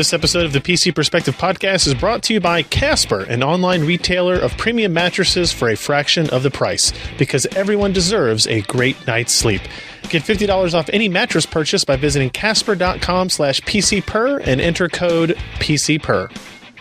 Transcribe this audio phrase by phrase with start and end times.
[0.00, 3.84] This episode of the PC Perspective Podcast is brought to you by Casper, an online
[3.84, 9.06] retailer of premium mattresses for a fraction of the price, because everyone deserves a great
[9.06, 9.60] night's sleep.
[10.08, 16.34] Get $50 off any mattress purchase by visiting casper.com slash pcper and enter code PCPER.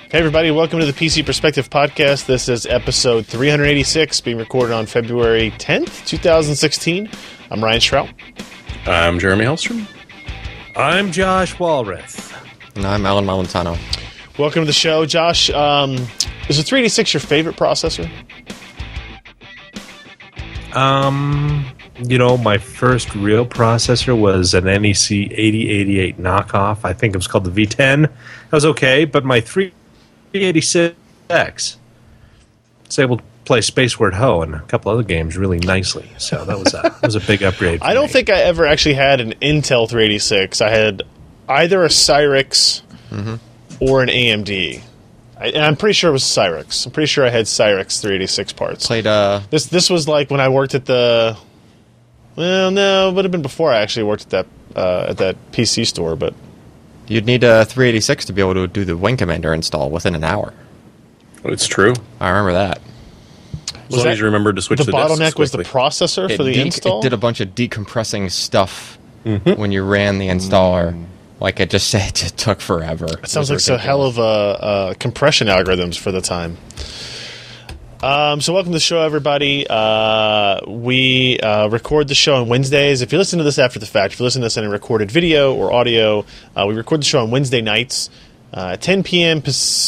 [0.09, 2.25] Hey everybody, welcome to the PC Perspective Podcast.
[2.25, 7.09] This is episode 386, being recorded on February 10th, 2016.
[7.51, 8.13] I'm Ryan Shrout.
[8.88, 9.85] I'm Jeremy Hellstrom.
[10.77, 12.28] I'm Josh Walrath.
[12.79, 13.77] And I'm Allyn Malventano.
[14.38, 15.49] Welcome to the show, Josh.
[15.49, 15.95] Um,
[16.47, 18.09] is the 386 your favorite processor?
[20.73, 21.65] Um,
[22.02, 26.85] you know, my first real processor was an NEC 8088 knockoff.
[26.85, 28.03] I think it was called the V10.
[28.03, 28.11] That
[28.50, 31.75] was okay, but my 386X
[32.85, 36.09] was able to play Spaceward Ho and a couple other games really nicely.
[36.17, 37.81] So that was a, that was a big upgrade.
[37.81, 38.13] I don't me.
[38.13, 40.61] think I ever actually had an Intel 386.
[40.61, 41.03] I had
[41.50, 43.36] either a Cyrix Mm-hmm.
[43.83, 44.81] or an AMD.
[45.39, 46.86] I, and I'm pretty sure it was Cyrix.
[46.86, 48.86] I'm pretty sure I had Cyrix 386 parts.
[48.88, 51.36] Played uh This this was like when I worked at the.
[52.36, 54.47] Well, no, it would have been before I actually worked at that
[54.80, 56.16] uh, at that PC store.
[56.16, 56.33] But
[57.08, 60.23] you'd need a 386 to be able to do the Wing Commander install within an
[60.23, 60.53] hour.
[61.45, 61.95] It's true.
[62.19, 62.80] I remember that.
[63.88, 65.72] As long that- as you remember to switch the the, bottleneck was the quickly.
[65.81, 67.00] processor for the de- install.
[67.00, 71.06] it did a bunch of decompressing stuff when you ran the installer.
[71.39, 73.07] Like it just said, it took forever.
[73.23, 76.57] It sounds like a hell of a, uh compression algorithms for the time.
[78.01, 79.67] Um, so welcome to the show, everybody.
[79.69, 83.01] Uh, we uh, record the show on Wednesdays.
[83.01, 84.69] If you listen to this after the fact, if you listen to this in a
[84.69, 86.23] recorded video or audio,
[86.55, 88.09] uh, we record the show on Wednesday nights.
[88.51, 89.43] Uh, 10 p.m.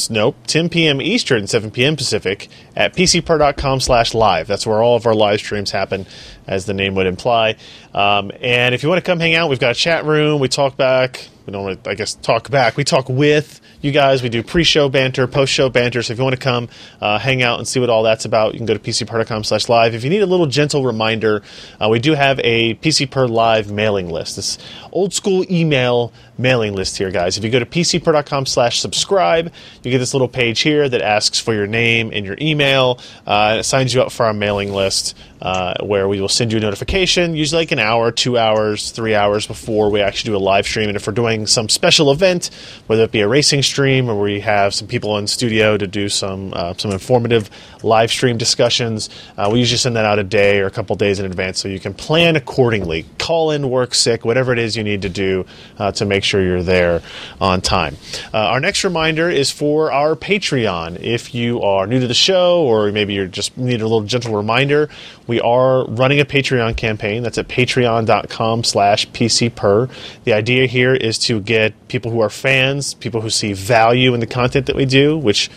[0.10, 1.02] Nope, 10 p.m.
[1.02, 1.96] Eastern, 7 p.m.
[1.96, 4.48] Pacific at pcper.com slash live.
[4.48, 6.06] That's where all of our live streams happen,
[6.48, 7.56] as the name would imply.
[7.94, 10.40] Um, and if you want to come hang out, we've got a chat room.
[10.40, 11.28] We talk back.
[11.46, 12.78] We don't, really, I guess, talk back.
[12.78, 14.22] We talk with you guys.
[14.22, 16.04] We do pre-show banter, post-show banter.
[16.04, 16.70] So if you want to come
[17.02, 19.68] uh, hang out and see what all that's about, you can go to pcper.com slash
[19.68, 19.96] live.
[19.96, 21.42] If you need a little gentle reminder,
[21.80, 24.36] uh, we do have a PC Per Live mailing list.
[24.36, 24.60] This
[24.92, 27.38] old school email mailing list here, guys.
[27.38, 29.54] If you go to pcper.com slash subscribe,
[29.84, 33.00] you get this little page here that asks for your name and your email.
[33.26, 36.58] Uh, it signs you up for our mailing list uh, where we will send you
[36.58, 40.40] a notification, usually like an hour, two hours, three hours before we actually do a
[40.40, 40.88] live stream.
[40.88, 42.52] And if we're doing some special event,
[42.88, 46.10] whether it be a racing stream or we have some people in studio to do
[46.10, 47.50] some uh, some informative
[47.84, 51.20] live stream discussions, uh, we usually send that out a day or a couple days
[51.20, 53.06] in advance so you can plan accordingly.
[53.22, 55.46] Call in, work sick, whatever it is you need to do
[55.78, 57.04] uh, to make sure you're there
[57.40, 57.96] on time.
[58.34, 61.00] Uh, our next reminder is for our Patreon.
[61.00, 64.36] If you are new to the show or maybe you just need a little gentle
[64.36, 64.90] reminder,
[65.28, 67.22] we are running a Patreon campaign.
[67.22, 69.92] That's at patreon.com slash pcper.
[70.24, 74.20] The idea here is to get people who are fans, people who see value in
[74.20, 75.52] the content that we do, which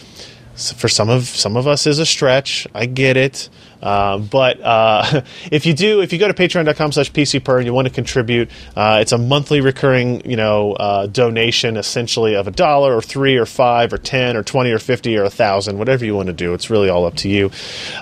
[0.57, 2.67] for some of some of us is a stretch.
[2.75, 3.49] I get it.
[3.83, 5.23] Uh, but uh,
[5.53, 8.51] if you do, if you go to patreon.com slash pcper and you want to contribute,
[8.75, 13.37] uh, it's a monthly recurring, you know, uh, donation essentially of a dollar or three
[13.37, 16.33] or five or ten or twenty or fifty or a thousand, whatever you want to
[16.33, 16.55] do.
[16.55, 17.51] It's really all up to you.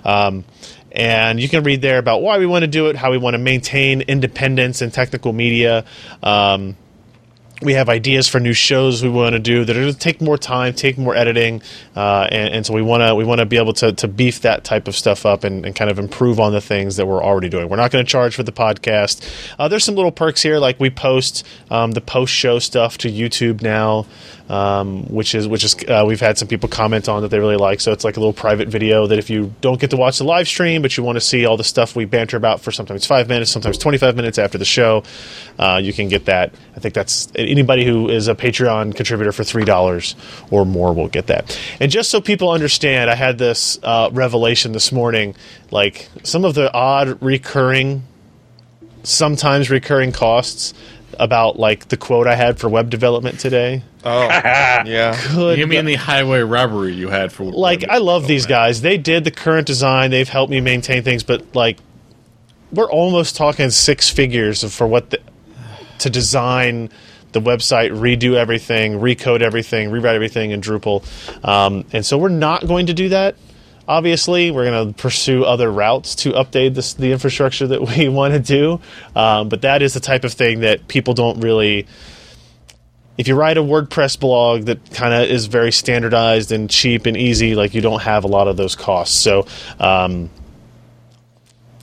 [0.04, 0.44] Um,
[0.92, 3.34] and you can read there about why we want to do it, how we want
[3.34, 5.84] to maintain independence in technical media.
[6.22, 6.76] Um,
[7.62, 10.20] we have ideas for new shows we want to do that are going to take
[10.20, 11.62] more time, take more editing,
[11.96, 14.40] uh, and, and so we want to we want to be able to, to beef
[14.42, 17.22] that type of stuff up and, and kind of improve on the things that we're
[17.22, 17.68] already doing.
[17.68, 19.54] We're not going to charge for the podcast.
[19.58, 23.10] Uh, there's some little perks here, like we post um, the post show stuff to
[23.10, 24.06] YouTube now,
[24.48, 27.56] um, which is which is uh, we've had some people comment on that they really
[27.56, 27.80] like.
[27.80, 30.24] So it's like a little private video that if you don't get to watch the
[30.24, 33.06] live stream, but you want to see all the stuff we banter about for sometimes
[33.06, 35.04] five minutes, sometimes 25 minutes after the show,
[35.58, 36.52] uh, you can get that.
[36.76, 40.16] I think that's anybody who is a Patreon contributor for three dollars
[40.50, 41.56] or more will get that.
[41.78, 45.36] And just so people understand, I had this uh, revelation this morning.
[45.70, 48.02] Like some of the odd recurring,
[49.04, 50.74] sometimes recurring costs
[51.18, 53.82] about like the quote I had for web development today.
[54.04, 55.16] Oh, yeah.
[55.32, 58.80] Good You mean the highway robbery you had for like I love these guys.
[58.80, 60.10] They did the current design.
[60.10, 61.78] They've helped me maintain things, but like
[62.72, 65.20] we're almost talking six figures for what the,
[65.98, 66.90] to design
[67.32, 71.02] the website, redo everything, recode everything, rewrite everything in Drupal.
[71.46, 73.36] Um, and so we're not going to do that.
[73.88, 78.34] Obviously, we're going to pursue other routes to update this, the infrastructure that we want
[78.34, 78.80] to do.
[79.16, 81.86] Um, but that is the type of thing that people don't really
[83.18, 87.16] if you write a WordPress blog that kind of is very standardized and cheap and
[87.16, 89.16] easy, like you don't have a lot of those costs.
[89.16, 89.46] So,
[89.78, 90.30] um,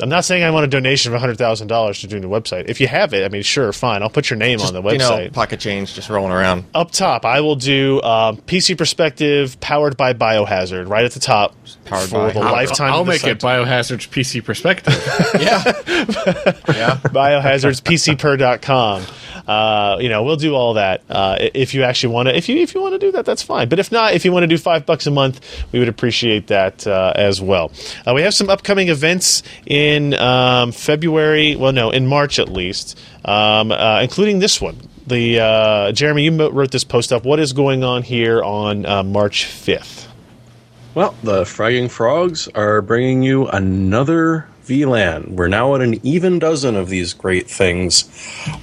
[0.02, 2.70] I'm not saying I want a donation of hundred thousand dollars to doing the website.
[2.70, 4.02] If you have it, I mean, sure, fine.
[4.02, 4.92] I'll put your name on the website.
[4.94, 5.34] you know, website.
[5.34, 6.66] pocket change just rolling around.
[6.74, 11.54] Up top, I will do um, PC Perspective powered by Biohazard right at the top
[11.86, 12.94] Powered for by- the I'll- lifetime.
[12.94, 13.66] I'll of the make it site.
[13.66, 14.94] Biohazard's PC perspective.
[15.40, 15.64] yeah,
[16.76, 16.98] yeah.
[17.04, 19.04] biohazards pcper.com
[19.50, 22.58] uh, you know we'll do all that uh, if you actually want to if you
[22.58, 23.68] if you want to do that that's fine.
[23.68, 25.42] But if not if you want to do five bucks a month
[25.72, 27.72] we would appreciate that uh, as well.
[28.06, 33.00] Uh, we have some upcoming events in um, february well no in march at least
[33.26, 34.78] um, uh, including this one.
[35.08, 37.26] The uh, jeremy you wrote this post up.
[37.26, 40.08] What is going on here on march 5th
[40.94, 45.32] Well, the Fragging Frogs are bringing you another VLAN.
[45.32, 48.08] We're now at an even dozen of these great things,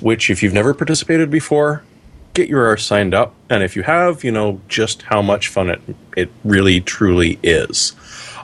[0.00, 1.82] which, if you've never participated before,
[2.32, 3.34] get your arse signed up.
[3.50, 5.80] And if you have, you know just how much fun it,
[6.16, 7.94] it really, truly is.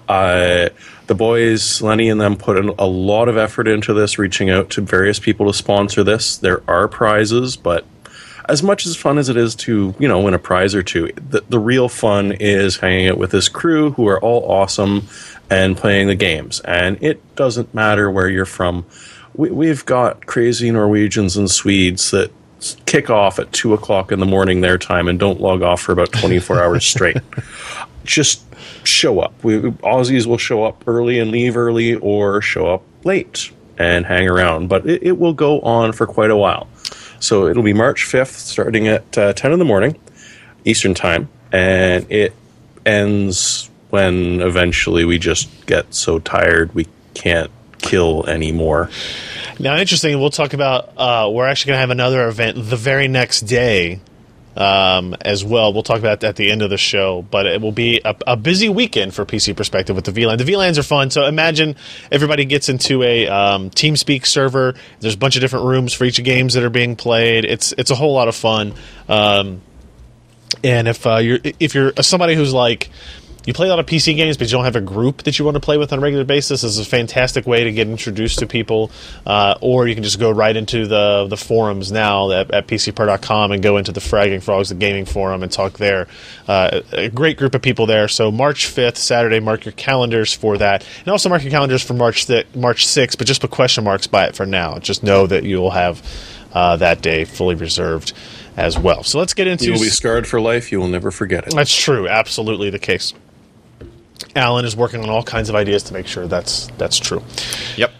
[0.08, 0.70] Uh,
[1.06, 4.80] the boys, Lenny and them, put a lot of effort into this, reaching out to
[4.80, 6.36] various people to sponsor this.
[6.36, 7.84] There are prizes, but
[8.48, 11.10] as much as fun as it is to you know win a prize or two
[11.28, 15.06] the, the real fun is hanging out with this crew who are all awesome
[15.52, 16.60] and playing the games.
[16.60, 18.86] And it doesn't matter where you're from.
[19.34, 22.32] We, we've got crazy norwegians and swedes that
[22.86, 25.92] kick off at 2 o'clock in the morning their time and don't log off for
[25.92, 27.18] about 24 hours straight.
[28.04, 28.42] Just
[28.84, 29.44] show up.
[29.44, 34.28] We, aussies will show up early and leave early or show up late and hang
[34.28, 34.68] around.
[34.68, 36.66] But it, it will go on for quite a while
[37.22, 39.96] so it'll be March 5th, starting at uh, 10 in the morning,
[40.64, 42.34] Eastern Time, and it
[42.84, 48.90] ends when eventually we just get so tired we can't kill anymore.
[49.60, 50.18] Now, interesting.
[50.18, 50.92] We'll talk about.
[50.96, 54.00] Uh, we're actually going to have another event the very next day,
[54.56, 55.72] um, as well.
[55.72, 57.22] We'll talk about that at the end of the show.
[57.22, 60.38] But it will be a, a busy weekend for PC Perspective with the VLAN.
[60.38, 61.10] The VLANs are fun.
[61.10, 61.76] So imagine
[62.10, 64.74] everybody gets into a um, TeamSpeak server.
[65.00, 67.44] There's a bunch of different rooms for each of games that are being played.
[67.44, 68.74] It's it's a whole lot of fun.
[69.08, 69.62] Um,
[70.62, 72.90] and if uh, you're if you're somebody who's like
[73.44, 75.44] you play a lot of PC games, but you don't have a group that you
[75.44, 77.88] want to play with on a regular basis, this is a fantastic way to get
[77.88, 78.90] introduced to people.
[79.26, 83.52] Uh, or you can just go right into the the forums now at, at PCPer.com
[83.52, 86.06] and go into the Fragging Frogs, the gaming forum, and talk there.
[86.46, 88.08] Uh, a great group of people there.
[88.08, 90.86] So March 5th, Saturday, mark your calendars for that.
[91.00, 94.06] And also mark your calendars for March, th- March 6th, but just put question marks
[94.06, 94.78] by it for now.
[94.78, 96.02] Just know that you will have
[96.52, 98.12] uh, that day fully reserved
[98.56, 99.02] as well.
[99.02, 100.70] So let's get into You will be scarred for life.
[100.72, 101.54] You will never forget it.
[101.54, 102.08] that's true.
[102.08, 103.14] Absolutely the case.
[104.36, 107.22] Alan is working on all kinds of ideas to make sure that's that's true.
[107.76, 107.92] Yep.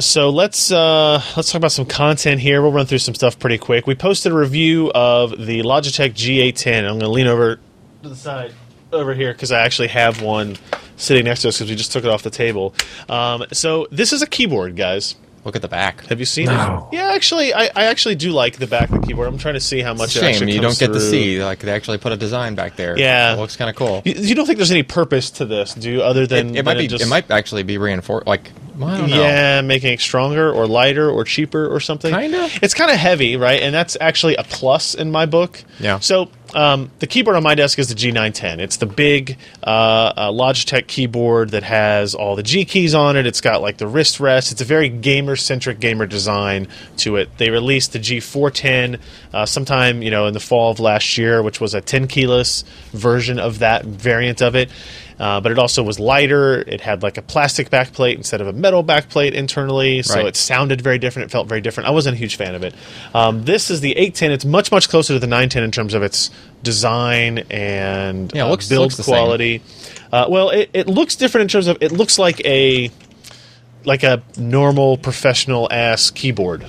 [0.00, 2.62] So let's uh, let's talk about some content here.
[2.62, 3.86] We'll run through some stuff pretty quick.
[3.86, 6.78] We posted a review of the Logitech G810.
[6.78, 7.56] I'm going to lean over
[8.02, 8.54] to the side
[8.92, 10.56] over here because I actually have one
[10.96, 12.74] sitting next to us because we just took it off the table.
[13.08, 15.16] Um, so this is a keyboard, guys.
[15.44, 16.04] Look at the back.
[16.06, 16.88] Have you seen No.
[16.92, 16.96] it?
[16.96, 19.28] Yeah, actually, I, I actually do like the back of the keyboard.
[19.28, 21.42] I'm trying to see how much it Shame actually you comes don't get to see.
[21.42, 22.98] Like they actually put a design back there.
[22.98, 23.34] Yeah.
[23.34, 24.02] it looks kind of cool.
[24.04, 26.02] You, you don't think there's any purpose to this, do you?
[26.02, 26.88] Other than It, it might than be.
[26.88, 28.26] just- It might actually be reinforced.
[28.26, 29.22] Like well, I don't know.
[29.22, 32.14] Yeah, making it stronger or lighter or cheaper or something.
[32.14, 32.48] Kinda.
[32.62, 33.60] It's kind of heavy, right?
[33.62, 35.64] And that's actually a plus in my book.
[35.80, 35.98] Yeah.
[36.00, 38.58] So um, the keyboard on my desk is the G910.
[38.58, 39.66] It's the big uh,
[40.16, 43.26] uh, Logitech keyboard that has all the G keys on it.
[43.26, 44.52] It's got like the wrist rest.
[44.52, 47.28] It's a very gamer centric gamer design to it.
[47.38, 49.00] They released the G410
[49.32, 52.64] uh, sometime you know in the fall of last year, which was a 10 keyless
[52.92, 54.70] version of that variant of it.
[55.18, 56.60] Uh, but it also was lighter.
[56.66, 60.26] It had like a plastic backplate instead of a metal backplate internally, so Right.
[60.26, 61.28] it sounded very different.
[61.28, 61.88] It felt very different.
[61.88, 62.74] I wasn't a huge fan of it.
[63.14, 64.30] Um, this is the 810.
[64.32, 66.30] It's much much closer to the 910 in terms of its
[66.62, 69.60] design and Yeah, it uh, looks- build looks quality.
[70.12, 72.90] Uh, well, it, it looks different in terms of it looks like a
[73.84, 76.66] like a normal professional ass keyboard,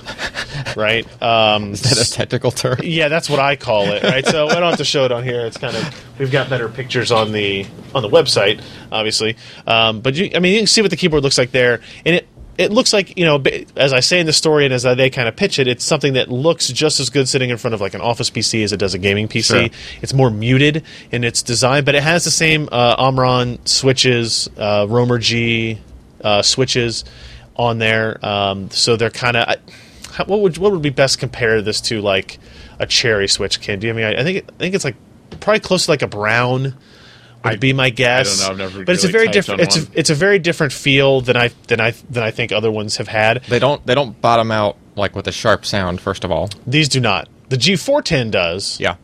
[0.76, 1.06] right?
[1.22, 2.78] Um, Is that a technical term?
[2.82, 4.24] yeah, that's what I call it, right?
[4.24, 5.44] So I don't have to show it on here.
[5.46, 9.36] It's kind of we've got better pictures on the on the website, obviously.
[9.66, 12.16] Um, but you, I mean, you can see what the keyboard looks like there, and
[12.16, 13.42] it it looks like you know,
[13.76, 16.12] as I say in the story and as they kind of pitch it, it's something
[16.14, 18.76] that looks just as good sitting in front of like an office PC as it
[18.76, 19.42] does a gaming PC.
[19.44, 19.68] Sure.
[20.02, 24.86] It's more muted in its design, but it has the same uh, Omron switches, uh,
[24.88, 25.78] Romer G
[26.22, 27.04] uh, switches
[27.56, 28.24] on there.
[28.24, 29.56] Um, so they're kind of.
[30.26, 32.38] What would what would be best compare this to like
[32.78, 33.60] a cherry switch?
[33.60, 34.18] Ken, do you have any?
[34.18, 34.96] I think I think it's like
[35.40, 36.74] probably close to like a brown.
[37.44, 38.42] Would be my guess.
[38.42, 39.62] know, I've never but it's a very different.
[39.62, 42.70] It's a, it's a very different feel than I than I than I think other
[42.70, 43.42] ones have had.
[43.44, 43.84] They don't.
[43.86, 46.02] They don't bottom out like with a sharp sound.
[46.02, 46.50] First of all.
[46.66, 47.28] These do not.
[47.48, 48.78] The G410 does.
[48.78, 48.96] Yeah.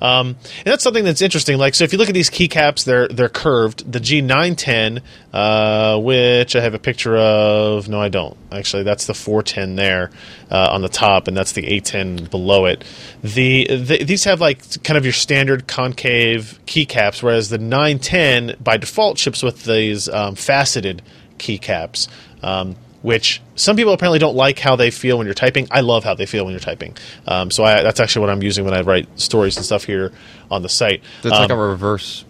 [0.00, 0.28] Um,
[0.58, 1.58] and that's something that's interesting.
[1.58, 3.90] Like, so if you look at these keycaps, they're they're curved.
[3.90, 5.02] The G910,
[5.32, 7.88] uh, which I have a picture of.
[7.88, 8.36] No, I don't.
[8.52, 10.10] Actually, that's the 410 there
[10.50, 12.84] uh, on the top, and that's the 810 below it.
[13.22, 18.76] The, the these have like kind of your standard concave keycaps, whereas the 910 by
[18.76, 21.02] default ships with these um, faceted
[21.38, 22.08] keycaps.
[22.42, 25.68] Um, which some people apparently don't like how they feel when you're typing.
[25.70, 26.96] I love how they feel when you're typing.
[27.26, 30.12] Um, so I, that's actually what I'm using when I write stories and stuff here
[30.50, 31.02] on the site.
[31.22, 32.24] It's like a Um, reverse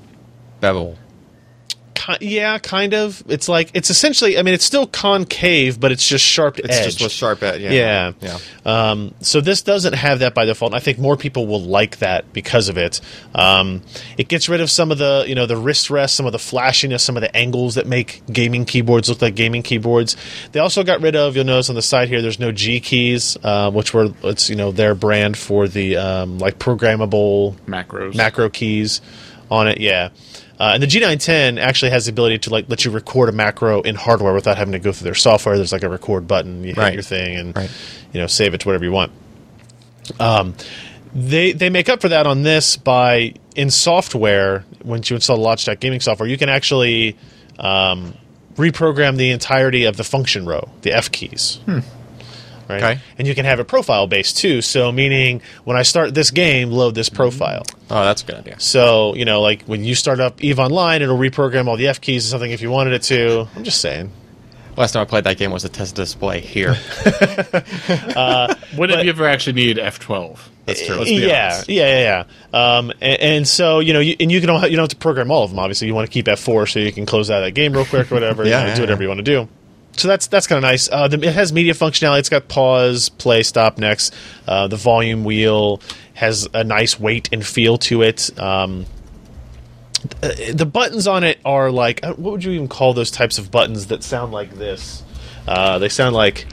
[0.60, 0.96] bevel.
[1.98, 3.22] Ki- yeah, kind of.
[3.28, 4.38] It's like it's essentially.
[4.38, 6.84] I mean, it's still concave, but it's just sharp It's edge.
[6.84, 7.60] just with sharp edge.
[7.60, 7.70] Yeah.
[7.72, 8.12] Yeah.
[8.20, 8.38] Yeah.
[8.64, 10.72] Um, so this doesn't have that by default.
[10.72, 13.00] And I think more people will like that because of it.
[13.34, 13.82] Um,
[14.16, 16.38] it gets rid of some of the, you know, the wrist rest, some of the
[16.38, 20.16] flashiness, some of the angles that make gaming keyboards look like gaming keyboards.
[20.52, 21.34] They also got rid of.
[21.36, 24.56] You'll notice on the side here, there's no G keys, uh, which were it's you
[24.56, 28.14] know their brand for the um, like programmable Macros.
[28.14, 29.00] macro keys
[29.50, 29.78] on it.
[29.80, 30.10] Yeah.
[30.58, 33.80] Uh, and the G910 actually has the ability to like let you record a macro
[33.82, 35.56] in hardware without having to go through their software.
[35.56, 36.62] There's like a record button.
[36.62, 36.94] You hit Right.
[36.94, 37.70] your thing and Right.
[38.12, 39.12] you know save it to whatever you want.
[40.18, 40.54] Um,
[41.14, 44.64] they they make up for that on this by in software.
[44.84, 47.16] Once you install the Logitech gaming software, you can actually
[47.58, 48.14] um,
[48.56, 51.60] reprogram the entirety of the function row, the F keys.
[52.68, 52.82] Right?
[52.82, 53.00] Okay.
[53.18, 54.60] And you can have it profile based too.
[54.60, 57.64] So meaning when I start this game, load this profile.
[57.90, 58.60] Oh, that's a good idea.
[58.60, 62.00] So, you know, like when you start up EVE Online, it'll reprogram all the F
[62.00, 63.48] keys or something if you wanted it to.
[63.56, 64.12] I'm just saying.
[64.76, 66.76] Last time I played that game was a test display here.
[68.76, 70.38] When did you ever actually need F12?
[70.66, 70.96] That's true.
[70.96, 71.68] Let's be yeah, honest.
[71.68, 72.76] yeah, yeah, yeah.
[72.76, 75.30] Um, and, and so, you know, you, and you can you don't have to program
[75.30, 75.58] all of them.
[75.58, 78.12] Obviously, you want to keep F4 so you can close out that game real quick
[78.12, 78.44] or whatever.
[78.48, 79.04] Yeah, you know, yeah, do whatever yeah.
[79.04, 79.48] you want to do.
[79.98, 80.88] So that's that's kind of nice.
[80.90, 82.20] Uh, the, it has media functionality.
[82.20, 84.14] It's got pause, play, stop, next.
[84.46, 85.80] Uh, the volume wheel
[86.14, 88.38] has a nice weight and feel to it.
[88.38, 88.86] Um,
[90.20, 93.50] the buttons on it are like uh, what would you even call those types of
[93.50, 95.02] buttons that sound like this?
[95.46, 96.46] Uh, they sound like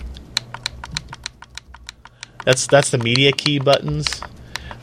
[2.44, 4.22] that's that's the media key buttons.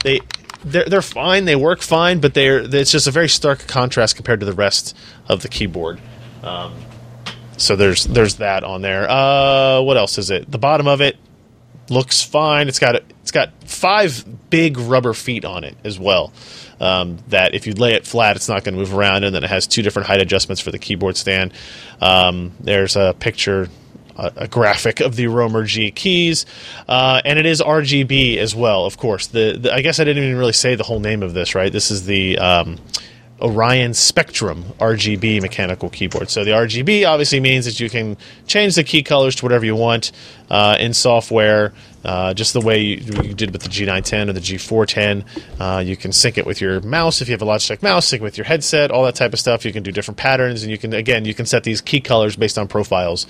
[0.05, 0.21] They
[0.65, 1.45] they're they're fine.
[1.45, 4.97] They work fine, but they're it's just a very stark contrast compared to the rest
[5.29, 6.01] of the keyboard.
[6.43, 6.75] Um,
[7.57, 9.09] so there's there's that on there.
[9.09, 10.51] Uh, what else is it?
[10.51, 11.17] The bottom of it
[11.89, 12.69] looks fine.
[12.69, 16.33] It's got it's got five big rubber feet on it as well.
[16.81, 19.45] Um, that if you lay it flat, it's not going to move around, and then
[19.45, 21.53] it has two different height adjustments for the keyboard stand.
[22.01, 23.69] Um, there's a picture,
[24.17, 26.45] a, a graphic of the Romer G keys,
[26.89, 28.85] uh, and it is RGB as well.
[28.85, 31.35] Of course, the, the I guess I didn't even really say the whole name of
[31.35, 31.55] this.
[31.55, 32.79] Right, this is the um,
[33.43, 36.31] Orion Spectrum RGB mechanical keyboard.
[36.31, 39.75] So the RGB obviously means that you can change the key colors to whatever you
[39.75, 40.13] want
[40.49, 41.73] uh, in software,
[42.05, 45.25] uh, just the way you, you did with the G910 or the G410.
[45.61, 48.23] Uh, you can sync it with your mouse if you have a Logitech mouse, sync
[48.23, 49.65] it with your headset, all that type of stuff.
[49.65, 52.37] You can do different patterns, and you can again you can set these key colors
[52.37, 53.27] based on profiles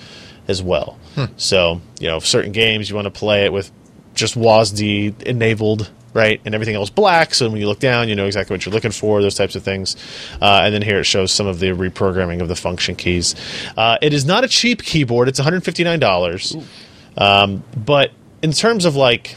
[0.46, 0.98] as well.
[1.36, 3.70] So you know, certain games you want to play it with
[4.14, 7.34] just WASD enabled, right, and everything else black.
[7.34, 9.22] So when you look down, you know exactly what you're looking for.
[9.22, 9.96] Those types of things.
[10.40, 13.34] Uh, and then here it shows some of the reprogramming of the function keys.
[13.76, 15.28] Uh, it is not a cheap keyboard.
[15.28, 16.56] It's 159 dollars.
[17.16, 18.10] Um, but
[18.42, 19.36] in terms of like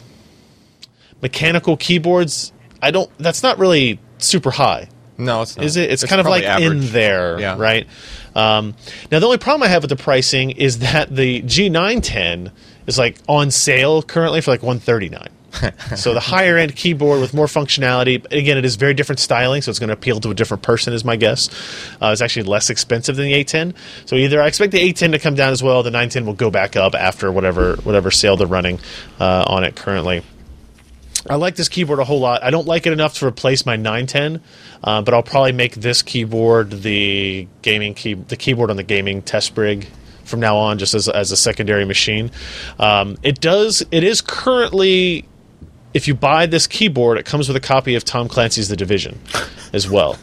[1.22, 2.52] mechanical keyboards,
[2.82, 3.10] I don't.
[3.18, 4.88] That's not really super high.
[5.18, 5.64] No, it's not.
[5.64, 5.90] Is it?
[5.90, 7.56] It's, kind of like probably in there, Yeah.
[7.58, 7.86] right?
[8.34, 8.74] Um,
[9.10, 12.50] now, the only problem I have with the pricing is that the G910
[12.86, 15.28] is like on sale currently for like 139.
[15.96, 18.24] so the higher end keyboard with more functionality.
[18.32, 20.92] Again, it is very different styling, so it's going to appeal to a different person,
[20.92, 21.48] is my guess.
[22.00, 24.06] Uh, it's actually less expensive than the 810.
[24.06, 25.82] So either I expect the 810 to come down as well.
[25.82, 28.80] The 910 will go back up after whatever whatever sale they're running
[29.20, 30.22] uh, on it currently.
[31.28, 32.44] I like this keyboard a whole lot.
[32.44, 34.40] I don't like it enough to replace my 910,
[34.84, 39.22] uh, but I'll probably make this keyboard the gaming key, the keyboard on the gaming
[39.22, 39.88] test rig
[40.24, 42.30] from now on, just as as a secondary machine.
[42.78, 43.84] Um, it does.
[43.90, 45.26] It is currently.
[45.94, 49.18] If you buy this keyboard, it comes with a copy of Tom Clancy's The Division,
[49.72, 50.18] as well.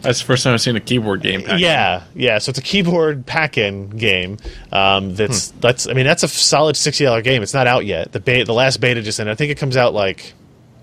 [0.00, 1.42] That's the first time I've seen a keyboard game.
[1.42, 1.60] Pack.
[1.60, 2.38] Yeah, yeah.
[2.38, 4.38] So it's a keyboard pack-in game.
[4.72, 5.88] Um, that's that's.
[5.88, 7.42] I mean, that's a solid sixty dollar game.
[7.42, 8.12] It's not out yet.
[8.12, 9.32] The beta, the last beta just ended.
[9.32, 10.34] I think it comes out like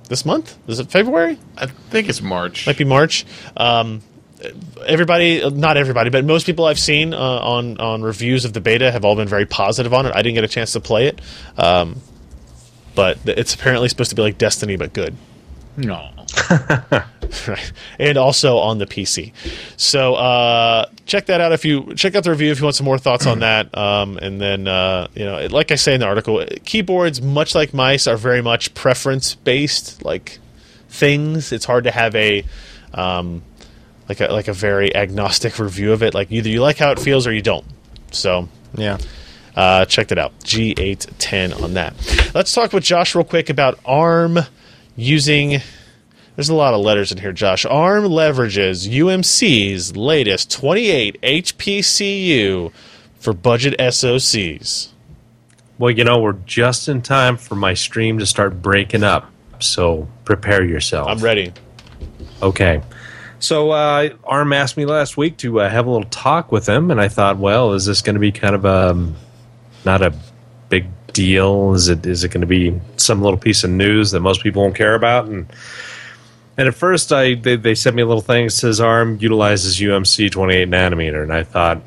[0.09, 0.57] this month.
[0.67, 1.39] Is it February?
[1.57, 2.67] I think it's March.
[2.67, 3.25] might be March.
[3.55, 4.01] Um,
[4.85, 8.91] everybody, not everybody, but most people I've seen uh, on on reviews of the beta
[8.91, 10.13] have all been very positive on it.
[10.13, 11.21] I didn't get a chance to play it,
[11.57, 12.01] um,
[12.95, 15.15] but it's apparently supposed to be like Destiny but good.
[15.77, 16.09] no.
[17.47, 19.31] right and also on the pc
[19.77, 22.85] so uh, check that out if you check out the review if you want some
[22.85, 26.05] more thoughts on that um, and then uh, you know like i say in the
[26.05, 30.39] article keyboards much like mice are very much preference based like
[30.95, 31.51] things.
[31.51, 32.43] It's hard to have a
[32.93, 33.43] um,
[34.09, 36.13] like a like a very agnostic review of it.
[36.13, 37.65] Like either you like how it feels or you don't.
[38.11, 38.97] So Yeah.
[39.55, 40.37] Uh, check that out.
[40.41, 41.93] G810 on that.
[42.33, 44.39] Let's talk with Josh real quick about ARM
[44.95, 45.61] using.
[46.35, 47.65] There's a lot of letters in here, Josh.
[47.65, 52.73] ARM leverages UMC's latest 28 HPCU
[53.19, 54.89] for budget SOCs.
[55.77, 59.31] Well, you know, we're just in time for my stream to start breaking up.
[59.59, 61.07] So prepare yourself.
[61.07, 61.53] I'm ready.
[62.41, 62.81] Okay.
[63.39, 66.91] So uh, Arm asked me last week to uh, have a little talk with him,
[66.91, 69.13] and I thought, well, is this going to be kind of a
[69.85, 70.13] not a
[70.69, 71.73] big deal?
[71.73, 74.61] Is it is it going to be some little piece of news that most people
[74.61, 75.25] won't care about?
[75.25, 75.47] And
[76.57, 80.31] and at first, I they, they sent me a little thing says Arm utilizes UMC
[80.31, 81.77] 28 nanometer, and I thought,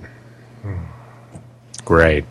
[0.63, 0.85] hmm,
[1.85, 2.25] great,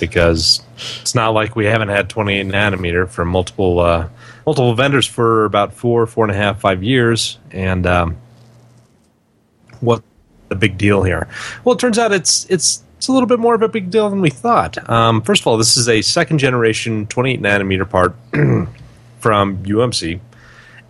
[0.00, 0.62] because
[1.00, 4.08] it's not like we haven't had 28 nanometer from multiple uh,
[4.46, 8.16] multiple vendors for about four, four and a half, five years, and um,
[9.80, 10.02] what
[10.48, 11.28] the big deal here?
[11.64, 14.08] Well, it turns out it's it's it's a little bit more of a big deal
[14.08, 14.88] than we thought.
[14.88, 18.14] Um, first of all, this is a second generation 28 nanometer part
[19.20, 20.20] from UMC,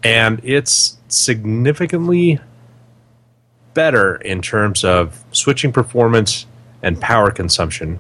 [0.05, 2.39] and it's significantly
[3.75, 6.47] better in terms of switching performance
[6.85, 7.99] and power consumption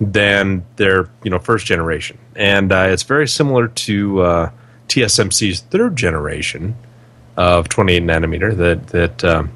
[0.00, 4.50] than their you know first generation, and uh, it's very similar to uh,
[4.86, 6.76] TSMC's third generation
[7.36, 9.50] of 28 nanometer that that um,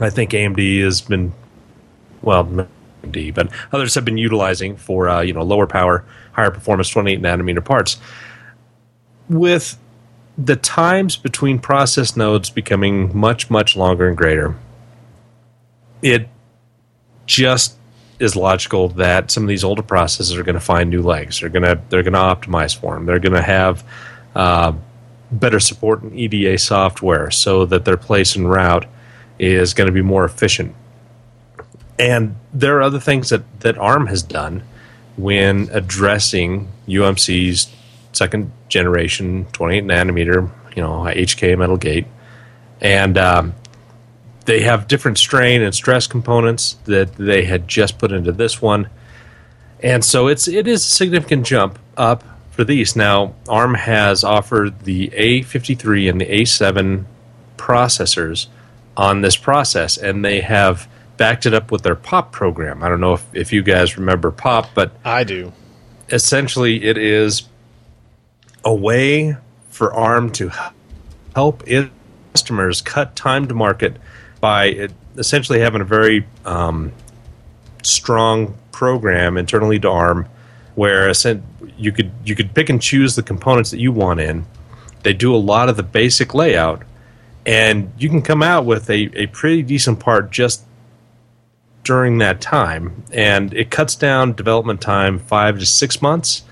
[0.00, 1.32] I think AMD has been
[2.20, 2.66] well
[3.02, 7.20] AMD but others have been utilizing for uh, you know lower power, higher performance 28
[7.20, 7.98] nanometer parts.
[9.28, 9.78] With
[10.38, 14.54] the times between process nodes becoming much much longer and greater,
[16.02, 16.28] it
[17.26, 17.76] just
[18.18, 21.40] is logical that some of these older processes are going to find new legs.
[21.40, 23.06] They're going to they're going to optimize for them.
[23.06, 23.84] They're going to have
[24.34, 24.72] uh,
[25.30, 28.86] better support in EDA software so that their place and route
[29.38, 30.74] is going to be more efficient.
[31.98, 34.62] And there are other things that, that ARM has done
[35.16, 37.70] when addressing UMC's
[38.12, 42.06] second generation 28 nanometer, you know, HK metal gate.
[42.80, 43.54] And um,
[44.44, 48.88] they have different strain and stress components that they had just put into this one.
[49.80, 52.94] And so it's it is a significant jump up for these.
[52.94, 57.04] Now, ARM has offered the A53 and the A7
[57.56, 58.46] processors
[58.96, 60.88] on this process, and they have
[61.22, 62.82] backed it up with their POP program.
[62.82, 65.52] I don't know if, if you guys remember POP, but I do.
[66.08, 67.44] essentially it is
[68.64, 69.36] a way
[69.68, 70.50] for ARM to
[71.36, 71.90] help its
[72.32, 73.98] customers cut time to market
[74.40, 76.90] by essentially having a very um,
[77.84, 80.28] strong program internally to ARM
[80.74, 81.12] where
[81.78, 84.44] you could you could pick and choose the components that you want in.
[85.04, 86.82] They do a lot of the basic layout,
[87.46, 90.64] and you can come out with a, a pretty decent part just
[91.84, 93.04] during that time.
[93.12, 96.42] And it cuts down development time five to six months,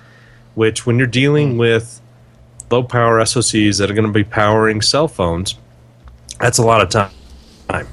[0.55, 2.01] which when you're dealing with
[2.69, 5.55] low power SoCs that are going to be powering cell phones,
[6.39, 7.87] that's a lot of time.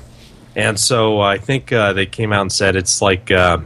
[0.56, 3.58] And so I think uh, they came out and said it's like uh,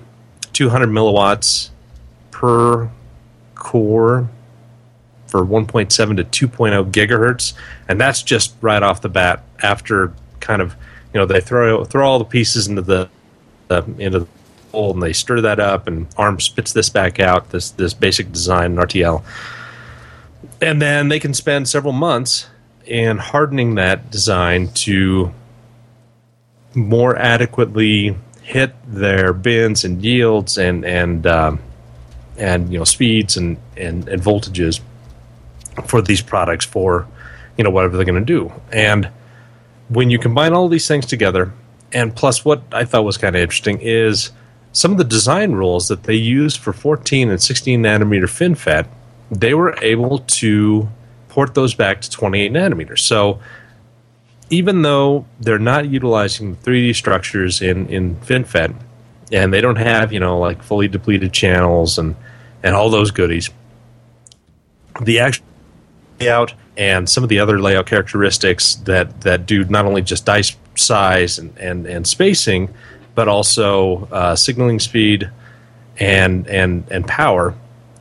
[0.52, 1.70] 200 milliwatts
[2.30, 2.90] per
[3.54, 4.28] core
[5.26, 5.88] for 1.7
[6.30, 7.54] to 2.0 gigahertz,
[7.88, 9.42] and that's just right off the bat.
[9.62, 10.76] After kind of
[11.14, 13.08] you know they throw throw all the pieces into the
[13.72, 14.26] uh, into the
[14.72, 18.32] bowl and they stir that up, and ARM spits this back out this this basic
[18.32, 19.22] design in RTL,
[20.60, 22.48] and then they can spend several months
[22.86, 25.32] in hardening that design to
[26.74, 31.60] more adequately hit their bins and yields and and um,
[32.36, 34.80] and you know speeds and, and and voltages
[35.86, 37.06] for these products for
[37.56, 38.52] you know whatever they're going to do.
[38.72, 39.10] And
[39.88, 41.52] when you combine all these things together
[41.92, 44.30] and plus what i thought was kind of interesting is
[44.72, 48.86] some of the design rules that they used for 14 and 16 nanometer finfet
[49.32, 50.88] they were able to
[51.32, 52.98] port those back to 28 nanometers.
[52.98, 53.40] So
[54.50, 58.74] even though they're not utilizing 3d structures in in finfet
[59.32, 62.14] and they don't have you know like fully depleted channels and
[62.62, 63.48] and all those goodies
[65.00, 65.46] the actual
[66.20, 70.54] layout and some of the other layout characteristics that that do not only just dice
[70.74, 72.72] size and and, and spacing
[73.14, 75.30] but also uh, signaling speed
[75.98, 77.54] and and and power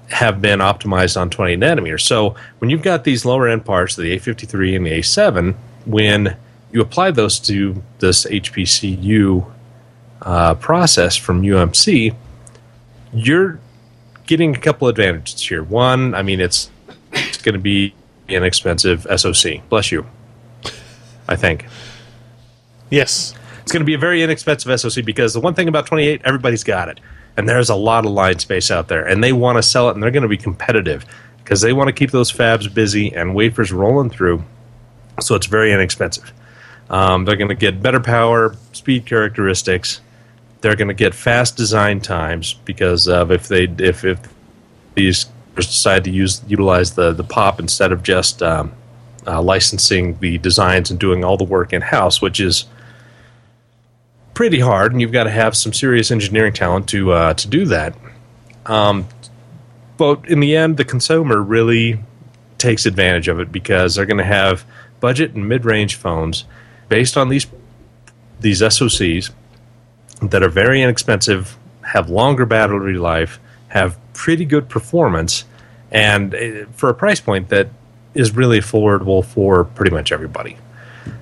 [0.10, 2.02] have been optimized on 20 nanometers.
[2.02, 5.56] So when you've got these lower end parts, the A53 and the A7,
[5.86, 6.36] when
[6.74, 9.50] you apply those to this HPCU
[10.22, 12.14] uh, process from UMC,
[13.14, 13.60] you're
[14.28, 15.64] getting a couple advantages here.
[15.64, 16.70] One, I mean, it's
[17.14, 17.94] it's going to be
[18.28, 19.68] an inexpensive SoC.
[19.70, 20.06] Bless you.
[21.28, 21.66] I think.
[22.92, 23.34] Yes.
[23.64, 26.64] It's going to be a very inexpensive SoC because the one thing about 28, everybody's
[26.64, 27.00] got it.
[27.38, 29.08] And there's a lot of line space out there.
[29.08, 31.06] And they want to sell it and they're going to be competitive
[31.38, 34.44] because they want to keep those fabs busy and wafers rolling through.
[35.22, 36.34] So it's very inexpensive.
[36.90, 40.02] Um, they're going to get better power, speed characteristics.
[40.60, 44.20] They're going to get fast design times because of if they if, if
[44.96, 45.26] these
[45.56, 48.74] decide to use utilize the the pop instead of just um,
[49.26, 52.66] uh, licensing the designs and doing all the work in house, which is
[54.42, 57.64] pretty hard, and you've got to have some serious engineering talent to uh, to do
[57.64, 57.94] that.
[58.66, 59.08] Um,
[59.98, 62.04] but in the end, the consumer really
[62.58, 64.66] takes advantage of it because they're going to have
[65.00, 66.46] budget and mid range phones
[66.90, 67.46] based on these
[68.40, 69.30] these SoCs
[70.24, 75.46] that are very inexpensive, have longer battery life, have pretty good performance,
[75.92, 77.68] and uh, for a price point that
[78.16, 80.58] is really affordable for pretty much everybody.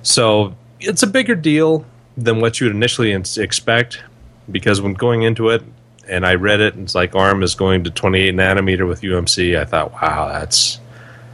[0.02, 1.84] So it's a bigger deal
[2.16, 4.02] than what you would initially expect
[4.50, 5.62] because when going into it
[6.10, 9.58] and I read it, and it's like ARM is going to 28 nanometer with UMC.
[9.58, 10.80] I thought, wow, that's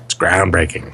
[0.04, 0.92] it's groundbreaking.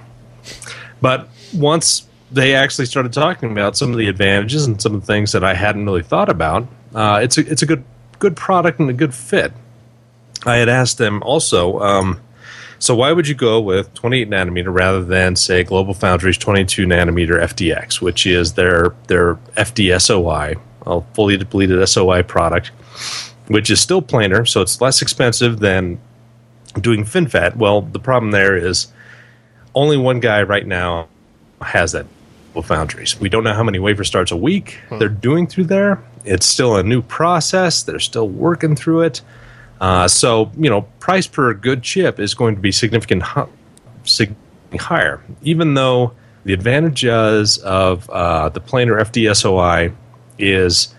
[1.01, 5.07] But once they actually started talking about some of the advantages and some of the
[5.07, 7.85] things that I hadn't really thought about, uh, it's a it's a good
[8.21, 9.53] good product and a good fit.
[10.47, 11.81] I had asked them also.
[11.81, 12.21] Um,
[12.83, 17.41] so why would you go with 28 nanometer rather than say Global Foundries 22 nanometer
[17.41, 22.73] FDX, which is their their FDSOI, a fully depleted SOI product,
[23.47, 26.01] which is still planar, so it's less expensive than
[26.81, 27.55] doing FinFET.
[27.55, 28.89] Well, the problem there is
[29.77, 31.07] only one guy right now
[31.61, 32.07] has that
[32.53, 33.21] Global Foundries.
[33.21, 34.99] We don't know how many wafer starts a week hmm.
[34.99, 36.03] they're doing through there.
[36.25, 37.85] It's still a new process.
[37.85, 39.21] They're still working through it.
[39.83, 43.25] Uh, so, you know, price per good chip is going to be significant
[44.05, 46.13] significantly higher, even though
[46.45, 49.93] the advantages of uh, the planar FDSOI
[50.39, 50.95] is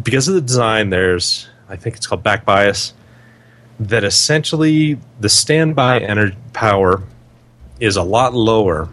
[0.00, 2.94] because of the design, there's, I think it's called back bias,
[3.80, 7.02] that essentially the standby energy power
[7.80, 8.88] is a lot lower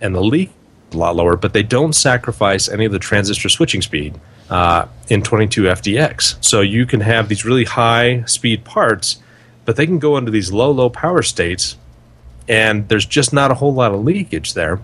[0.00, 0.50] and the leak
[0.94, 5.22] a lot lower, but they don't sacrifice any of the transistor switching speed uh, in
[5.22, 6.44] 22 FDX.
[6.44, 9.22] So you can have these really high speed parts,
[9.64, 11.76] but they can go into these low, low power states,
[12.48, 14.80] and there's just not a whole lot of leakage there.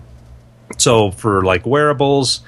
[0.77, 2.41] So for like wearables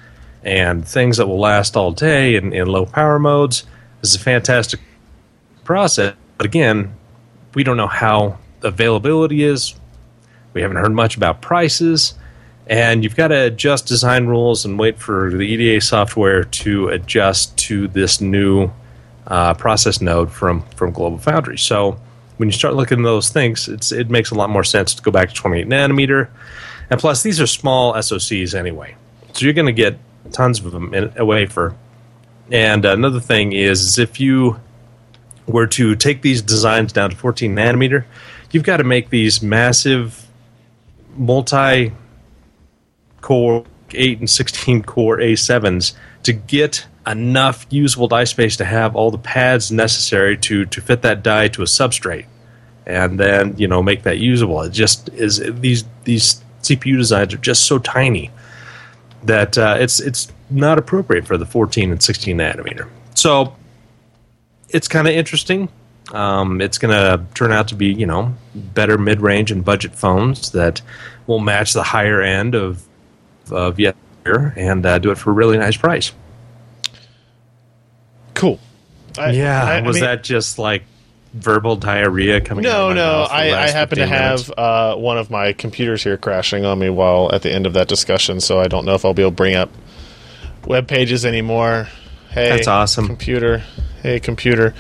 [0.43, 3.65] and things that will last all day in, in low power modes,
[4.01, 4.79] this is a fantastic
[5.63, 6.15] process.
[6.37, 6.95] But again,
[7.53, 9.75] we don't know how availability is.
[10.53, 12.13] We haven't heard much about prices
[12.69, 17.57] and you've got to adjust design rules and wait for the EDA software to adjust
[17.57, 18.69] to this new
[19.25, 21.63] uh, process node from from Global Foundries.
[21.63, 21.99] So
[22.37, 25.11] when you start looking at those things, it makes a lot more sense to go
[25.11, 26.29] back to 28 nanometer,
[26.89, 28.95] and plus these are small SoCs anyway,
[29.33, 29.97] so you're going to get
[30.31, 31.75] tons of them in a wafer.
[32.51, 34.59] And another thing is, is if you
[35.47, 38.05] were to take these designs down to 14 nanometer,
[38.51, 40.27] you've got to make these massive
[41.15, 41.91] multi
[43.21, 49.11] core 8 and 16 core A7s to get enough usable die space to have all
[49.11, 52.25] the pads necessary to to fit that die to a substrate.
[52.85, 54.61] And then you know make that usable.
[54.61, 58.31] It just is these these CPU designs are just so tiny
[59.23, 62.89] that uh, it's it's not appropriate for the 14 and 16 nanometer.
[63.15, 63.55] So
[64.69, 65.69] it's kind of interesting.
[66.11, 70.51] Um, it's going to turn out to be you know better mid-range and budget phones
[70.51, 70.81] that
[71.27, 72.83] will match the higher end of
[73.51, 76.11] of yet here and uh, do it for a really nice price.
[78.33, 78.59] Cool.
[79.17, 80.83] I, yeah, I- I was mean- that just like
[81.33, 82.65] verbal diarrhea coming?
[82.65, 83.11] out No, of my no.
[83.11, 86.65] mouth for the I, I happen to have uh, one of my computers here crashing
[86.65, 89.13] on me while at the end of that discussion, so I don't know if I'll
[89.13, 89.69] be able to bring up
[90.65, 91.87] web pages anymore.
[92.31, 93.07] Hey, That's awesome.
[93.07, 93.63] computer.
[94.01, 94.73] Hey, computer.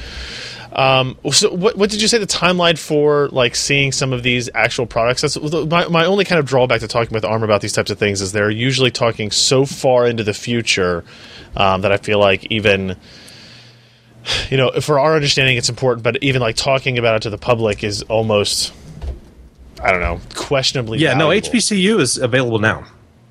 [0.71, 4.49] Um, so, what, what did you say the timeline for like seeing some of these
[4.53, 5.21] actual products?
[5.21, 7.97] That's my, my only kind of drawback to talking with Arm about these types of
[7.97, 11.03] things is they're usually talking so far into the future
[11.55, 12.97] um, that I feel like even
[14.49, 17.37] you know, for our understanding, it's important, but even like talking about it to the
[17.37, 18.73] public is almost,
[19.81, 20.99] I don't know, questionably.
[20.99, 21.29] Yeah, no.
[21.29, 22.85] HPCU is available now.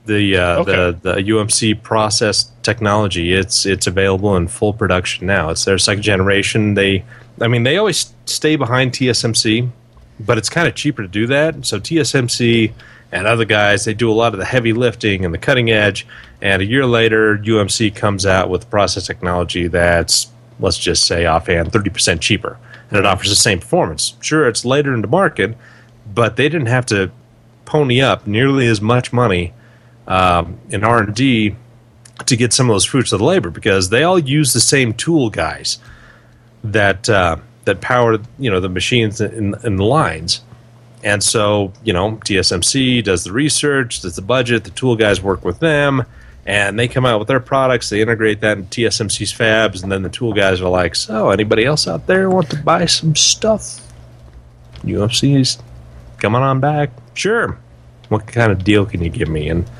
[0.06, 0.72] The uh, Okay.
[0.72, 5.50] the the UMC process technology it's it's available in full production now.
[5.50, 6.74] It's their second generation.
[6.74, 7.04] They,
[7.40, 9.70] I mean, they always stay behind TSMC,
[10.20, 11.64] but it's kind of cheaper to do that.
[11.66, 12.72] So TSMC
[13.10, 16.06] and other guys they do a lot of the heavy lifting and the cutting edge.
[16.42, 21.72] And a year later, UMC comes out with process technology that's let's just say offhand
[21.72, 22.58] thirty percent cheaper,
[22.90, 24.14] and it offers the same performance.
[24.20, 25.56] Sure, it's later in the market,
[26.12, 27.10] but they didn't have to
[27.64, 29.52] pony up nearly as much money
[30.06, 31.56] um, in R and D
[32.26, 34.92] to get some of those fruits of the labor because they all use the same
[34.92, 35.78] tool guys
[36.64, 40.42] that uh, that power you know the machines in, in the lines.
[41.04, 45.44] And so, you know, TSMC does the research, does the budget, the tool guys work
[45.44, 46.02] with them,
[46.44, 47.88] and they come out with their products.
[47.88, 51.64] They integrate that in TSMC's fabs, and then the tool guys are like, "So, anybody
[51.64, 53.80] else out there want to buy some stuff?
[54.84, 55.58] UFC's
[56.18, 56.90] coming on back.
[57.14, 57.56] Sure.
[58.08, 59.70] What kind of deal can you give me?" And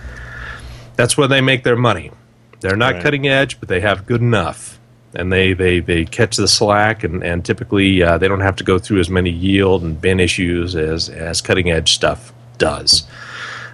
[0.96, 2.12] that's where they make their money.
[2.60, 3.02] They're not Right.
[3.02, 4.77] cutting edge, but they have good enough,
[5.18, 8.64] and they they, they catch the slack, and and typically uh, they don't have to
[8.64, 13.06] go through as many yield and bin issues as as cutting edge stuff does.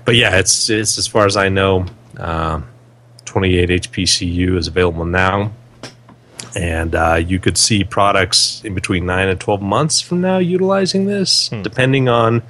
[0.04, 1.86] But yeah, it's it's as far as I know,
[2.18, 2.62] uh,
[3.26, 5.52] 28 HPCU is available now,
[6.56, 11.04] and uh, you could see products in between nine and 12 months from now utilizing
[11.04, 12.42] this, depending on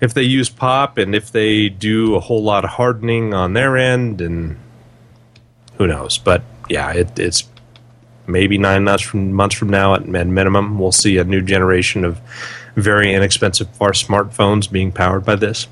[0.00, 3.76] if they use pop and if they do a whole lot of hardening on their
[3.76, 4.58] end and
[5.78, 6.18] who knows.
[6.18, 7.42] But yeah it, it's
[8.26, 12.20] maybe nine months from months from now at minimum we'll see a new generation of
[12.76, 15.66] very inexpensive far smartphones being powered by this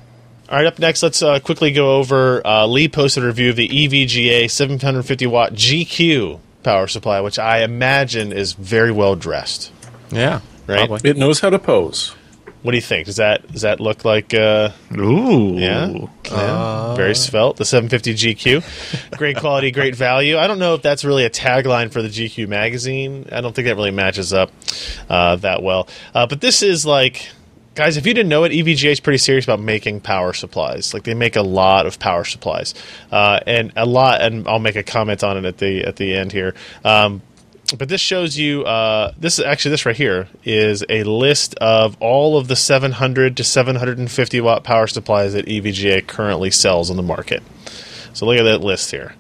[0.49, 2.47] All right, up next, let's uh, quickly go over.
[2.47, 7.39] Uh, Lee posted a review of the E EVGA 750 watt GQ power supply, which
[7.39, 9.73] I imagine is very well dressed.
[10.11, 10.41] Yeah.
[10.67, 10.89] Right?
[10.89, 11.11] probably.
[11.11, 12.15] It knows how to pose.
[12.63, 13.07] What do you think?
[13.07, 14.33] Does that does that look like?
[14.33, 15.55] Uh, Ooh.
[15.59, 15.93] yeah,
[16.31, 16.95] Yeah.
[16.95, 17.57] very svelte.
[17.57, 20.39] The 750 GQ, great quality, great value.
[20.39, 23.29] I don't know if that's really a tagline for the GQ magazine.
[23.33, 24.53] I don't think that really matches up
[25.11, 25.89] uh, that well.
[26.15, 27.31] Uh, but this is like.
[27.75, 30.93] Guys, if you didn't know it, EVGA is pretty serious about making power supplies.
[30.93, 32.75] Like they make a lot of power supplies,
[33.11, 34.21] uh, and a lot.
[34.21, 36.55] And I'll make a comment on it at the at the end here.
[36.85, 37.23] Um,
[37.79, 42.37] but this shows you uh, this actually this right here is a list of all
[42.37, 47.43] of the 700 to 750 watt power supplies that EVGA currently sells on the market.
[48.13, 49.15] So look at that list here.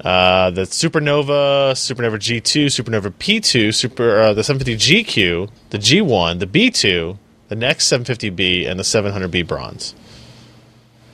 [0.00, 6.46] Uh, the Supernova, Supernova G2, Supernova P2, Super uh, the 750 GQ, the G1, the
[6.46, 7.16] B2,
[7.48, 9.94] the next 750B, and the 700B bronze.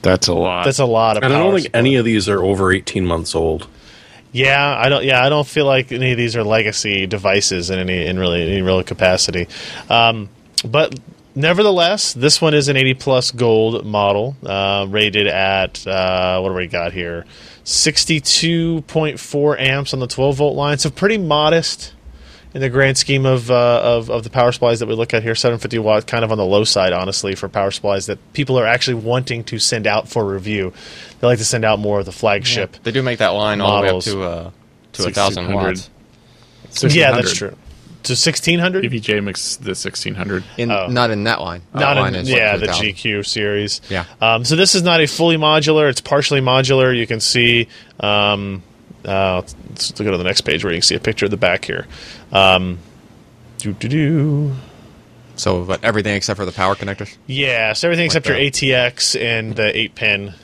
[0.03, 0.64] That's a lot.
[0.64, 1.22] That's a lot of.
[1.22, 1.79] And I don't think supply.
[1.79, 3.68] any of these are over 18 months old.
[4.32, 5.04] Yeah, I don't.
[5.04, 8.42] Yeah, I don't feel like any of these are legacy devices in any in really
[8.42, 9.48] any real capacity.
[9.88, 10.28] Um,
[10.64, 10.98] but
[11.34, 16.54] nevertheless, this one is an 80 plus gold model, uh, rated at uh, what do
[16.54, 17.24] we got here?
[17.64, 21.92] 62.4 amps on the 12 volt line, so pretty modest
[22.52, 25.22] in the grand scheme of, uh, of of the power supplies that we look at
[25.22, 25.34] here.
[25.34, 28.66] 750 watt, kind of on the low side, honestly, for power supplies that people are
[28.66, 30.72] actually wanting to send out for review.
[31.20, 32.76] They like to send out more of the flagship.
[32.82, 34.50] They do make that line all the way up to uh,
[34.94, 35.90] to a thousand watts.
[36.82, 37.56] Yeah, that's true.
[38.04, 38.84] To 1600?
[38.84, 40.42] EVJ makes the 1600.
[40.56, 40.86] In, Oh.
[40.86, 41.60] Not in that line.
[41.74, 42.86] Not that in, is yeah, like the 2000.
[42.86, 43.80] GQ series.
[43.90, 44.06] Yeah.
[44.22, 45.90] Um, so this is not a fully modular.
[45.90, 46.96] It's partially modular.
[46.96, 47.68] You can see.
[47.98, 48.62] Um,
[49.04, 49.54] uh, let's-
[49.90, 51.64] let's go to the next page where you can see a picture of the back
[51.64, 51.86] here.
[52.32, 52.78] Um,
[53.58, 54.56] doo doo doo.
[55.36, 57.16] So, but everything except for the power connectors.
[57.26, 58.36] Yeah, so everything except your.
[58.36, 60.34] ATX and the eight pin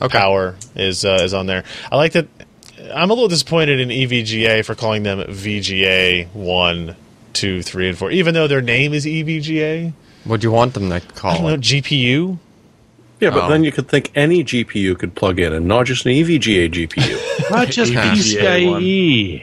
[0.00, 0.16] Okay.
[0.18, 1.64] power is uh, is on there.
[1.92, 2.28] I like that.
[2.94, 6.94] I'm a little disappointed in EVGA for calling them VGA one,
[7.34, 9.92] two, three, and four, even though their name is EVGA.
[10.24, 11.60] What do you want them to call know it?
[11.60, 12.38] GPU.
[13.20, 13.48] Yeah, but Oh.
[13.48, 16.68] then you could think any GPU could plug in, and not just an E EVGA
[16.70, 17.50] GPU.
[17.50, 18.68] not just PCIe.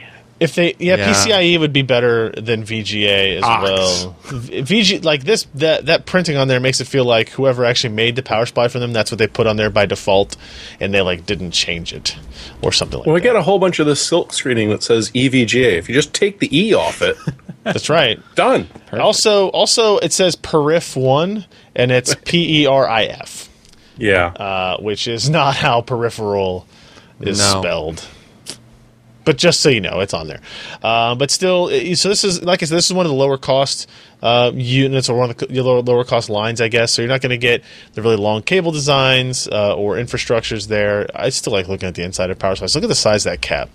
[0.38, 1.12] If they, yeah, Yeah.
[1.14, 3.62] PCIe would be better than VGA as Ox.
[3.62, 4.16] well.
[4.32, 7.94] V- VG like this that that printing on there makes it feel like whoever actually
[7.94, 10.36] made the power supply for them, that's what they put on there by default,
[10.78, 12.16] and they like didn't change it
[12.60, 13.22] or something like well, I that.
[13.24, 15.72] get a whole bunch of this silk screening that says E EVGA.
[15.78, 17.16] If you just take the E off it,
[17.64, 18.20] That's right.
[18.34, 18.68] done.
[18.92, 23.45] Also, also it says perif one, and it's P E R I F,
[23.96, 24.26] Yeah.
[24.26, 26.66] uh, which is not how peripheral
[27.20, 27.60] is No.
[27.60, 28.06] spelled.
[29.24, 30.40] But just so you know, it's on there.
[30.84, 33.36] Uh, but still, so this is like I said, this is one of the lower
[33.36, 33.90] cost
[34.22, 36.92] uh, units or one of the lower, lower cost lines, I guess.
[36.92, 41.08] So you're not going to get the really long cable designs uh, or infrastructures there.
[41.12, 42.76] I still like looking at the inside of power supplies.
[42.76, 43.68] Look at the size of that cap.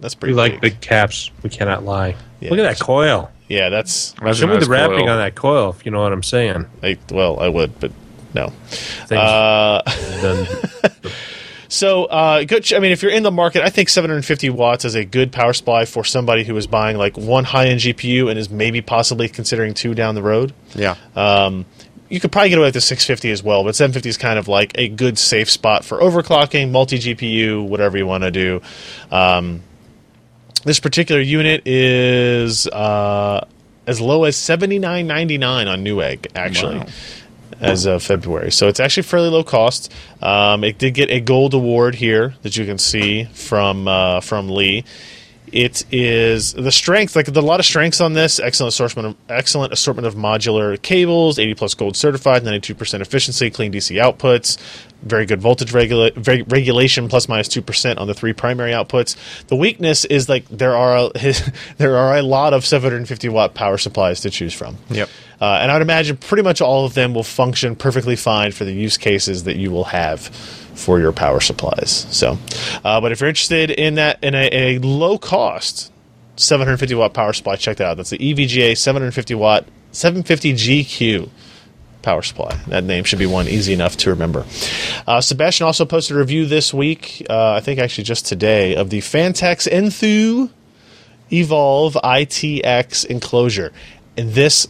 [0.00, 0.32] That's pretty.
[0.32, 0.72] we pretty like big.
[0.74, 2.50] big caps we cannot lie Yeah.
[2.50, 5.08] look at that coil Yeah, that's That's a show me nice the wrapping coil.
[5.10, 7.90] on that coil if you know what i'm saying I, well, I would, but
[8.34, 8.48] no.
[9.06, 9.82] Things Uh,
[11.70, 12.64] So, uh, good.
[12.64, 15.30] ch- I mean, if you're in the market, I think 750 watts is a good
[15.32, 19.28] power supply for somebody who is buying like one high-end GPU and is maybe possibly
[19.28, 20.54] considering two down the road.
[20.74, 20.94] Yeah.
[22.10, 24.48] You could probably get away with the 650 as well, but 750 is kind of
[24.48, 28.62] like a good safe spot for overclocking, multi GPU, whatever you want to do.
[29.10, 29.62] Um,
[30.64, 33.46] this particular unit is uh,
[33.86, 36.78] as low as 79.99 on Newegg, actually.
[36.78, 36.86] Wow.
[37.60, 38.52] As of February.
[38.52, 39.92] So it's actually fairly low cost.
[40.22, 44.48] Um, it did get a gold award here that you can see from uh, from
[44.48, 44.84] Lee.
[45.52, 48.38] It is the strength, like a lot of strengths on this.
[48.38, 51.38] Excellent assortment, of, excellent assortment of modular cables.
[51.38, 54.58] 80 plus gold certified, 92 percent efficiency, clean DC outputs,
[55.02, 59.16] very good voltage regula- reg- regulation, plus minus two percent on the three primary outputs.
[59.46, 61.32] The weakness is like there are a,
[61.78, 64.76] there are a lot of 750 watt power supplies to choose from.
[64.90, 65.08] Yep.
[65.40, 68.72] Uh, and I'd imagine pretty much all of them will function perfectly fine for the
[68.72, 72.06] use cases that you will have for your power supplies.
[72.10, 72.38] So,
[72.84, 75.92] uh, but if you're interested in that in a, a low cost
[76.36, 77.96] 750 watt power supply, check that out.
[77.96, 81.30] That's the EVGA 750 watt 750 GQ
[82.02, 82.54] power supply.
[82.68, 84.44] That name should be one easy enough to remember.
[85.06, 88.90] Uh, Sebastian also posted a review this week, uh, I think actually just today, of
[88.90, 90.50] the Phanteks Enthoo
[91.30, 93.72] Evolv ITX enclosure.
[94.16, 94.66] And this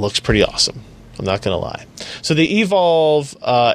[0.00, 0.82] looks pretty awesome.
[1.18, 1.86] I'm not going to lie.
[2.22, 3.74] So the Evolv uh,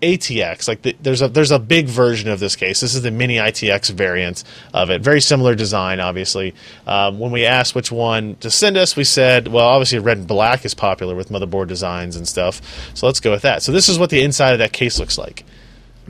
[0.00, 2.80] ATX, like the, there's a there's a big version of this case.
[2.80, 5.02] This is the mini ITX variant of it.
[5.02, 6.54] Very similar design, obviously.
[6.86, 10.26] Um, when we asked which one to send us, we said, well, obviously red and
[10.26, 12.62] black is popular with motherboard designs and stuff.
[12.94, 13.62] So let's go with that.
[13.62, 15.44] So this is what the inside of that case looks like.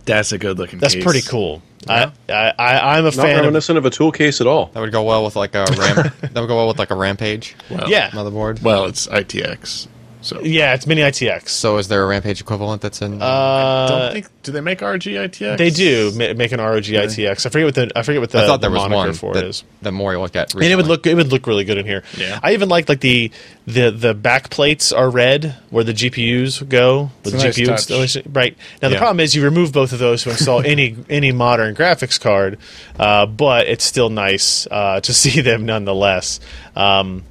[0.05, 0.79] That's a good looking.
[0.79, 1.05] That's case.
[1.05, 1.63] pretty cool.
[1.89, 3.31] I, I, I I'm a Not fan.
[3.37, 4.67] Of, reminiscent of a tool case at all.
[4.67, 5.97] That would go well with like a ram.
[6.21, 8.63] that would go well with like a rampage Well, yeah, motherboard.
[8.63, 9.89] Well, it's ITX.
[10.21, 11.49] So yeah, it's mini ITX.
[11.51, 13.23] So is there a rampage equivalent that's in?
[13.23, 14.27] I don't Uh, think.
[14.43, 15.59] Do they make RG ITX?
[15.59, 17.47] they do ma- make an ROG ITX.
[17.47, 19.13] I forget what the I forget what the, I thought there the was moniker one
[19.15, 19.65] for that, it is.
[19.83, 20.55] that Morry looked at.
[20.55, 22.03] and it would look it would look really good in here.
[22.17, 22.41] Yeah.
[22.43, 23.31] I even like like the
[23.67, 27.67] the the back plates are red where the GPUs go with It's a nice GPU
[27.67, 27.73] touch.
[27.79, 28.31] installation.
[28.33, 28.99] Right now, the Yeah.
[29.01, 32.59] problem is you remove both of those to install any any modern graphics card,
[32.99, 36.41] uh, but it's still nice uh, to see them nonetheless.
[36.75, 37.23] Um,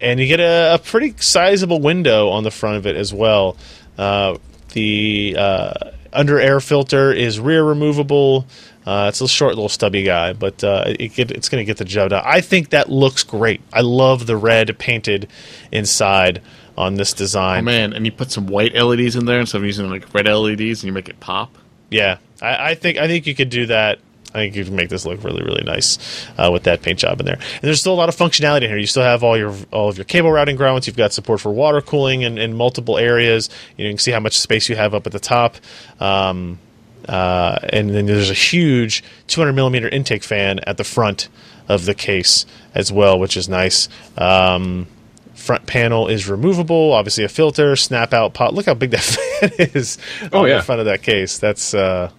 [0.00, 3.56] and you get a, a pretty sizable window on the front of it as well.
[3.96, 4.36] Uh,
[4.72, 5.72] the uh,
[6.12, 8.46] under air filter is rear removable.
[8.84, 11.76] Uh, it's a short little stubby guy, but uh, it get, it's going to get
[11.76, 12.22] the job done.
[12.24, 13.60] I think that looks great.
[13.72, 15.28] I love the red painted
[15.72, 16.40] inside
[16.78, 17.60] on this design.
[17.60, 20.26] Oh man, and you put some white LEDs in there instead of using like red
[20.26, 21.56] LEDs, and you make it pop.
[21.90, 23.98] Yeah, I, I think I think you could do that.
[24.36, 25.98] I think you can make this look really, really nice
[26.38, 27.34] uh, with that paint job in there.
[27.36, 28.78] And there's still a lot of functionality in here.
[28.78, 30.86] You still have all your all of your cable routing grounds.
[30.86, 33.48] You've got support for water cooling in, in multiple areas.
[33.76, 35.56] You, know, you can see how much space you have up at the top.
[36.00, 36.58] Um,
[37.08, 41.28] uh, and then there's a huge 200 millimeter intake fan at the front
[41.68, 43.88] of the case as well, which is nice.
[44.18, 44.86] Um,
[45.34, 46.92] front panel is removable.
[46.92, 48.54] Obviously, a filter, snap out pot.
[48.54, 49.98] Look how big that fan is
[50.32, 50.56] Oh, yeah.
[50.58, 51.38] the front of that case.
[51.38, 52.10] That's uh,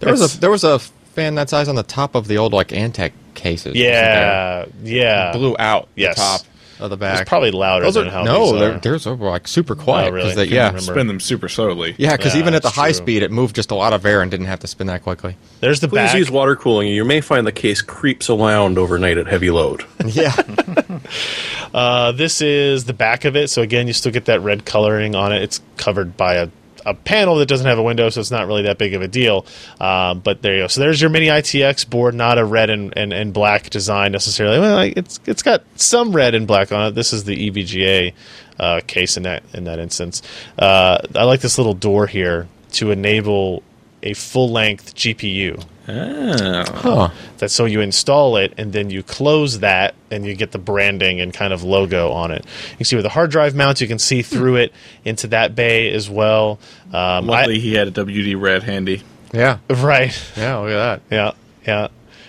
[0.00, 0.80] There was a there was a
[1.18, 3.66] fan that size on the top of the old like Antec cases.
[3.74, 4.68] wasn't yeah, there?
[4.84, 5.32] yeah.
[5.32, 6.14] blew out Yes.
[6.16, 6.40] the top
[6.80, 7.22] of the back.
[7.22, 8.98] It's probably louder Those than are, how no, these they're, are.
[9.16, 10.10] they're like super quiet.
[10.10, 10.28] Oh, really?
[10.28, 10.80] 'cause they- yeah, remember.
[10.92, 11.96] Spin them super slowly.
[11.98, 12.94] yeah, because Yeah, even at the high true.
[13.02, 15.36] speed, it moved just a lot of air and didn't have to spin that quickly.
[15.60, 16.16] There's the Please back.
[16.18, 16.86] use water cooling.
[16.88, 19.84] You may find the case creeps around overnight at heavy load.
[20.06, 20.34] Yeah,
[21.74, 23.48] Uh, this is the back of it.
[23.50, 25.42] So again, you still get that red coloring on it.
[25.42, 26.48] It's covered by a,
[26.88, 29.08] a panel that doesn't have a window, so it's not really that big of a
[29.08, 29.46] deal.
[29.80, 30.66] Um, but there you go.
[30.68, 34.58] So there's your mini ITX board, not a red and, and, and black design necessarily.
[34.58, 36.94] Well, it's it's got some red and black on it.
[36.94, 38.12] This is the EVGA
[38.58, 40.22] uh, case in that in that instance.
[40.58, 43.62] Uh, I like this little door here to enable
[44.02, 45.64] a full length GPU.
[45.86, 47.10] huh.
[47.38, 51.20] That's so you install it and then you close that and you get the branding
[51.20, 52.44] and kind of logo on it.
[52.72, 53.80] You can see where the hard drive mounts.
[53.80, 54.72] You can see through it
[55.04, 56.58] into that bay as well.
[56.92, 59.02] Um, Luckily, I- he had a WD red handy.
[59.32, 60.12] yeah, right.
[60.36, 60.56] yeah.
[60.58, 61.02] Look at that.
[61.10, 61.32] Yeah.
[61.66, 61.88] Yeah.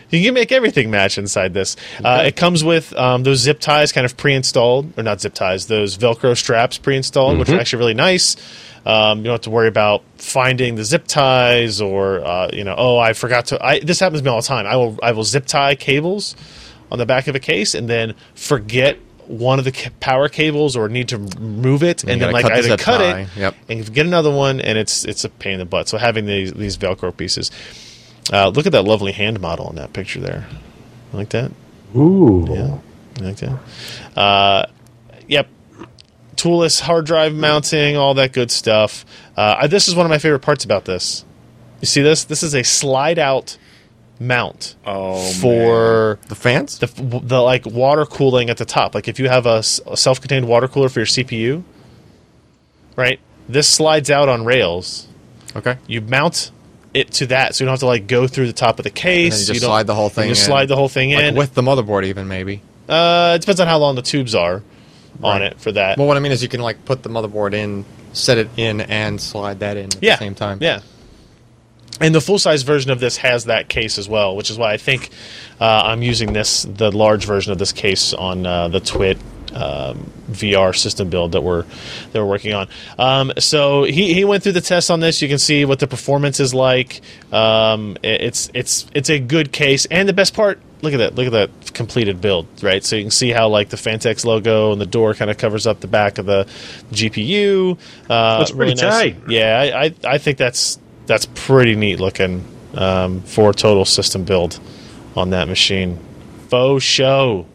[0.10, 1.76] You can make everything match inside this.
[2.04, 5.68] Uh, it comes with um, those zip ties kind of pre-installed, or not zip ties,
[5.68, 8.36] those Velcro straps pre-installed, which are actually really nice.
[8.86, 12.76] Um, you don't have to worry about finding the zip ties, or uh, you know,
[12.78, 13.64] oh, I forgot to.
[13.64, 14.66] I, this happens to me all the time.
[14.66, 16.36] I will I will zip tie cables
[16.92, 18.98] on the back of a case, and then forget
[19.28, 22.54] one of the power cables, or need to move it, and, you then like cut
[22.54, 23.22] either cut tie.
[23.22, 23.56] it Yep.
[23.70, 25.88] and get another one, and it's it's a pain in the butt.
[25.88, 27.52] So having these these Velcro pieces.
[28.32, 30.48] Uh, look at that lovely hand model in that picture there.
[31.12, 31.52] You like that?
[31.96, 32.46] Ooh.
[32.50, 32.78] Yeah.
[33.20, 33.60] You like that?
[34.18, 34.66] Uh,
[35.28, 35.48] yep.
[36.36, 39.06] Toolless hard drive mounting, all that good stuff.
[39.36, 41.26] Uh, I- this is one of my favorite parts about this.
[41.82, 42.24] You see this?
[42.26, 43.58] This is a slide out
[44.20, 46.78] mount Oh, for The fans.
[46.80, 46.88] the,
[47.24, 48.94] the like water cooling at the top.
[48.94, 51.64] Like if you have a self-contained water cooler for your CPU,
[52.98, 53.20] right?
[53.48, 55.08] This slides out on rails.
[55.56, 55.78] okay.
[55.88, 56.52] You mount
[56.94, 58.90] it to that, so you don't have to like go through the top of the
[58.90, 59.34] case.
[59.34, 60.52] And you just don't- slide the whole thing You just in.
[60.52, 61.36] slide the whole thing Like in.
[61.36, 62.62] with the motherboard, even maybe.
[62.88, 64.64] uh, it depends on how long the tubes are
[65.24, 65.98] on it for that.
[65.98, 68.82] Well, what I mean is you can like put the motherboard in set it in
[68.82, 70.58] and slide that in at yeah, the same time.
[70.62, 70.80] Yeah.
[72.02, 74.72] And the full size version of this has that case as well, which is why
[74.74, 75.10] I think
[75.60, 79.18] uh, I'm using this the large version of this case on uh, the Twit
[79.54, 82.68] um, VR system build that we're that we're working on.
[82.98, 85.22] Um, so he, he went through the tests on this.
[85.22, 87.02] You can see what the performance is like.
[87.32, 90.60] Um, it- it's it's it's a good case, and the best part.
[90.82, 91.16] Look at that!
[91.16, 92.82] Look at that completed build, right?
[92.86, 95.68] So you can see how like the Phanteks logo and the door kind of covers
[95.68, 96.46] up the back of the
[96.94, 97.78] GPU.
[98.10, 99.14] Uh, That's pretty really nice.
[99.14, 99.16] tight.
[99.30, 102.46] Yeah, I, I I think that's that's pretty neat looking
[102.76, 104.60] um, for a total system build
[105.18, 106.00] on that machine.
[106.50, 107.46] Faux show.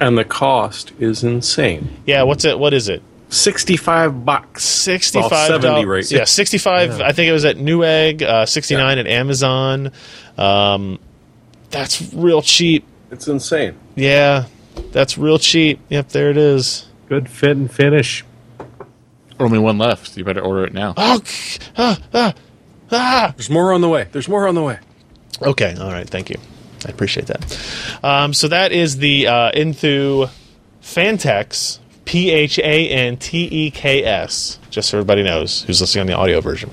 [0.00, 1.90] And the cost is insane.
[2.06, 2.58] Yeah, what's it?
[2.58, 3.02] What is it?
[3.28, 4.64] 65 bucks.
[4.64, 5.30] Sixty-five.
[5.30, 6.10] Well, 70 right.
[6.10, 7.00] Yeah, sixty-five.
[7.00, 8.22] I think it was at Newegg.
[8.22, 9.92] Uh, Sixty-nine at Amazon.
[10.36, 10.98] Um,
[11.70, 12.84] that's real cheap.
[13.12, 13.76] It's insane.
[13.94, 14.46] Yeah,
[14.90, 15.78] that's real cheap.
[15.90, 16.86] Yep, there it is.
[17.08, 18.24] Good fit and finish.
[19.38, 20.16] Only one left.
[20.16, 20.94] You better order it now.
[20.96, 21.20] Oh,
[21.78, 22.34] ah, ah,
[22.90, 23.34] ah.
[23.36, 24.08] There's more on the way.
[24.10, 24.78] There's more on the way.
[25.40, 26.36] Okay, all right, thank you.
[26.86, 28.00] I appreciate that.
[28.02, 30.30] Um, so that is the uh, Enthoo
[30.82, 36.02] Phanteks, P H A N T E K S, just so everybody knows who's listening
[36.02, 36.70] on the audio version.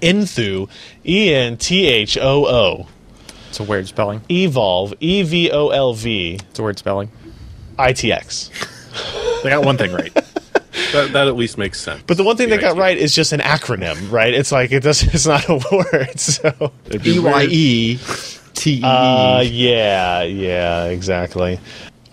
[0.00, 0.68] Enthoo,
[1.06, 2.86] E N T H O O,
[3.48, 4.20] It's a weird spelling.
[4.30, 7.10] Evolv, E V O L V, It's a weird spelling.
[7.78, 8.50] I T X.
[9.42, 10.12] They got one thing right.
[10.92, 12.02] That, that at least makes sense.
[12.06, 14.32] But the one thing they got right is just an acronym, right?
[14.32, 15.02] It's like it does.
[15.14, 16.10] It's not a word.
[16.20, 17.52] So It'd be E Y weird.
[17.52, 17.98] E
[18.62, 18.82] T E.
[18.84, 21.58] Uh, yeah, yeah, exactly.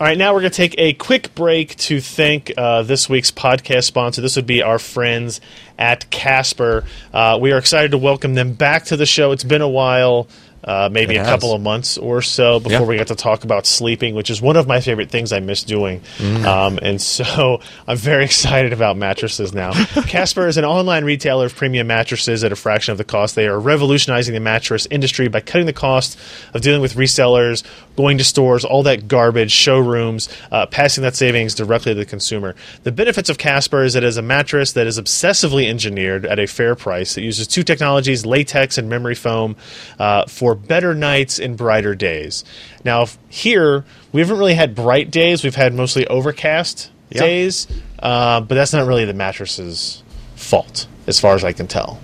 [0.00, 3.30] All right, now we're going to take a quick break to thank uh, this week's
[3.30, 4.20] podcast sponsor.
[4.20, 5.40] This would be our friends
[5.78, 6.84] at Casper.
[7.12, 9.30] Uh, we are excited to welcome them back to the show.
[9.30, 10.26] It's been a while.
[10.62, 11.28] Uh, maybe It a has.
[11.28, 12.84] couple of months or so before Yeah.
[12.86, 15.62] we got to talk about sleeping, which is one of my favorite things I miss
[15.62, 16.02] doing.
[16.20, 19.72] Um, and so I'm very excited about mattresses now.
[20.02, 23.36] Casper is an online retailer of premium mattresses at a fraction of the cost.
[23.36, 26.18] They are revolutionizing the mattress industry by cutting the cost
[26.52, 27.62] of dealing with resellers,
[27.96, 32.54] going to stores, all that garbage, showrooms, uh, passing that savings directly to the consumer.
[32.82, 36.38] The benefits of Casper is that it is a mattress that is obsessively engineered at
[36.38, 37.16] a fair price.
[37.18, 39.56] It uses two technologies, latex and memory foam,
[39.98, 42.44] uh, for better nights and brighter days.
[42.84, 45.44] Now, here, we haven't really had bright days.
[45.44, 47.66] We've had mostly overcast days,
[47.98, 50.02] uh, but that's not really the mattress's
[50.36, 52.00] fault, as far as I can tell.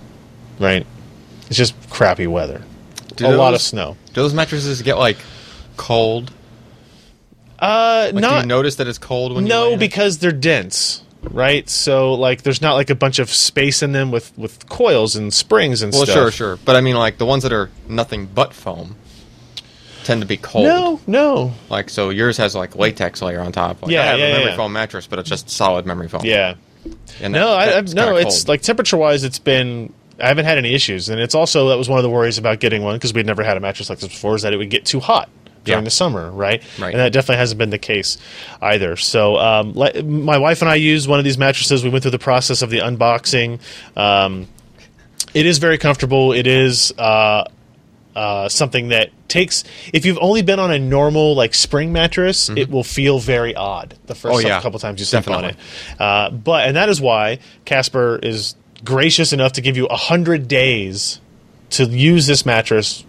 [0.58, 0.86] Right?
[1.46, 2.62] It's just crappy weather.
[3.14, 3.96] Do a lot of snow.
[4.08, 5.16] Do those mattresses get like
[5.76, 6.32] cold?
[7.58, 10.30] Uh, Like, do not you notice that it's cold when you no, in because they're
[10.32, 11.68] dense, right?
[11.70, 15.32] So like, there's not like a bunch of space in them with with coils and
[15.32, 16.14] springs and Well, stuff.
[16.16, 16.58] Well, sure, sure.
[16.64, 18.96] But I mean, like the ones that are nothing but foam
[20.04, 20.66] tend to be cold.
[20.66, 21.52] No, no.
[21.70, 23.82] Like so, yours has like latex layer on top.
[23.82, 24.56] Like, Yeah, I have yeah, a memory yeah.
[24.56, 26.22] foam mattress, but it's just solid memory foam.
[26.24, 26.54] Yeah.
[27.22, 28.16] And No, that- I, I no.
[28.16, 28.48] It's cold.
[28.48, 29.92] like temperature wise, it's been.
[30.20, 32.58] I haven't had any issues, and it's also that was one of the worries about
[32.60, 34.34] getting one because we'd never had a mattress like this before.
[34.34, 35.28] Is that it would get too hot
[35.66, 35.84] during Yeah.
[35.84, 36.62] the summer, right?
[36.78, 36.92] Right.
[36.94, 38.16] And that definitely hasn't been the case
[38.62, 38.96] either.
[38.96, 39.74] So, um,
[40.24, 41.84] my wife and I used one of these mattresses.
[41.84, 43.60] We went through the process of the unboxing.
[43.96, 44.46] Um,
[45.34, 46.32] it is very comfortable.
[46.32, 46.92] It is.
[46.96, 47.44] Uh,
[48.14, 49.62] uh, something that takes
[49.92, 53.94] if you've only been on a normal like spring mattress it will feel very odd
[54.06, 54.46] the first Mm-hmm.
[54.46, 54.62] Oh, yeah.
[54.62, 55.56] couple times you sleep on it
[56.00, 60.48] uh, but and that is why casper is gracious enough to give you a hundred
[60.48, 61.20] days
[61.70, 63.04] to use this mattress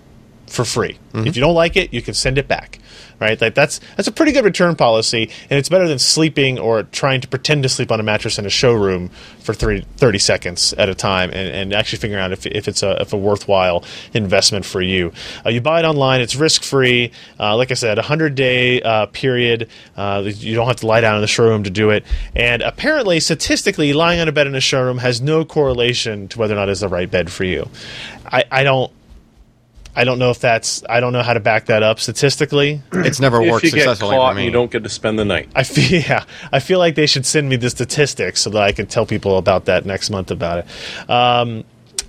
[0.48, 0.98] for free.
[1.14, 1.28] Mm-hmm.
[1.28, 2.80] if you don't like it you can send it back
[3.20, 3.40] right?
[3.40, 7.22] Like that's that's a pretty good return policy and it's better than sleeping or trying
[7.22, 10.90] to pretend to sleep on a mattress in a showroom for three, 30 seconds at
[10.90, 13.84] a time and, and actually figuring out if, if it's a if a worthwhile
[14.14, 15.12] investment for you.
[15.46, 18.82] Uh, you buy it online it's risk free uh, like i said a 100 day
[18.82, 19.70] uh, period.
[19.96, 22.06] Uh, you don't have to lie down in the showroom to do it.
[22.36, 26.54] And apparently statistically lying on a bed in a showroom has no correlation to whether
[26.54, 27.70] or not it's the right bed for you.
[28.32, 28.92] I, I don't
[29.98, 30.84] I don't know if that's.
[30.88, 32.82] I don't know how to back that up statistically.
[32.94, 34.46] it's never If worked you get successfully caught for me.
[34.46, 35.50] you don't get to spend the night.
[35.56, 36.02] I feel.
[36.08, 39.06] Yeah, I feel like they should send me the statistics so that I can tell
[39.06, 41.10] people about that next month about it.
[41.10, 41.64] Um,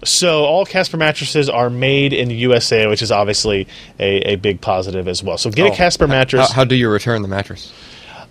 [0.04, 3.66] so all Casper mattresses are made in the USA, which is obviously
[3.98, 5.38] a, a big positive as well.
[5.38, 6.48] So get a Oh, Casper mattress.
[6.48, 7.72] How, how do you return the mattress?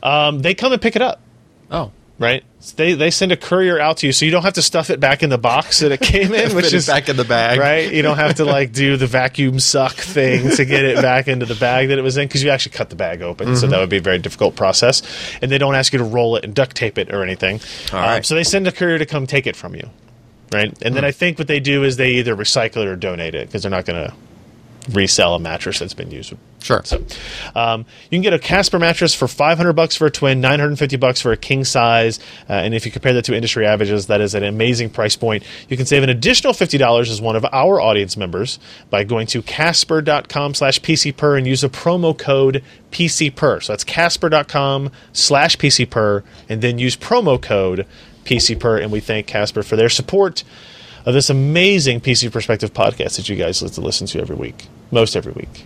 [0.04, 1.20] um, they come and pick it up.
[1.72, 2.44] Oh, Right?
[2.78, 5.00] They they send a courier out to you, so you don't have to stuff it
[5.00, 7.60] back in the box that it came in, which is back in the bag.
[7.60, 7.94] right?
[7.94, 11.46] You don't have to like do the vacuum suck thing to get it back into
[11.46, 13.72] the bag that it was in because you actually cut the bag open, so Mm-hmm.
[13.72, 15.04] that would be a very difficult process.
[15.44, 17.62] And they don't ask you to roll it and duct tape it or anything.
[17.94, 19.88] All Um, so they send a courier to come take it from you,
[20.52, 20.76] right?
[20.82, 21.08] And then Hmm.
[21.10, 23.70] I think what they do is they either recycle it or donate it because they're
[23.72, 24.14] not going to
[24.90, 26.34] resell a mattress that's been used.
[26.62, 26.82] Sure.
[26.84, 27.04] So,
[27.56, 31.22] um, you can get a Casper mattress for 500 bucks for a twin, 950 bucks
[31.22, 32.20] for a king size,
[32.50, 35.44] uh, and if you compare that to industry averages, that is an amazing price point.
[35.70, 38.60] You can save an additional $50 as one of our audience members
[38.90, 43.64] by going to casper.com slash pcper and use a promo code pcper.
[43.64, 47.86] So that's casper.com slash pcper, and then use promo code
[48.26, 50.44] pcper, and we thank Casper for their support
[51.06, 55.34] of this amazing PC Perspective podcast that you guys listen to every week, most every
[55.34, 55.66] week.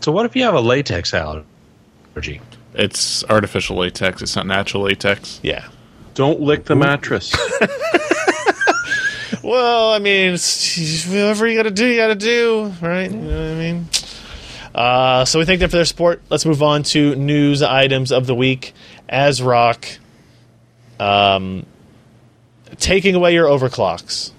[0.00, 2.40] So what if you have a latex allergy?
[2.74, 4.22] It's artificial latex.
[4.22, 5.40] It's not natural latex.
[5.42, 5.66] Yeah.
[6.14, 7.34] Don't lick the mattress.
[9.48, 13.10] Well, I mean, it's, whatever you got to do, you got to do, right?
[13.10, 13.88] You know what I mean?
[14.74, 16.20] Uh, so we thank them for their support.
[16.28, 18.74] Let's move on to news items of the week.
[19.10, 19.98] ASRock
[21.00, 21.64] um,
[22.76, 24.32] taking away your overclocks.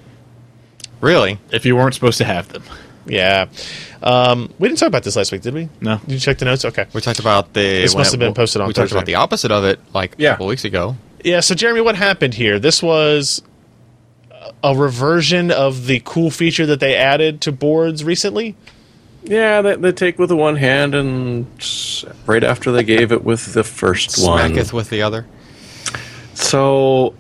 [1.02, 1.40] Really?
[1.52, 2.64] If you weren't supposed to have them.
[3.10, 3.48] Yeah.
[4.02, 5.68] Um, we didn't talk about this last week, did we?
[5.82, 5.98] No.
[5.98, 6.64] Did you check the notes?
[6.66, 6.86] Okay.
[6.94, 7.62] We talked about the.
[7.62, 10.30] This must have been posted on We talked about the opposite of it like Yeah.
[10.30, 10.96] a couple weeks ago.
[11.24, 12.60] Yeah, so Jeremy, what happened here?
[12.60, 13.42] This was
[14.64, 18.56] a reversion of the cool feature that they added to boards recently.
[19.24, 21.46] yeah, they, they take with the one hand, and
[22.26, 24.52] right after they gave it with the first one.
[24.54, 25.26] Smacketh with the other.
[26.34, 27.14] So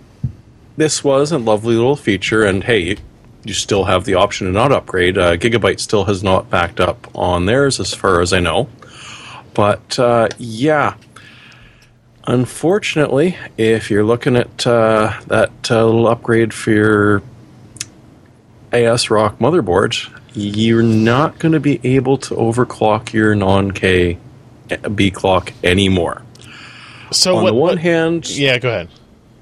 [0.77, 2.97] this was a lovely little feature, and hey,
[3.43, 5.17] you still have the option to not upgrade.
[5.17, 8.67] Uh, Gigabyte still has not backed up on theirs, as far as I know.
[9.53, 10.95] But uh, yeah,
[12.25, 17.23] unfortunately, if you're looking at uh, that uh, little upgrade for your
[18.71, 24.17] ASRock motherboard, you're not going to be able to overclock your non-K
[24.93, 26.21] B clock anymore.
[27.11, 28.89] So on what, the one what- hand, yeah, go ahead.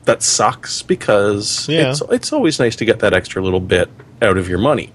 [0.07, 1.91] That sucks because Yeah.
[1.91, 3.89] it's it's always nice to get that extra little bit
[4.21, 4.91] out of your money.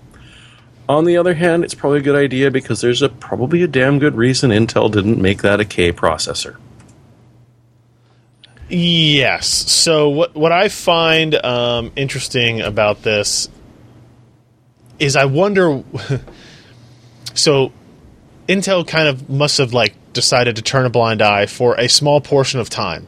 [0.88, 3.98] On the other hand, it's probably a good idea because there's a probably a damn
[3.98, 6.56] good reason Intel didn't make that a K processor.
[8.68, 9.46] Yes.
[9.46, 13.48] So what what I find um, interesting about this
[14.98, 15.84] is I wonder.
[17.34, 17.70] so
[18.48, 22.20] Intel kind of must have like decided to turn a blind eye for a small
[22.20, 23.06] portion of time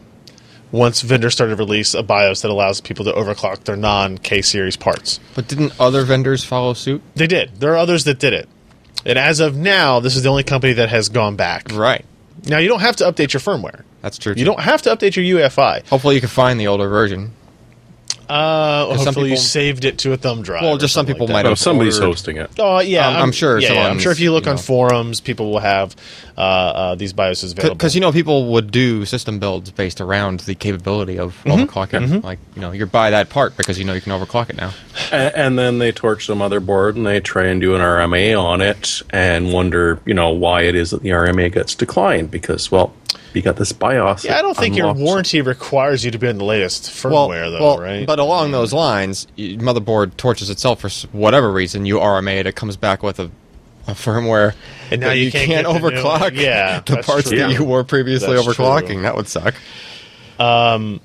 [0.74, 4.42] once vendors started to release a BIOS that allows people to overclock their non K
[4.42, 5.20] series parts.
[5.34, 7.00] But didn't other vendors follow suit?
[7.14, 7.60] They did.
[7.60, 8.48] There are others that did it.
[9.06, 11.70] And as of now, this is the only company that has gone back.
[11.72, 12.04] Right.
[12.46, 13.84] Now you don't have to update your firmware.
[14.02, 14.32] That's true.
[14.32, 14.44] You too.
[14.46, 15.86] don't have to update your UEFI.
[15.88, 17.32] Hopefully, you can find the older version.
[18.28, 20.62] Uh, some hopefully you saved it to a thumb drive.
[20.62, 21.48] Well, just some people like might that.
[21.48, 22.50] Oh, have somebody's ordered- hosting it.
[22.58, 24.62] Oh yeah, Um, I'm sure Yeah, yeah, I'm sure if you look you on know.
[24.62, 25.94] forums, people will have
[26.36, 27.74] uh, uh, these BIOSes available.
[27.76, 31.62] Because you know people would do system builds based around the capability of Mm-hmm.
[31.64, 32.22] overclocking.
[32.24, 34.72] Like you know you buy that part because you know you can overclock it now.
[35.12, 38.60] A- and then they torch the motherboard and they try and do an RMA on
[38.60, 42.92] it and wonder, you know, why it is that the RMA gets declined because, well,
[43.34, 44.24] you got this BIOS.
[44.24, 47.60] yeah, I don't think your warranty requires you to be on the latest firmware, though,
[47.60, 48.06] well, right?
[48.06, 51.86] But along those lines, motherboard torches itself for whatever reason.
[51.86, 53.30] You RMA it, it comes back with a,
[53.86, 54.54] a firmware,
[54.90, 56.36] And now that you you can't can't, get the overclock.
[56.36, 57.38] Yeah, the parts true.
[57.38, 58.86] that you were previously That's overclocking.
[58.86, 59.02] true.
[59.02, 59.54] That would suck.
[60.38, 60.98] Uh,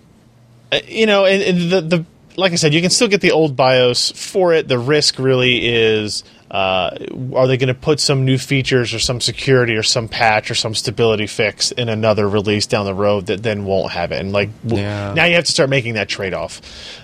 [0.87, 2.05] you know, and, and the the
[2.37, 4.67] like I said, you can still get the old BIOS for it.
[4.67, 6.23] The risk really is.
[6.51, 6.97] Uh,
[7.35, 10.55] are they going to put some new features or some security or some patch or
[10.55, 14.19] some stability fix in another release down the road that then won't have it?
[14.19, 15.13] And like w- Yeah.
[15.13, 16.59] now, you have to start making that trade off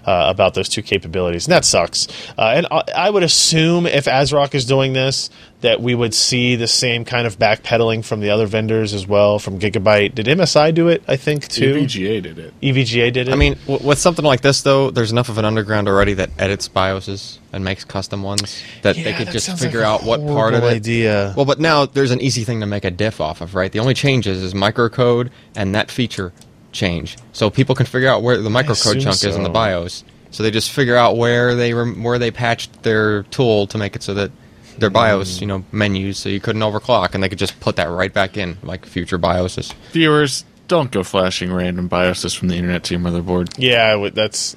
[0.05, 2.07] uh, about those two capabilities, and that sucks.
[2.37, 5.29] Uh, and I, I would assume if ASRock is doing this,
[5.65, 9.39] that we would see the same kind of backpedaling from the other vendors as well.
[9.39, 11.03] From Gigabyte, did MSI do it?
[11.07, 11.73] I think too.
[11.73, 12.53] EVGA did it.
[12.61, 13.31] EVGA did it.
[13.31, 16.29] I mean, w- with something like this, though, there's enough of an underground already that
[16.37, 20.19] edits BIOSes and makes custom ones that they could that just figure like out what
[20.19, 20.75] part of horrible it.
[20.75, 21.33] idea.
[21.35, 23.71] Well, but now there's an easy thing to make a diff off of, right?
[23.71, 26.31] The only changes is microcode and that feature
[26.73, 29.49] change, so people can figure out where the microcode chunk is in the.
[29.49, 30.03] BIOS.
[30.29, 33.95] So they just figure out where they rem- where they patched their tool to make
[33.95, 34.31] it so that
[34.77, 34.93] their Hmm.
[34.95, 38.13] BIOS, you know, menus, so you couldn't overclock, and they could just put that right
[38.13, 39.73] back in, like future BIOSes.
[39.93, 43.53] Viewers, don't go flashing random BIOSes from the internet to your motherboard.
[43.57, 44.55] yeah, I would- that's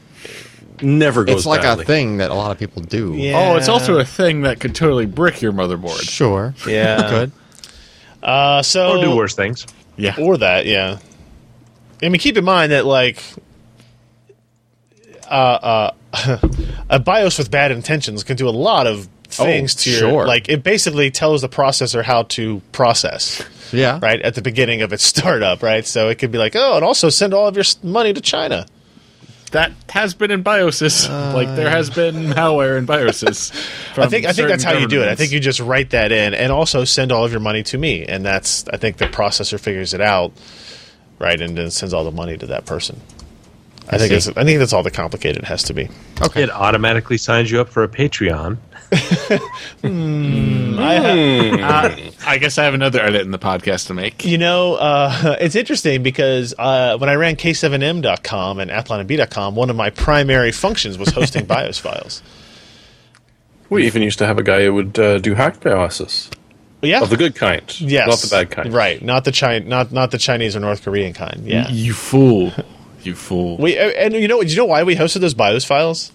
[0.80, 1.82] Never goes It's like badly.
[1.82, 3.12] a thing that a lot of people do.
[3.16, 3.36] Yeah.
[3.52, 6.00] Oh, it's also a thing that could totally brick your motherboard.
[6.08, 6.54] Sure.
[6.68, 7.10] Yeah.
[7.10, 7.32] Good.
[8.22, 9.66] uh, so Or do worse things.
[9.96, 10.14] Yeah.
[10.18, 10.66] or that.
[10.66, 10.98] Yeah,
[12.00, 13.20] I mean, keep in mind that like
[15.28, 16.38] uh, uh,
[16.88, 19.08] a BIOS with bad intentions can do a lot of
[19.38, 20.26] Oh, things to your sure.
[20.26, 20.48] like.
[20.48, 23.42] It basically tells the processor how to process.
[23.72, 23.98] Yeah.
[24.02, 25.84] Right at the beginning of its startup, right?
[25.86, 28.66] So it could be like, oh, and also send all of your money to China.
[29.52, 31.08] that has been in BIOSes.
[31.08, 31.34] Uh.
[31.34, 33.52] like there has been malware in BIOSes.
[33.98, 35.08] I think I think that's how you do it.
[35.08, 37.78] I think you just write that in, and also send all of your money to
[37.78, 40.32] me, and that's I think the processor figures it out,
[41.18, 43.00] right, and then sends all the money to that person.
[43.90, 44.16] I, think see.
[44.16, 45.88] it's, I think that's all the complicated it has to be.
[46.20, 46.42] Okay.
[46.42, 48.58] It automatically signs you up for a Patreon.
[51.62, 54.24] Uh, I guess I have another edit in the podcast to make.
[54.24, 59.76] You know, uh, it's interesting because uh, when I ran K7M.com and AthlonMB.com, one of
[59.76, 62.22] my primary functions was hosting BIOS files.
[63.70, 66.30] We even used to have a guy who would uh, do hack BIOSes
[66.80, 68.72] Yeah, of the good kind, yes, not the bad kind.
[68.72, 71.44] Right, not the Chi- not not the Chinese or North Korean kind.
[71.44, 72.52] Yeah, You fool.
[73.02, 73.58] You fool.
[73.58, 76.12] We and you know you know why we hosted those BIOS files?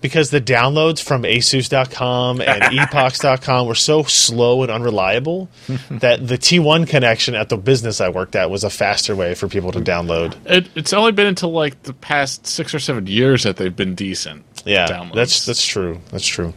[0.00, 5.48] Because the downloads from ASUS.com and Epox.com were so slow and unreliable
[5.90, 9.48] that the T1 connection at the business I worked at was a faster way for
[9.48, 10.36] people to download.
[10.46, 13.94] It, it's only been until like the past six or seven years that they've been
[13.94, 14.44] decent.
[14.66, 15.14] Yeah, downloads.
[15.14, 16.00] that's that's true.
[16.10, 16.52] That's true.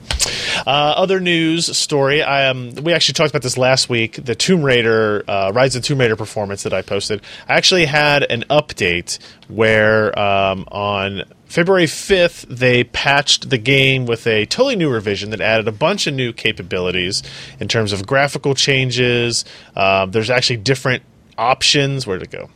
[0.65, 2.23] Uh, other news story.
[2.23, 4.23] I um, we actually talked about this last week.
[4.25, 7.21] The Tomb Raider, uh, Rise of Tomb Raider performance that I posted.
[7.47, 14.27] I actually had an update where um, on February fifth they patched the game with
[14.27, 17.23] a totally new revision that added a bunch of new capabilities
[17.59, 19.43] in terms of graphical changes.
[19.75, 21.01] Uh, there's actually different
[21.37, 22.05] options.
[22.05, 22.49] Where it go?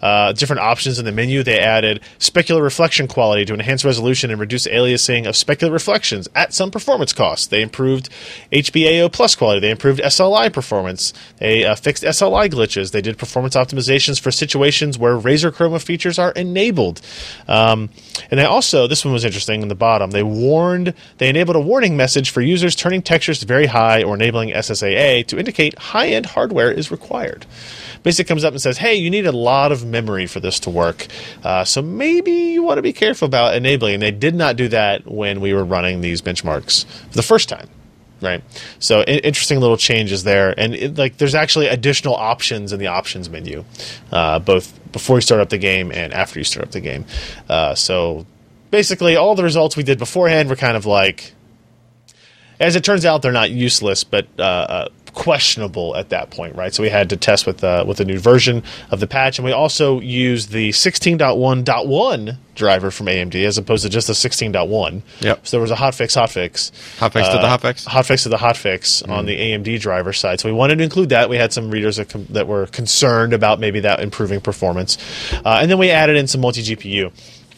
[0.00, 1.42] Uh, different options in the menu.
[1.42, 6.54] They added specular reflection quality to enhance resolution and reduce aliasing of specular reflections at
[6.54, 7.46] some performance costs.
[7.46, 8.08] They improved
[8.52, 9.60] HBAO plus quality.
[9.60, 11.12] They improved SLI performance.
[11.38, 12.92] They uh, fixed SLI glitches.
[12.92, 17.00] They did performance optimizations for situations where Razer Chroma features are enabled.
[17.48, 17.90] Um,
[18.30, 21.60] and they also, this one was interesting in the bottom, they warned, they enabled a
[21.60, 26.26] warning message for users turning textures very high or enabling SSAA to indicate high end
[26.26, 27.46] hardware is required
[28.02, 30.70] basically comes up and says, "Hey, you need a lot of memory for this to
[30.70, 31.06] work,
[31.44, 34.68] uh, so maybe you want to be careful about enabling." And they did not do
[34.68, 37.68] that when we were running these benchmarks for the first time,
[38.20, 38.42] right?
[38.78, 43.28] So interesting little changes there, and it, like there's actually additional options in the options
[43.28, 43.64] menu,
[44.12, 47.04] uh, both before you start up the game and after you start up the game.
[47.48, 48.26] Uh, so
[48.70, 51.34] basically, all the results we did beforehand were kind of like
[52.60, 56.74] as it turns out, they're not useless, but uh, uh, questionable at that point, right?
[56.74, 59.44] So we had to test with uh, with a new version of the patch, and
[59.44, 65.02] we also used the 16.1.1 driver from AMD as opposed to just the 16.1.
[65.20, 65.46] Yep.
[65.46, 67.86] So there was a hotfix, hotfix, Hotfix to the uh, hotfix?
[67.86, 70.40] hotfix to the hotfix on the AMD driver side.
[70.40, 71.28] So we wanted to include that.
[71.30, 74.98] We had some readers that, com- that were concerned about maybe that improving performance,
[75.44, 77.12] uh, and then we added in some multi GPU.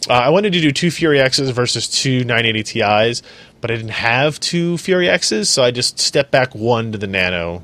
[0.09, 3.23] Uh, I wanted to do two Fury X's versus two 980 Ti's,
[3.63, 7.07] but I didn't have two Fury X's, so I just stepped back one to the
[7.07, 7.63] Nano.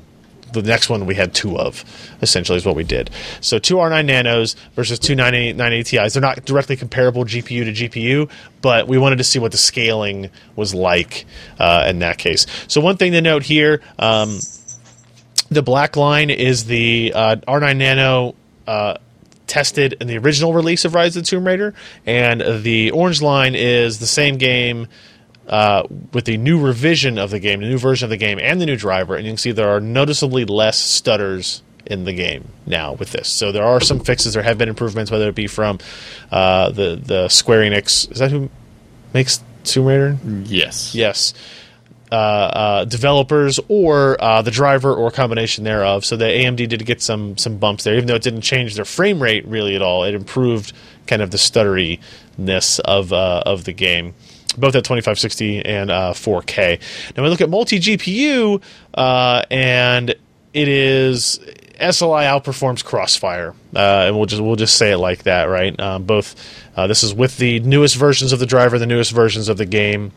[0.51, 1.85] The next one we had two of,
[2.23, 3.11] essentially, is what we did.
[3.39, 6.13] So two R9 Nanos versus two 980, 980 Ti's.
[6.13, 8.31] They're not directly comparable GPU to GPU,
[8.63, 11.25] but we wanted to see what the scaling was like
[11.59, 12.47] uh, in that case.
[12.67, 13.81] So one thing to note here.
[13.99, 14.39] Um,
[15.51, 18.35] the black line is the uh, R9 Nano
[18.65, 18.97] uh,
[19.47, 21.73] tested in the original release of Rise of the Tomb Raider,
[22.05, 24.87] and the orange line is the same game
[25.49, 25.83] uh,
[26.13, 28.65] with the new revision of the game, the new version of the game, and the
[28.65, 29.15] new driver.
[29.15, 33.27] And you can see there are noticeably less stutters in the game now with this.
[33.27, 34.33] So there are some fixes.
[34.33, 35.79] There have been improvements, whether it be from
[36.31, 38.11] uh, the the Square Enix.
[38.11, 38.49] Is that who
[39.13, 40.17] makes Tomb Raider?
[40.45, 40.93] Yes.
[40.93, 41.33] Yes.
[42.11, 46.03] Uh, uh, developers or uh, the driver or combination thereof.
[46.03, 48.85] So the AMD did get some some bumps there, even though it didn't change their
[48.85, 50.03] frame rate really at all.
[50.03, 50.73] It improved
[51.05, 54.15] kind of the stutteriness of uh, of the game,
[54.57, 57.15] both at 2560 and uh, 4K.
[57.15, 58.61] Now we look at multi GPU,
[58.93, 60.09] uh, and
[60.53, 61.39] it is
[61.79, 65.77] SLI outperforms Crossfire, uh, and we'll just we'll just say it like that, right?
[65.79, 66.35] Um, both
[66.75, 69.65] uh, this is with the newest versions of the driver, the newest versions of the
[69.65, 70.11] game.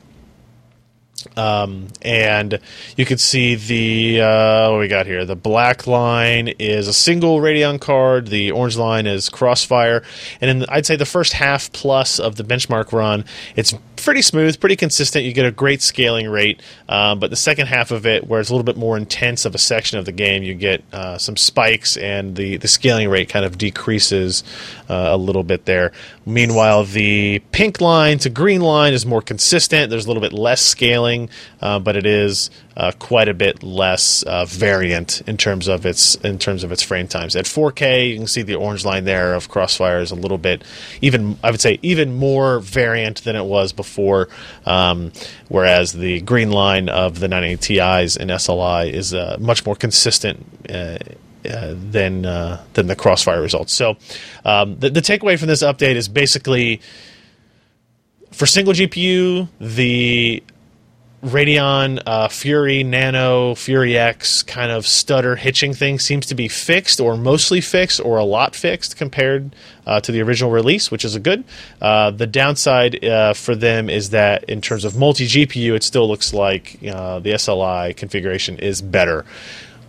[1.37, 2.59] Um, and
[2.97, 5.25] you can see the uh, what we got here.
[5.25, 8.27] The black line is a single Radeon card.
[8.27, 10.03] The orange line is Crossfire,
[10.41, 13.25] and in I'd say the first half plus of the benchmark run,
[13.55, 13.73] it's
[14.05, 15.25] pretty smooth, pretty consistent.
[15.25, 18.51] You get a great scaling rate, um, but the second half of it, where it's
[18.51, 21.37] a little bit more intense of a section of the game, you get uh, some
[21.37, 24.45] spikes, and the the scaling rate kind of decreases
[24.89, 25.93] uh, a little bit there.
[26.27, 29.91] Meanwhile, the pink line to green line is more consistent.
[29.91, 31.31] There's a little bit less scaling,
[31.61, 36.15] uh, but it is uh, quite a bit less uh, variant in terms of its
[36.17, 37.37] in terms of its frame times.
[37.37, 40.63] At 4K, you can see the orange line there of Crossfire is a little bit
[41.01, 41.39] even.
[41.43, 44.29] I would say even more variant than it was before.
[44.67, 45.13] Um,
[45.49, 50.45] whereas the green line of the 980 Ti's and SLI is uh, much more consistent.
[50.69, 50.99] Uh,
[51.45, 53.73] uh, than uh, than the crossfire results.
[53.73, 53.97] So
[54.45, 56.81] um, the, the takeaway from this update is basically
[58.31, 60.43] For single GPU, the
[61.23, 66.99] Radeon uh, Fury Nano Fury X kind of stutter hitching thing seems to be fixed
[66.99, 69.55] or mostly fixed or a lot fixed compared
[69.87, 71.45] uh, to the original release, which is a good.
[71.81, 76.09] Uh, the downside uh, for them is that in terms of multi GPU, it still
[76.09, 79.25] looks like uh, the SLI configuration is better.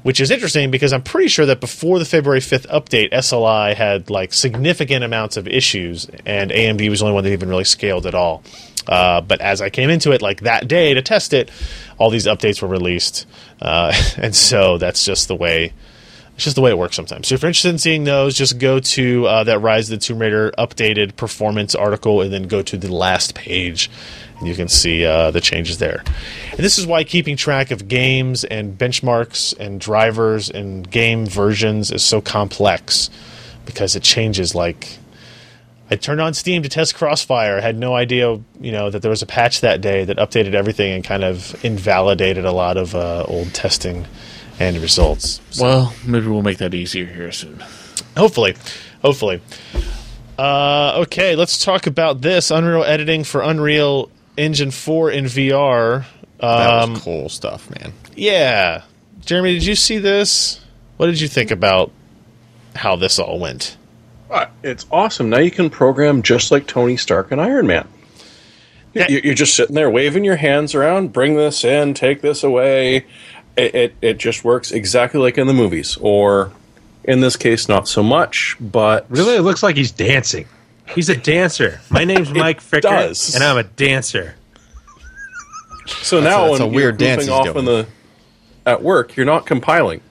[0.03, 4.09] Which is interesting because I'm pretty sure that before the February 5th update, SLI had
[4.09, 8.05] like significant amounts of issues, and AMD was the only one that even really scaled
[8.05, 8.43] at all.
[8.87, 11.49] Uh, but as I came into it, like that day to test it,
[11.97, 13.25] all these updates were released,
[13.61, 15.73] uh, and so that's just the way.
[16.35, 17.27] It's just the way it works sometimes.
[17.27, 20.03] So if you're interested in seeing those, just go to uh, that Rise of the
[20.03, 23.89] Tomb Raider updated performance article, and then go to the last page,
[24.39, 26.03] and you can see uh, the changes there.
[26.51, 31.91] And this is why keeping track of games and benchmarks and drivers and game versions
[31.91, 33.11] is so complex,
[33.65, 34.97] because it changes like
[35.93, 37.57] I turned on Steam to test Crossfire.
[37.57, 40.55] I had no idea, you know, that there was a patch that day that updated
[40.55, 44.07] everything and kind of invalidated a lot of uh, old testing
[44.59, 45.39] and results.
[45.51, 47.63] So Well, maybe we'll make that easier here soon.
[48.17, 48.55] hopefully,
[49.03, 49.39] hopefully.
[50.37, 56.05] Uh, okay, let's talk about this Unreal editing for Unreal Engine 4 in VR.
[56.39, 57.93] That Um, was cool stuff, man.
[58.15, 58.81] yeah,
[59.25, 60.59] Jeremy, did you see this?
[60.97, 61.91] What did you think about
[62.75, 63.77] how this all went?
[64.29, 65.29] Uh, It's awesome.
[65.29, 67.87] Now you can program just like Tony Stark and Iron Man.
[68.93, 69.07] Yeah.
[69.09, 71.13] You- You're just sitting there waving your hands around.
[71.13, 71.93] Bring this in.
[71.93, 73.05] Take this away.
[73.55, 76.51] It, it it just works exactly like in the movies, or
[77.03, 78.55] in this case, not so much.
[78.59, 80.47] But Really, it looks like he's dancing.
[80.95, 81.79] He's a dancer.
[81.91, 83.35] My name's Mike Fricker, does.
[83.35, 84.35] and I'm a dancer.
[86.01, 87.57] so now that's when a weird you're dance goofing he's off doing.
[87.59, 87.87] in the
[88.65, 90.01] at work, you're not compiling.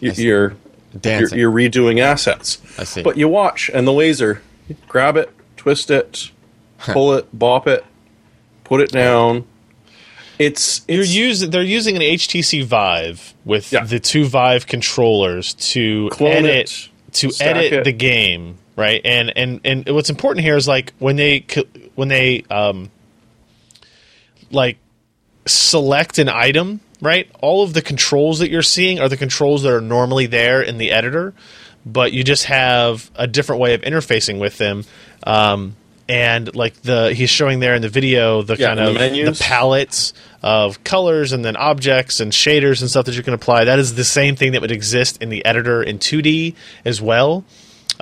[0.00, 0.24] You, I see.
[0.26, 0.56] you're you're,
[1.00, 1.38] Dancing.
[1.38, 2.60] you're redoing assets.
[2.78, 3.02] I see.
[3.02, 4.42] But you watch, and the laser,
[4.88, 6.30] grab it, twist it,
[6.78, 7.84] pull it, bop it,
[8.64, 9.46] put it down.
[10.38, 13.84] It's, You're using they're using an HTC Vive with Yeah.
[13.84, 17.84] the two Vive controllers to Clone edit it, to edit it.
[17.84, 19.00] the game, right?
[19.04, 21.44] And and and what's important here is like when they
[21.94, 22.90] when they um
[24.50, 24.78] like
[25.46, 27.28] select an item, right?
[27.42, 30.78] All of the controls that you're seeing are the controls that are normally there in
[30.78, 31.34] the editor,
[31.84, 34.84] but you just have a different way of interfacing with them.
[35.26, 35.76] Um,
[36.08, 39.38] and like the he's showing there in the video the Yeah, kind in the of
[39.38, 43.64] the palettes of colors and then objects and shaders and stuff that you can apply.
[43.64, 47.44] That is the same thing that would exist in the editor in 2D as well.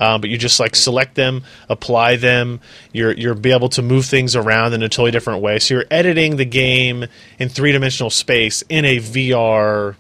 [0.01, 2.61] Um, but you just like select them, apply them.
[2.92, 5.59] You're you're be able to move things around in a totally different way.
[5.59, 7.05] So you're editing the game
[7.38, 9.96] in three dimensional space in a VR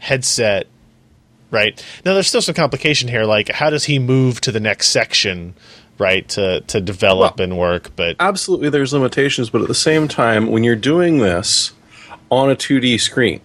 [0.00, 0.66] headset,
[1.52, 1.82] right?
[2.04, 3.24] Now there's still some complication here.
[3.24, 5.54] Like how does he move to the next section,
[5.96, 6.28] right?
[6.30, 10.48] To to develop Well, and work, but absolutely there's limitations, but at the same time,
[10.48, 11.72] when you're doing this
[12.30, 13.40] on a 2D screen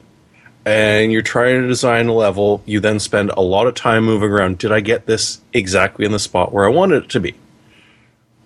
[0.66, 4.30] and you're trying to design a level, you then spend a lot of time moving
[4.30, 4.59] around.
[4.59, 7.36] Did I get this exactly in the spot where I wanted it to be?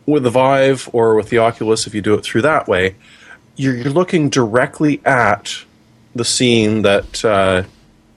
[0.05, 2.95] With the Vive or with the Oculus, if you do it through that way,
[3.57, 5.63] you're, you're looking directly at
[6.13, 7.63] the scene that uh,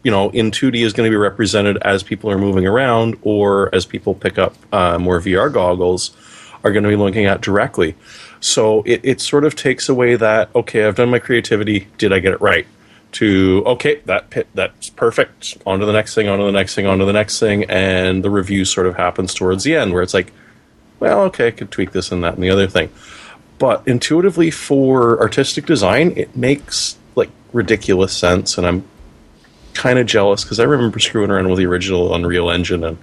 [0.04, 3.74] you know in 2D is going to be represented as people are moving around, or
[3.74, 6.16] as people pick up uh, more VR goggles
[6.64, 7.94] are going to be looking at directly.
[8.40, 11.88] So it, it sort of takes away that okay, I've done my creativity.
[11.98, 12.66] Did I get it right?
[13.12, 15.56] To okay, that pit, that's perfect.
[15.64, 16.28] On to the next thing.
[16.28, 16.86] On to the next thing.
[16.86, 17.64] On to the next thing.
[17.64, 20.32] And the review sort of happens towards the end, where it's like,
[21.00, 22.90] well, okay, I could tweak this and that and the other thing.
[23.58, 28.84] But intuitively, for artistic design, it makes like ridiculous sense, and I'm
[29.74, 32.98] kind of jealous because I remember screwing around with the original Unreal Engine, and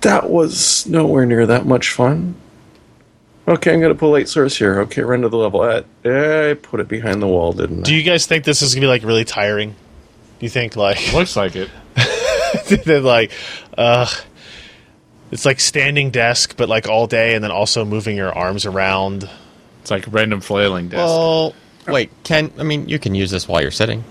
[0.00, 2.34] that was nowhere near that much fun.
[3.46, 4.80] Okay, I'm gonna pull light source here.
[4.80, 5.60] Okay, run to the level.
[5.60, 7.82] Uh, I put it behind the wall, didn't I?
[7.82, 9.74] do you guys think this is gonna be like really tiring?
[10.40, 11.68] You think like Looks like it.
[12.84, 13.32] they're like,
[13.76, 14.06] uh,
[15.30, 19.28] it's like standing desk, but like all day, and then also moving your arms around.
[19.82, 20.98] It's like random flailing desk.
[21.04, 21.54] Well,
[21.86, 22.50] wait, Ken.
[22.58, 24.04] I mean, you can use this while you're sitting,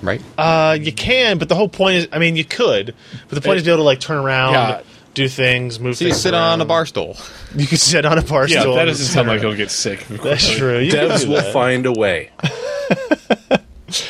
[0.00, 0.22] right?
[0.38, 2.94] Uh, you can, but the whole point is, I mean, you could,
[3.28, 4.80] but the point is to be able to like turn around, Yeah.
[5.14, 6.22] Do things, move So you things.
[6.22, 6.68] sit on a around.
[6.68, 7.16] bar stool.
[7.56, 8.74] You can sit on a bar yeah, stool.
[8.76, 9.48] that doesn't sound like around.
[9.48, 10.06] you'll get sick.
[10.08, 10.78] That's true.
[10.78, 11.52] You Devs will that.
[11.52, 12.30] find a way.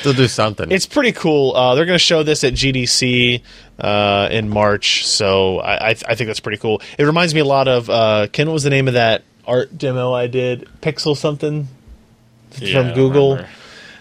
[0.04, 0.70] They'll do something.
[0.70, 1.56] It's pretty cool.
[1.56, 3.40] Uh, they're going to show this at GDC
[3.78, 6.82] uh, in March, so I, I, I think that's pretty cool.
[6.98, 8.46] It reminds me a lot of uh, Ken.
[8.46, 10.68] What was the name of that art demo I did?
[10.82, 11.66] Pixel something
[12.58, 13.36] Yeah, from Google.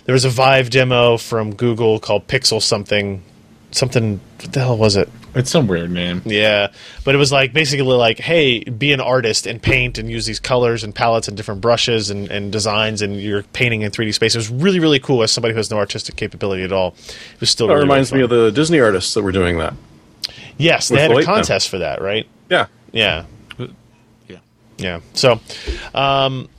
[0.04, 3.24] There was a Vive demo from Google called Pixel something,
[3.72, 4.20] something.
[4.42, 5.08] What the hell was it?
[5.36, 6.22] It's some weird name.
[6.26, 6.72] Yeah,
[7.06, 10.40] but it was like basically like, hey, be an artist and paint and use these
[10.40, 14.34] colors and palettes and different brushes and, and designs and you're painting in 3D space.
[14.36, 16.96] It was really really cool as somebody who has no artistic capability at all.
[17.34, 19.60] It was still That really, reminds really me of the Disney artists that were doing
[19.60, 19.74] that.
[20.58, 21.36] yes, they with had a Light Pen.
[21.36, 22.28] contest for that, right?
[22.50, 22.66] Yeah.
[22.92, 23.26] Yeah,
[24.28, 24.38] Yeah.
[24.78, 25.00] yeah.
[25.14, 25.40] So,
[25.94, 26.50] um,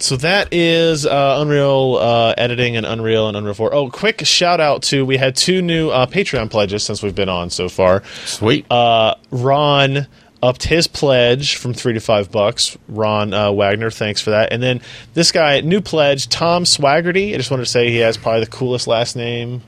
[0.00, 3.74] so that is uh, Unreal uh, editing and Unreal and Unreal 4.
[3.74, 7.28] Oh, quick shout out to we had two new uh, Patreon pledges since we've been
[7.28, 8.02] on so far.
[8.24, 8.66] Sweet.
[8.70, 10.06] Uh, Ron
[10.42, 12.76] upped his pledge from three to five bucks.
[12.88, 14.52] Ron uh, Wagner, thanks for that.
[14.52, 14.80] And then
[15.14, 17.34] this guy, new pledge, Tom Swaggerty.
[17.34, 19.62] I just wanted to say he has probably the coolest last name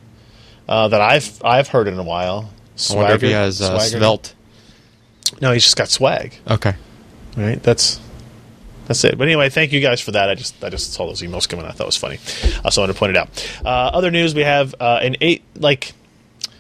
[0.69, 2.51] uh, that I've I've heard in a while.
[2.91, 4.35] I wonder if he has uh, svelte.
[5.41, 6.35] No, he's just got swag.
[6.49, 6.75] Okay.
[7.37, 7.63] Right.
[7.63, 8.01] That's
[8.91, 9.17] that's it.
[9.17, 10.29] But anyway, thank you guys for that.
[10.29, 11.65] I just I just saw those emails coming.
[11.65, 12.19] I thought it was funny.
[12.59, 13.61] I also wanted to point it out.
[13.65, 15.93] Uh, other news: we have uh, an eight like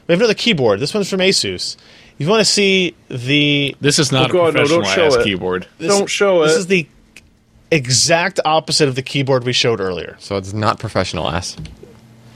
[0.07, 0.78] we have another keyboard.
[0.78, 1.76] This one's from Asus.
[2.14, 5.14] If you want to see the This is not Oh, a no, professional show ass
[5.16, 5.24] it.
[5.24, 5.66] keyboard.
[5.78, 6.59] this, Don't show This it.
[6.61, 6.87] is the
[7.70, 10.16] exact opposite of the keyboard we showed earlier.
[10.20, 11.57] So it's not professional ass.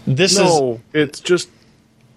[0.07, 1.49] This is No, it's just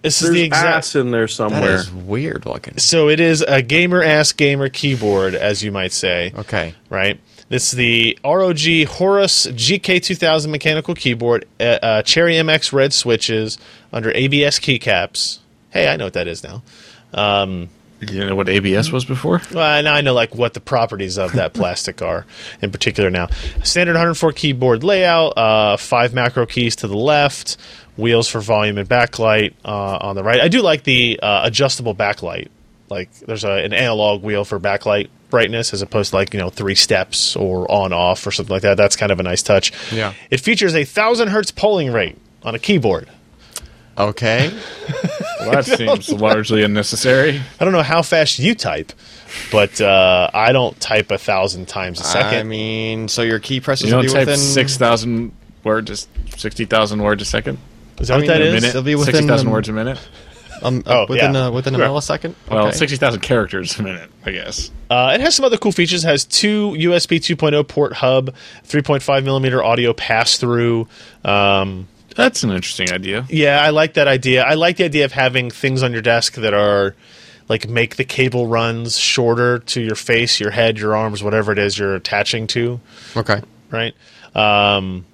[0.02, 0.68] this is there's the exact.
[0.78, 1.76] ass in there somewhere.
[1.76, 2.78] is weird looking.
[2.78, 6.32] So it is a gamer ass gamer keyboard, as you might say.
[6.38, 6.74] Okay.
[6.90, 7.20] right?
[7.50, 13.58] This is the ROG Horus GK2000 mechanical keyboard, uh, uh, Cherry MX red switches
[13.94, 15.40] under ABS keycaps.
[15.70, 16.62] Hey, I know what that is now.
[18.00, 19.42] You know what ABS was before?
[19.52, 22.26] Well, now I know like what the properties of that plastic are
[22.62, 23.10] in particular.
[23.10, 23.28] Now,
[23.64, 27.58] standard 104 keyboard layout, uh, five macro keys to the left,
[27.96, 30.40] wheels for volume and backlight uh, on the right.
[30.40, 32.50] I do like the uh, adjustable backlight.
[32.90, 36.50] Like there's a, an analog wheel for backlight brightness as opposed to like you know
[36.50, 38.78] three steps or on off or something like that.
[38.78, 39.72] That's kind of a nice touch.
[39.92, 40.14] Yeah.
[40.32, 43.10] It features a thousand hertz polling rate on a keyboard.
[43.98, 44.52] Okay.
[45.40, 47.40] Well, that seems largely unnecessary.
[47.60, 48.92] I don't know how fast you type,
[49.52, 52.40] but uh, I don't type a thousand times a second.
[52.40, 55.32] I mean, so your key presses You will don't be type within six thousand
[55.64, 57.60] words, sixty thousand words a second.
[58.00, 58.54] is that I what mean, that a is?
[58.56, 60.00] minute, It'll be within, sixty thousand words a minute.
[60.64, 61.48] Um, Oh, within yeah.
[61.48, 61.88] a, within a Sure.
[61.88, 62.34] millisecond.
[62.50, 62.78] Well, Okay.
[62.78, 64.72] sixty thousand characters a minute, I guess.
[64.90, 66.04] Uh, it has some other cool features.
[66.04, 68.34] It has two USB 2.0 port hub,
[68.68, 70.88] 3.5 millimeter audio pass through.
[71.26, 73.26] Um, That's an interesting idea.
[73.30, 74.44] yeah, I like that idea.
[74.44, 76.96] I like the idea of having things on your desk that are
[77.50, 81.58] like make the cable runs shorter to your face, your head, your arms, whatever it
[81.60, 82.80] is you're attaching to.
[83.16, 83.42] Okay.
[83.72, 83.94] right?
[84.36, 85.06] Um,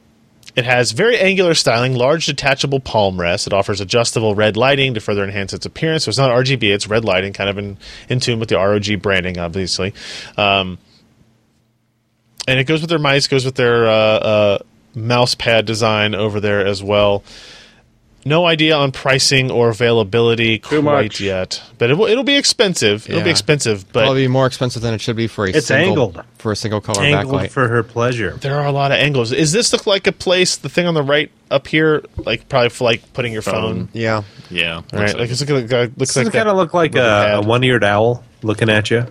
[0.55, 3.47] it has very angular styling, large detachable palm rest.
[3.47, 6.03] It offers adjustable red lighting to further enhance its appearance.
[6.03, 7.77] So it's not RGB; it's red lighting, kind of in,
[8.09, 9.93] in tune with the ROG branding, obviously.
[10.37, 10.77] Um,
[12.47, 14.59] and it goes with their mice, goes with their uh, uh,
[14.93, 17.23] mouse pad design over there as well.
[18.25, 21.19] No idea on pricing or availability Too quite much.
[21.19, 23.09] yet, but it will, it'll be expensive.
[23.09, 26.07] It'll be expensive, but Probably more expensive than it should be for a It's single
[26.07, 26.25] angled.
[26.37, 27.49] for a single color Angled backlight.
[27.49, 28.37] for her pleasure.
[28.37, 29.33] There are a lot of angles.
[29.33, 30.55] Is this look like a place?
[30.55, 33.89] The thing on the right up here, like probably for like putting your phone.
[33.91, 34.23] yeah.
[34.49, 34.75] Yeah.
[34.93, 36.99] All right, like it's looking like, looks Doesn't like kind that of look like a,
[36.99, 37.45] a pad.
[37.45, 39.05] one-eared owl looking at you.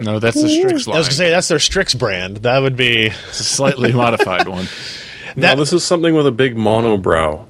[0.00, 0.98] no, that's the Strix I line.
[0.98, 2.38] was gonna say that's their Strix brand.
[2.38, 4.66] That would be it's a slightly modified one.
[5.36, 5.56] that.
[5.56, 7.46] no, this is something with a big monobrow.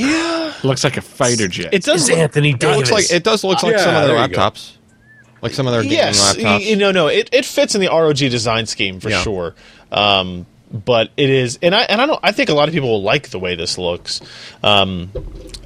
[0.00, 1.72] Yeah, Looks like a fighter jet.
[1.74, 2.08] it does.
[2.08, 4.34] Look, Anthony It looks like it does look like Yeah, some of their there you
[4.34, 4.40] go.
[4.40, 4.72] laptops,
[5.42, 6.68] like some of their gaming yes, y- laptops.
[6.70, 7.06] y- no, no.
[7.08, 9.22] It, it fits in the ROG design scheme for Yeah.
[9.22, 9.54] sure.
[9.92, 12.20] Um, but it is, and I and I don't.
[12.22, 14.20] I think a lot of people will like the way this looks.
[14.62, 15.10] Um,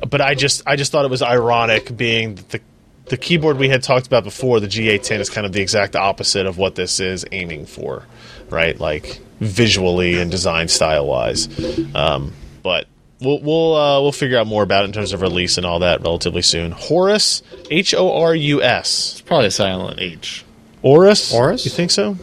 [0.08, 2.60] but I just I just thought it was ironic, being the
[3.06, 6.46] the keyboard we had talked about before, the G810 is kind of the exact opposite
[6.46, 8.04] of what this is aiming for,
[8.48, 8.78] right?
[8.78, 11.48] Like visually and design style wise.
[11.96, 12.86] Um, but
[13.22, 15.78] we'll we'll uh, we'll figure out more about it in terms of release and all
[15.80, 16.72] that relatively soon.
[16.72, 19.12] Horus, H O R U S.
[19.12, 20.44] It's probably a silent H.
[20.82, 21.32] Orus?
[21.32, 21.64] Aorus?
[21.64, 22.16] You think so?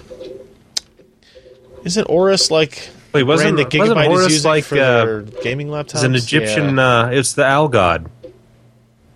[1.85, 4.75] Isn't Orus like Wait, the wasn't- brand that wasn't Gigabyte Horus is using like, for
[4.75, 5.93] uh, their gaming laptops?
[5.95, 6.75] It's an Egyptian.
[6.77, 6.83] Yeah.
[7.01, 8.09] Uh, it's the owl god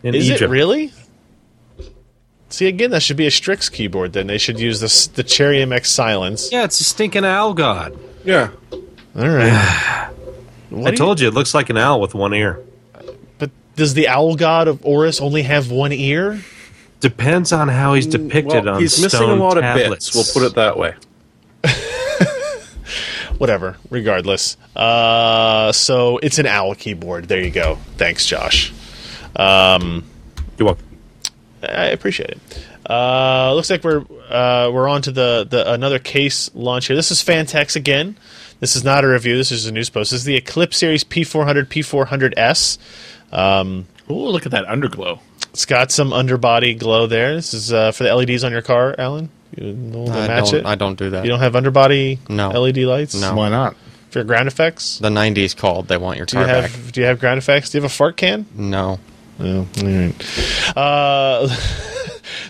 [0.02, 0.44] in is Egypt.
[0.44, 0.94] it really?
[2.50, 4.14] See again, that should be a Strix keyboard.
[4.14, 6.52] Then they should use this the Cherry MX Silence.
[6.52, 7.98] Yeah, it's a stinking owl god.
[8.24, 8.50] Yeah.
[8.72, 10.10] All right.
[10.74, 12.60] What I do told you, it looks like an owl with one ear.
[13.38, 16.42] but does the owl god of Orus only have one ear?
[17.00, 20.08] Depends on how he's depicted Well, on he's missing a lot tablets.
[20.10, 20.36] of bits.
[20.36, 20.96] We'll put it that way.
[23.38, 23.78] Whatever.
[23.90, 24.58] Regardless.
[24.76, 27.28] Uh, so it's an owl keyboard.
[27.28, 27.78] There you go.
[27.98, 28.72] Thanks, Josh.
[29.36, 30.06] Um,
[30.58, 30.86] You're welcome.
[31.64, 32.40] I appreciate it.
[32.90, 36.96] Uh, looks like we're uh, we're on to the, the another case launch here.
[36.96, 38.18] This is Phanteks again.
[38.60, 39.38] This is not a review.
[39.38, 40.12] This is a news post.
[40.12, 42.78] This is the Eclipse Series P400 P400S.
[44.10, 45.20] Ooh, look at that underglow.
[45.52, 47.36] It's got some underbody glow there.
[47.36, 49.30] This is uh, for the LEDs on your car, Allyn.
[49.56, 50.66] You know, I match don't, it.
[50.66, 51.24] I don't do that.
[51.26, 52.50] You don't have underbody No.
[52.50, 53.14] LED lights.
[53.20, 53.36] No.
[53.36, 53.76] Why not?
[54.10, 54.98] For your ground effects.
[55.00, 55.88] the 90s called.
[55.88, 56.92] They want your Do you car have back.
[56.92, 57.70] Do you have ground effects?
[57.70, 58.46] Do you have a fart can?
[58.56, 59.00] No.
[59.40, 59.68] No.
[59.78, 60.78] All right.
[60.78, 61.48] Uh,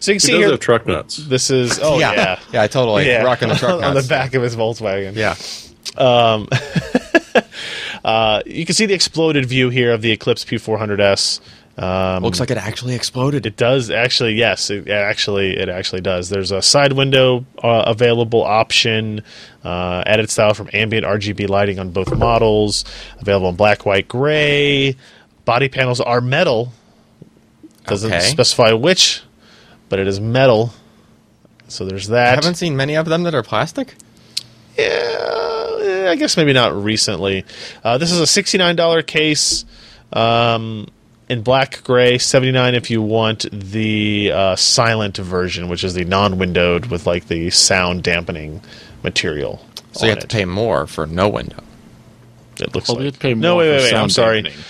[0.04, 0.52] so you can He see does here.
[0.52, 1.18] have truck nuts.
[1.18, 2.40] This is oh yeah.
[2.52, 3.08] yeah, I totally.
[3.08, 5.16] Yeah, Rocking the truck nuts on the back of his Volkswagen.
[5.16, 5.36] Yeah.
[8.04, 11.40] Uh, you can see the exploded view here of the Eclipse P400S.
[11.82, 13.46] Um, Looks like it actually exploded.
[13.46, 14.70] It does actually, yes.
[14.70, 16.28] It actually, it actually does.
[16.28, 19.24] There's a side window uh, available option,
[19.64, 22.84] uh, added style from ambient RGB lighting on both models.
[23.22, 24.98] Available in black, white, gray.
[25.46, 26.74] Body panels are metal.
[27.88, 28.20] Doesn't Okay.
[28.26, 29.22] specify which,
[29.94, 30.74] but it is metal.
[31.68, 32.30] So there's that.
[32.30, 32.36] I that.
[32.44, 33.94] haven't seen many of them that are plastic.
[34.76, 37.46] Yeah, I guess maybe not recently.
[37.84, 39.66] Uh, this is a sixty-nine dollar case
[40.12, 40.88] um,
[41.30, 46.88] in black gray, seventy-nine if you want the uh, silent version, which is the non-windowed
[46.88, 48.62] with like the sound dampening
[49.04, 49.64] material.
[49.92, 51.64] So you on have to pay more for no window.
[52.60, 53.00] It looks Well, like.
[53.00, 54.00] we have to pay no, more wait, for wait, wait.
[54.00, 54.42] I'm sorry.
[54.42, 54.66] dampening.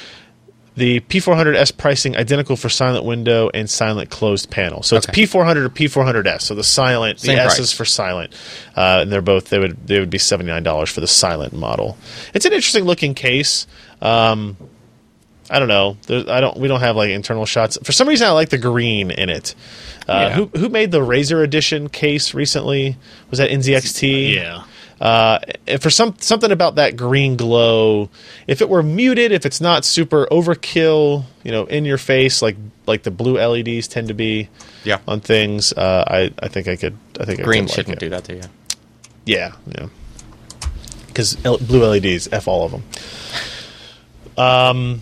[0.75, 4.81] The P400S pricing identical for silent window and silent closed panel.
[4.81, 6.41] So it's P400 or P400S.
[6.41, 8.33] So the silent, the Same S is for silent,
[8.75, 11.53] uh, and they're both they would they would be seventy nine dollars for the silent
[11.53, 11.95] model.
[12.33, 13.67] It's an interesting looking case.
[14.01, 14.57] Um,
[15.49, 15.97] I don't know.
[16.07, 16.57] There, I don't.
[16.57, 17.77] We don't have like internal shots.
[17.83, 19.53] For some reason, I like the green in it.
[20.07, 20.29] Uh, Yeah.
[20.35, 22.97] Who who made the Razer edition case recently?
[23.29, 24.33] Was that NZXT?
[24.35, 24.63] Yeah.
[25.03, 25.37] Uh,
[25.67, 28.09] and for some something about that green glow,
[28.47, 32.55] if it were muted, if it's not super overkill, you know, in your face like
[32.87, 34.47] like the blue LEDs tend to be
[34.85, 34.99] Yeah.
[35.05, 37.97] on things, uh, I I think I could I think I Green could like shouldn't
[37.97, 37.99] it.
[37.99, 38.41] do that to you.
[39.25, 39.87] Yeah, yeah.
[41.07, 42.83] Because L- blue LEDs, f all of them.
[44.37, 45.01] Um,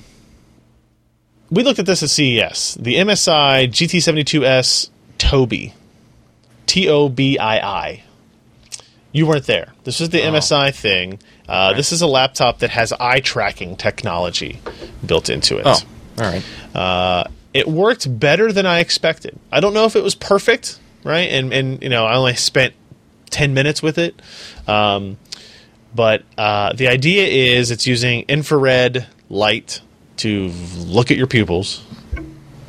[1.52, 2.76] we looked at this at CES.
[2.80, 4.89] The MSI GT72S
[5.20, 5.74] Tobii,
[6.66, 8.04] T O B I I.
[9.12, 9.74] You weren't there.
[9.84, 10.32] This was the Oh.
[10.32, 11.20] MSI thing.
[11.49, 14.59] Uh, This is a laptop that has eye tracking technology
[15.05, 15.64] built into it.
[15.66, 15.80] Oh,
[16.20, 16.43] all right.
[16.76, 19.38] Uh, it worked better than I expected.
[19.51, 21.30] I don't know if it was perfect, right?
[21.30, 22.74] And and you know, I only spent
[23.30, 24.22] ten minutes with it.
[24.68, 25.18] Um,
[25.93, 27.26] but uh, the idea
[27.57, 29.82] is it's using infrared light
[30.18, 30.47] to
[30.78, 31.84] look at your pupils,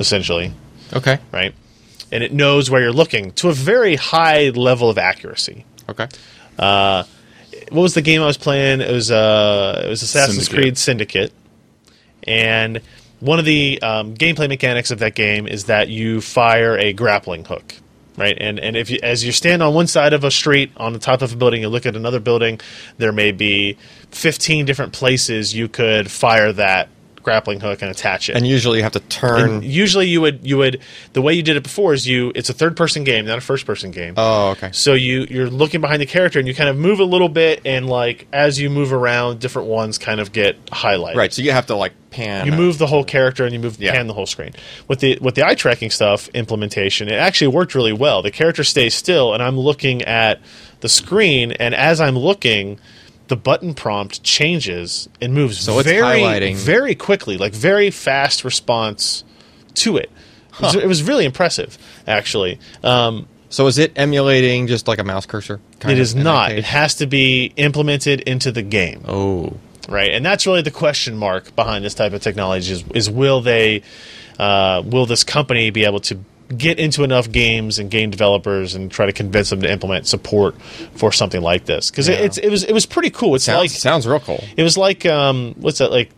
[0.01, 0.53] essentially,
[0.93, 1.19] Okay.
[1.31, 1.55] right?
[2.11, 5.65] And it knows where you're looking to a very high level of accuracy.
[5.93, 6.09] Okay.
[7.71, 8.81] What was the game I was playing?
[8.81, 10.55] It was uh, it was Assassin's Syndicate.
[10.55, 11.33] Creed Syndicate,
[12.25, 12.81] and
[13.21, 17.45] one of the um, gameplay mechanics of that game is that you fire a grappling
[17.45, 17.75] hook,
[18.17, 18.37] right?
[18.39, 20.99] And and if you, as you stand on one side of a street on the
[20.99, 22.61] top of a building, you look at another building,
[22.99, 23.79] there may be
[24.11, 26.89] fifteen different places you could fire that
[27.23, 28.37] grappling hook and attach it.
[28.37, 29.41] And usually you have to turn.
[29.51, 30.81] And usually you would you would
[31.13, 33.43] the way you did it before is you it's a third person game, not a
[33.43, 34.15] first person game.
[34.17, 34.71] oh, okay.
[34.73, 37.63] So you you're looking behind the character and you kind of move a little bit
[37.65, 41.17] and like as you move around, different ones kind of get highlighted.
[41.17, 41.33] Right.
[41.33, 42.45] So you have to like pan.
[42.47, 43.93] You move the whole character and you move Yeah.
[43.93, 44.53] pan the whole screen.
[44.89, 48.23] With the with the eye tracking stuff implementation, it actually worked really well.
[48.23, 50.41] The character stays still and I'm looking at
[50.81, 52.79] the screen and as I'm looking,
[53.29, 59.25] the button prompt changes and moves So very very quickly, like very fast response
[59.75, 60.11] to it.
[60.55, 62.59] It, was, it was really impressive, actually.
[62.85, 65.61] Um, So is it emulating just like a mouse cursor?
[65.81, 66.53] kind it is not.
[66.53, 69.55] It has to be implemented into the game, Oh.
[69.89, 70.13] right?
[70.13, 73.83] And that's really the question mark behind this type of technology: is, is will they,
[74.39, 76.19] uh, will this company be able to
[76.59, 80.61] get into enough games and game developers and try to convince them to implement support
[80.95, 81.91] for something like this?
[81.91, 82.17] Because Yeah.
[82.17, 83.35] it, it's it was it was pretty cool.
[83.35, 84.43] It's Sounds, like sounds real cool.
[84.57, 86.11] it was like um, what's that like?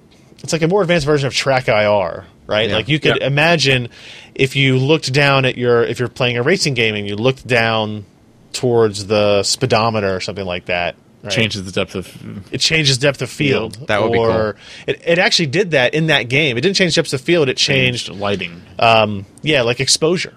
[0.42, 2.68] It's like a more advanced version of Track IR, right?
[2.68, 2.76] Yeah.
[2.76, 3.26] Like you could Yeah.
[3.28, 3.88] imagine
[4.34, 7.46] if you looked down at your if you're playing a racing game and you looked
[7.46, 8.04] down
[8.52, 10.96] towards the speedometer or something like that.
[11.24, 11.32] Right?
[11.32, 12.52] Changes the depth of.
[12.52, 13.86] It changes depth of field.
[13.88, 14.56] That would be or
[14.86, 16.58] It, it actually did that in that game.
[16.58, 17.48] It didn't change depth of field.
[17.48, 18.60] It changed lighting.
[18.78, 20.34] Um, yeah, like exposure,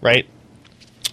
[0.00, 0.26] right?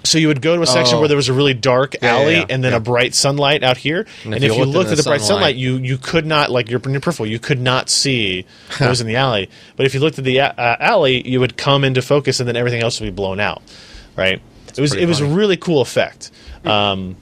[0.03, 0.99] So you would go to a section Oh.
[1.01, 2.45] where there was a really dark alley yeah, yeah.
[2.49, 2.77] and then Yeah.
[2.77, 4.07] a bright sunlight out here.
[4.25, 6.49] And, if, you looked, into at the the bright sunlight, sunlight- you you could not
[6.49, 8.47] like your, your peripheral, you could not see
[8.79, 9.51] what was in the alley.
[9.75, 12.55] But if you looked at the uh, alley, you would come into focus, and then
[12.55, 13.61] everything else would be blown out,
[14.15, 14.41] right?
[14.75, 16.31] it was pretty it was a really cool effect.
[16.65, 17.17] Um,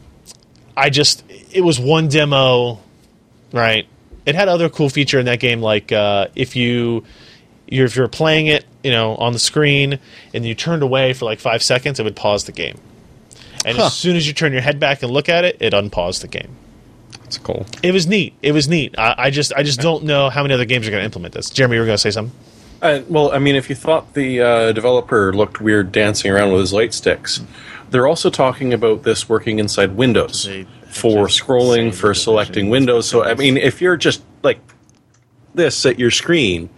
[0.78, 2.80] I just it was one demo,
[3.52, 3.88] right?
[4.26, 7.04] It had other cool feature in that game, like uh, if you
[7.68, 10.00] you're, if you're playing it, you know, on the screen,
[10.34, 12.78] and you turned away for like five seconds, it would pause the game.
[13.66, 13.86] And Huh.
[13.86, 16.28] as soon as you turn your head back and look at it, it unpaused the
[16.28, 16.50] game.
[17.24, 17.66] That's cool.
[17.84, 18.34] It was neat.
[18.42, 18.96] It was neat.
[18.98, 21.34] I, I just I just don't know how many other games are going to implement
[21.34, 21.50] this.
[21.50, 22.36] Jeremy, you were going to say something.
[22.82, 26.62] Uh, well, I mean, if you thought the uh, developer looked weird dancing around with
[26.62, 27.42] his light sticks,
[27.90, 30.66] they're also talking about this working inside Windows They
[31.00, 32.70] for scrolling, for selecting.
[32.70, 33.08] Windows.
[33.08, 34.60] So, I mean, if you're just like
[35.54, 36.70] this at your screen,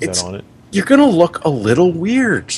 [0.00, 0.44] it's it?
[0.72, 2.54] you're going to look a little weird.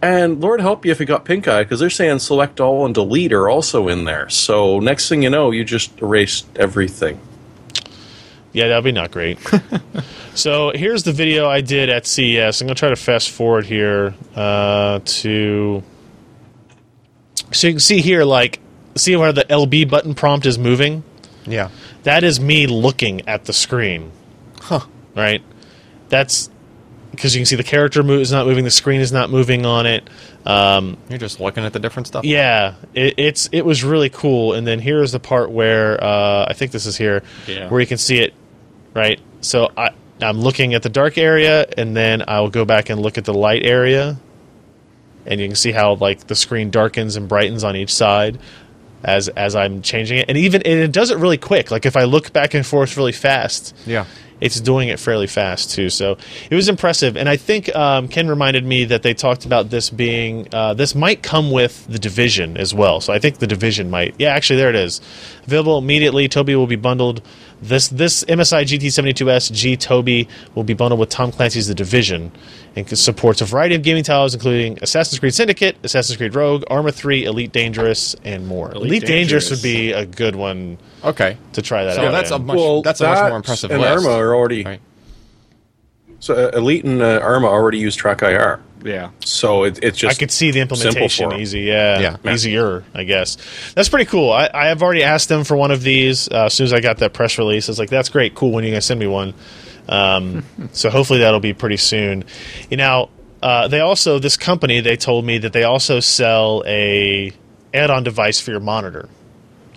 [0.00, 2.94] And Lord help you if you got pink eye, because they're saying select all and
[2.94, 4.28] delete are also in there.
[4.28, 7.20] So next thing you know, you just erased everything.
[8.52, 9.38] Yeah, that'd be not great.
[10.34, 12.60] so here's the video I did at CES.
[12.60, 15.82] I'm gonna try to fast forward here uh, to
[17.52, 18.60] so you can see here, like,
[18.96, 21.02] see where the LB button prompt is moving.
[21.46, 21.70] Yeah.
[22.04, 24.12] That is me looking at the screen.
[24.60, 24.80] Huh.
[25.16, 25.42] Right.
[26.08, 26.50] That's
[27.10, 29.66] because you can see the character move is not moving, the screen is not moving
[29.66, 30.08] on it.
[30.46, 32.24] Um, You're just looking at the different stuff.
[32.24, 34.54] yeah, it, it's it was really cool.
[34.54, 37.68] And then here's the part where uh, I think this is here, Yeah.
[37.68, 38.32] where you can see it,
[38.94, 39.20] right?
[39.42, 39.90] So I
[40.22, 43.34] I'm looking at the dark area, and then I'll go back and look at the
[43.34, 44.16] light area,
[45.26, 48.38] and you can see how like the screen darkens and brightens on each side
[49.04, 51.70] as as I'm changing it, and even and it does it really quick.
[51.70, 54.04] Like if I look back and forth really fast, Yeah.
[54.40, 55.88] it's doing it fairly fast too.
[55.90, 56.16] So
[56.50, 59.90] it was impressive, and I think um, Ken reminded me that they talked about this
[59.90, 63.00] being uh, this might come with the division as well.
[63.00, 64.14] So I think the division might.
[64.18, 65.00] Yeah, actually, there it is,
[65.46, 66.28] available immediately.
[66.28, 67.22] Tobii will be bundled.
[67.62, 72.32] This this MSI GT72S G Tobii will be bundled with Tom Clancy's The Division,
[72.74, 76.90] and supports a variety of gaming titles, including Assassin's Creed Syndicate, Assassin's Creed Rogue, Arma
[76.90, 78.72] 3, Elite Dangerous, and more.
[78.72, 79.44] Elite, Elite Dangerous.
[79.44, 79.50] Dangerous.
[79.50, 81.36] would be a good one Okay.
[81.52, 82.10] to try that So out.
[82.10, 82.46] that's a in.
[82.46, 84.04] much that's a much more impressive and list.
[84.06, 84.80] Arma are already Right.
[86.18, 89.10] so uh, Elite and uh, Arma already use Track IR, Yeah.
[89.24, 91.40] so it, it's just I could see the simple implementation for 'em.
[91.40, 91.60] easy.
[91.60, 92.32] Yeah, Yeah.
[92.32, 93.36] easier, I guess.
[93.74, 94.32] That's pretty cool.
[94.32, 96.80] I, I have already asked them for one of these uh, as soon as I
[96.80, 97.68] got that press release.
[97.68, 98.50] I was like, "That's great, cool.
[98.52, 99.34] When are you gonna send me one?"
[99.88, 102.24] Um, so hopefully that'll be pretty soon.
[102.70, 103.10] You know,
[103.42, 107.32] uh, they also this company they told me that they also sell a
[107.74, 109.08] add-on device for your monitor.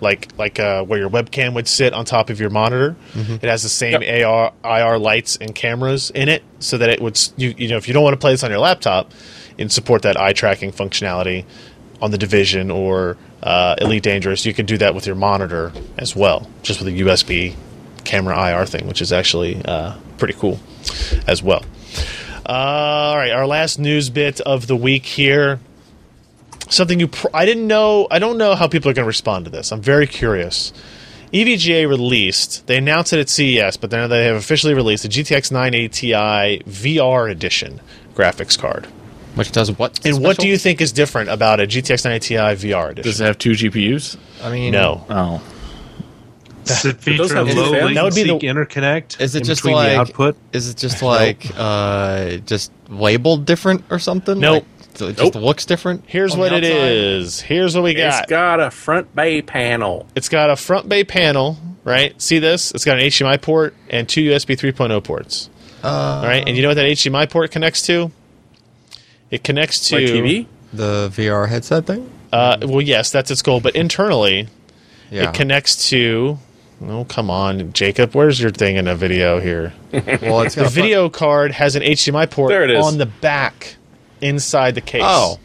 [0.00, 3.62] Like like uh, where your webcam would sit on top of your monitor, it has
[3.62, 7.68] the same AR IR lights and cameras in it, so that it would you you
[7.68, 9.10] know if you don't want to play this on your laptop,
[9.58, 11.44] and support that eye tracking functionality
[12.02, 16.14] on the Division or uh, Elite Dangerous, you can do that with your monitor as
[16.14, 17.54] well, just with a USB
[18.04, 20.60] camera IR thing, which is actually uh, pretty cool
[21.26, 21.64] as well.
[22.44, 25.58] Uh, all right, our last news bit of the week here.
[26.68, 28.06] Something you pr- I didn't know.
[28.10, 29.72] I don't know how people are going to respond to this.
[29.72, 30.72] I'm very curious.
[31.32, 32.66] EVGA released.
[32.66, 36.12] They announced it at CES, but now they have officially released the GTX 980 Ti
[36.70, 37.80] VR edition
[38.14, 38.86] graphics card.
[39.34, 40.04] Which does what?
[40.06, 43.10] And what do you think is different about a GTX 980 Ti VR edition?
[43.10, 44.16] Does it have two GPUs?
[44.42, 45.04] I mean, no.
[45.10, 45.42] Oh.
[46.64, 49.64] Does it feature a low latency That would be the- interconnect Is it in just
[49.64, 50.36] like the output?
[50.52, 54.40] Is it just like uh, just labeled different or something?
[54.40, 54.64] Nope.
[54.64, 55.42] Like, so it just Nope.
[55.42, 56.04] looks different.
[56.06, 56.90] Here's what the it outside?
[56.92, 57.40] is.
[57.40, 58.06] Here's what we got.
[58.22, 58.58] It's got.
[58.58, 60.06] got a front bay panel.
[60.14, 62.20] It's got a front bay panel, right?
[62.20, 62.70] See this?
[62.72, 65.50] It's got an HDMI port and two USB 3.0 ports.
[65.84, 68.10] Uh, All right, and you know what that HDMI port connects to?
[69.30, 70.46] It connects to TV.
[70.72, 72.10] the VR headset thing.
[72.32, 74.48] Uh, well, yes, that's its goal, but internally,
[75.10, 75.28] Yeah.
[75.28, 76.38] it connects to.
[76.86, 78.14] Oh, come on, Jacob.
[78.14, 79.72] Where's your thing in a video here?
[79.92, 82.84] well, it's got The a video card has an HDMI port There it is.
[82.84, 83.76] on the back
[84.20, 85.02] inside the case.
[85.04, 85.38] Oh.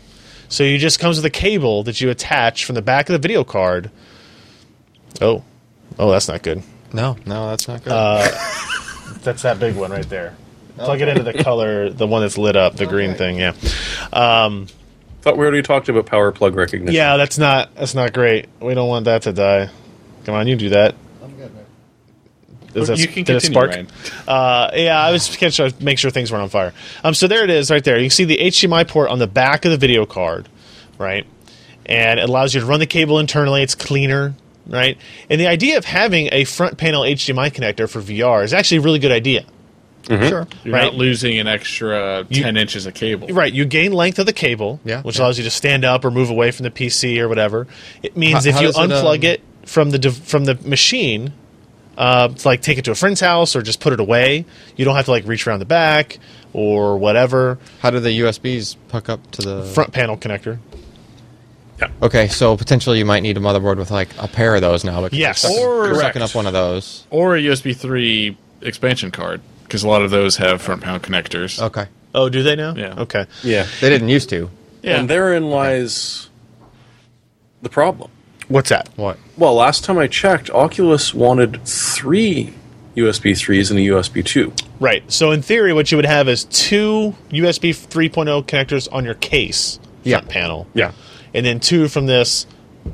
[0.50, 3.20] So you just comes with a cable that you attach from the back of the
[3.20, 3.90] video card.
[5.22, 5.44] Oh.
[6.00, 6.64] Oh, that's not good.
[6.94, 7.94] No, no, that's not good.
[7.94, 8.28] Uh,
[9.24, 10.36] That's that big one right there.
[10.78, 13.54] Plug it into the color, the one that's lit up, the green thing, yeah.
[14.12, 14.66] Um,
[15.22, 16.96] Thought we already talked about power plug recognition.
[16.96, 18.48] yeah, that's not that's not great.
[18.60, 19.70] We don't want that to die.
[20.26, 20.96] Come on, you do that.
[22.76, 23.70] Is that you can did it continue, spark?
[23.72, 23.88] Ryan.
[24.28, 26.74] Uh, yeah, I was just trying to make sure things weren't on fire.
[27.04, 27.98] Um, so there it is, right there.
[27.98, 30.48] You can see the HDMI port on the back of the video card,
[30.98, 31.26] right?
[31.86, 33.62] And it allows you to run the cable internally.
[33.64, 34.34] It's cleaner,
[34.68, 34.98] right?
[35.30, 38.82] And the idea of having a front panel HDMI connector for VR is actually a
[38.82, 39.44] really good idea.
[40.08, 40.48] sure.
[40.64, 40.84] You're Right.
[40.86, 43.28] not losing an extra You- 10 inches of cable.
[43.30, 45.22] Right, you gain length of the cable, Yeah, which yeah.
[45.24, 47.68] allows you to stand up or move away from the PC or whatever.
[48.02, 50.58] It means How- if how you does it, unplug um, it from the from the
[50.66, 51.34] machine,
[51.98, 54.46] uh, to, like take it to a friend's house or just put it away,
[54.76, 56.18] you don't have to like reach around the back
[56.54, 57.58] or whatever.
[57.80, 60.60] How do the USBs hook up to the Front panel connector.
[61.80, 61.90] Yeah.
[62.02, 65.02] Okay, so potentially you might need a motherboard with like a pair of those now.
[65.02, 65.44] Because Yes.
[65.44, 67.06] you're sucking, Or- you're sucking up one of those.
[67.10, 71.60] Or a USB 3 expansion card, because a lot of those have front panel connectors.
[71.62, 72.76] Okay, Oh, do they now?
[72.76, 72.94] Yeah.
[73.00, 73.26] Okay.
[73.42, 73.66] Yeah.
[73.80, 74.50] they didn't used to.
[74.84, 75.00] Yeah.
[75.00, 76.30] And therein lies
[77.62, 78.12] the problem.
[78.52, 78.90] What's that?
[78.96, 79.18] What?
[79.38, 82.54] Well, last time I checked, Oculus wanted three
[82.96, 84.52] USB 3s and a USB 2.
[84.80, 85.10] Right.
[85.12, 89.80] So in theory, what you would have is two USB 3.0 connectors on your case
[90.04, 90.18] Yeah.
[90.18, 90.92] front panel, Yeah.
[91.34, 92.46] and then two from this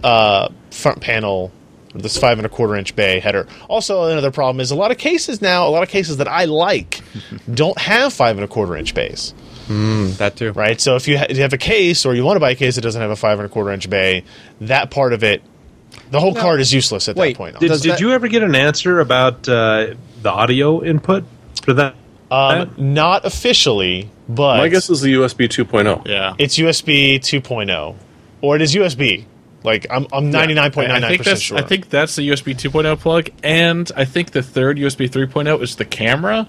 [0.03, 1.51] uh, front panel,
[1.95, 3.47] this five and a quarter inch bay header.
[3.69, 6.45] Also, another problem is a lot of cases now, a lot of cases that I
[6.45, 7.01] like,
[7.53, 9.33] don't have five and a quarter inch bays.
[9.67, 10.51] That too.
[10.51, 10.79] Right.
[10.79, 12.75] So if you, ha- you have a case or you want to buy a case
[12.75, 14.23] that doesn't have a five and a quarter inch bay,
[14.61, 15.41] that part of it,
[16.11, 17.59] the whole card is useless at Wait, that point.
[17.59, 21.25] Did, did that- you ever get an answer about uh, the audio input
[21.63, 21.95] for that?
[22.29, 26.05] Um, not officially, but My guess is the USB 2.0.
[26.07, 26.33] Yeah.
[26.37, 27.95] it's USB 2.0,
[28.41, 29.23] or it is USB.
[29.63, 31.57] Like I'm, I'm 99.99 I percent sure.
[31.57, 35.77] I think that's the USB 2.0 plug, and I think the third USB 3.0 is
[35.77, 36.47] the camera.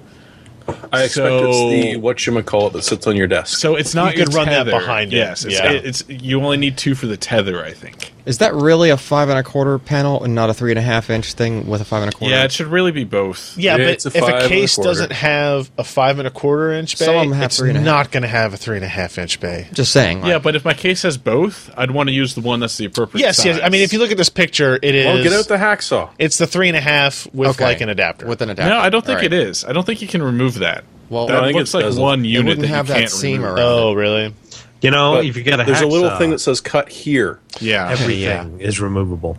[0.92, 3.58] I expect So- it's the what you call it that sits on your desk.
[3.58, 4.70] So it's not You could your run that tether.
[4.72, 5.16] behind it.
[5.16, 5.70] Yes, it's, Yeah.
[5.72, 7.64] it's you only need two for the tether.
[7.64, 8.12] I think.
[8.28, 10.82] Is that really a five and a quarter panel and not a three and a
[10.82, 12.34] half inch thing with a five and a quarter?
[12.34, 13.56] Yeah, it should really be both.
[13.56, 16.30] yeah, Yeah, but a if a and a case doesn't have a five and a
[16.30, 17.86] quarter inch bay, Some of them have it's three and a half.
[17.86, 19.66] not going to have a three and a half inch bay.
[19.72, 20.26] Just saying.
[20.26, 22.84] Yeah, but if my case has both, I'd want to use the one that's the
[22.84, 23.22] appropriate.
[23.22, 23.58] Yes, yes.
[23.62, 25.04] I mean, if you look at this picture, it oh, is.
[25.06, 26.10] well, get out the hacksaw.
[26.18, 27.64] it's the three and a half with Okay.
[27.64, 28.26] like an adapter.
[28.26, 28.68] with an adapter.
[28.74, 29.32] No, I don't think All right.
[29.32, 29.64] it is.
[29.64, 30.84] I don't think you can remove that.
[31.08, 31.98] Well, that I think looks it like does.
[31.98, 33.56] one It unit wouldn't that have that can't seam remove.
[33.56, 33.66] around.
[33.66, 34.34] oh, really?
[34.80, 37.40] You know, But if you get a there's a little thing that says cut here.
[37.60, 39.36] Yeah, everything is removable.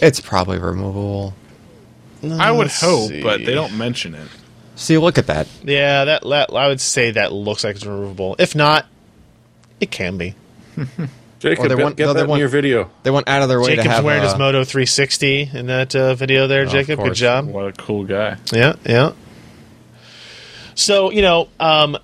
[0.00, 1.34] It's probably removable.
[2.22, 3.22] I would hope, see.
[3.22, 4.28] but they don't mention it.
[4.76, 5.46] See, look at that.
[5.62, 8.36] Yeah, that, that I would say that looks like it's removable.
[8.38, 8.86] If not,
[9.80, 10.34] it can be.
[11.38, 12.90] Jacob, Or they get, want- get no, they that in want- your video.
[13.04, 15.66] They went out of their way to Jacob's have wearing a, his Moto 360 in
[15.66, 16.98] that uh, video there, of Jacob.
[16.98, 17.46] Good job.
[17.46, 18.36] What a cool guy.
[18.52, 19.12] Yeah, yeah.
[20.74, 21.96] So you know, um,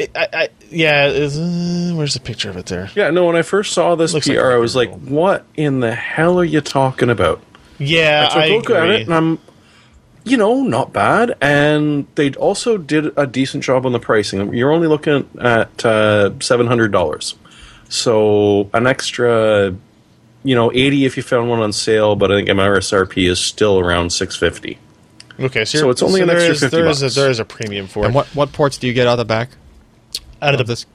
[0.00, 1.06] it, I, I yeah.
[1.06, 2.90] Is, uh, where's the picture of it there?
[2.94, 5.16] Yeah, no, when I first saw this Looks PR, like I was like, removable.
[5.16, 7.42] what in the hell are you talking about?
[7.78, 9.38] Yeah, I I, took a look at it, and I'm,
[10.24, 11.36] you know, not bad.
[11.40, 14.52] And they also did a decent job on the pricing.
[14.52, 17.36] You're only looking at uh, seven hundred dollars,
[17.88, 19.74] so an extra,
[20.44, 22.16] you know, eighty if you found one on sale.
[22.16, 24.78] But I think MRSRP is still around six fifty.
[25.38, 27.14] Okay, so, So it's only an extra is- 50 there is a, bucks.
[27.14, 28.14] there is a premium for And it.
[28.14, 29.48] what what ports do you get out of the back
[30.42, 30.86] Out of of the this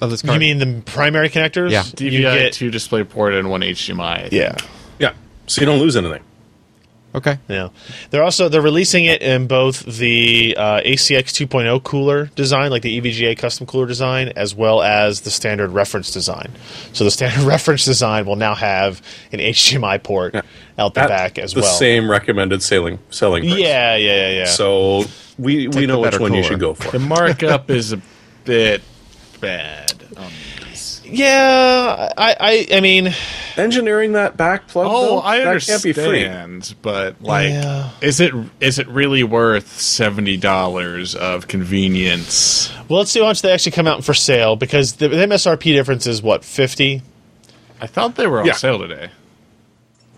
[0.00, 1.70] of this you mean the primary connectors?
[1.70, 1.84] Yeah.
[1.98, 4.30] you DVI get two display port and one HDMI.
[4.32, 4.56] yeah.
[4.98, 5.12] Yeah,
[5.46, 6.22] so you don't lose anything.
[7.14, 7.38] okay.
[7.48, 7.68] Yeah,
[8.10, 12.92] they're also they're releasing it in both the uh, ACX 2.0 cooler design, like the
[12.94, 16.52] E EVGA custom cooler design, as well as the standard reference design.
[16.92, 19.02] So the standard reference design will now have
[19.32, 20.34] an HDMI port
[20.78, 21.72] out the At back as the well.
[21.74, 23.58] same recommended selling selling price.
[23.58, 24.44] Yeah, yeah, yeah, yeah.
[24.46, 25.04] So
[25.38, 26.90] we we know which better one you should go for.
[26.90, 28.00] The markup is a
[28.48, 28.82] bit
[29.40, 29.92] bad.
[30.16, 30.30] on
[30.66, 31.00] these.
[31.04, 33.14] yeah, I, I, I mean,
[33.56, 34.86] Engineering that back plug.
[34.88, 36.74] Oh, though, I that understand, can't be free.
[36.82, 37.90] but like, Yeah.
[38.00, 42.72] is it is it really worth seventy dollars of convenience?
[42.88, 45.62] well, let's see how much they actually come out for sale because the, the MSRP
[45.74, 47.02] difference is what fifty.
[47.80, 48.52] I thought they were on Yeah.
[48.54, 49.10] sale today.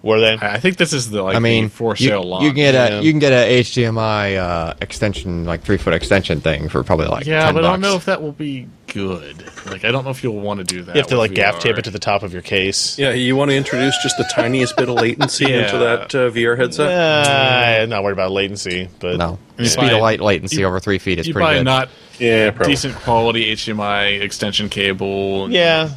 [0.03, 0.33] Were they?
[0.39, 2.45] I I think this is the like I mean, the for you, sale launch.
[2.45, 2.99] you can get Yeah.
[2.99, 7.07] a you can get a HDMI uh, extension, like three foot extension thing for probably
[7.07, 9.45] like yeah, 10 but I don't know if that will be good.
[9.67, 10.95] Like, I don't know if you'll want to do that.
[10.97, 12.99] You have to with like gaff tape it to the top of your case.
[12.99, 15.65] Yeah, you want to introduce just the tiniest bit of latency Yeah.
[15.67, 16.91] into that uh, VR headset?
[16.91, 20.81] Uh, I'm not worried about latency, but no You speed of light latency you- over
[20.81, 21.65] three feet is You pretty buy a good.
[21.65, 22.73] not Yeah, probably.
[22.73, 25.45] decent quality HDMI extension cable.
[25.45, 25.91] and- Yeah.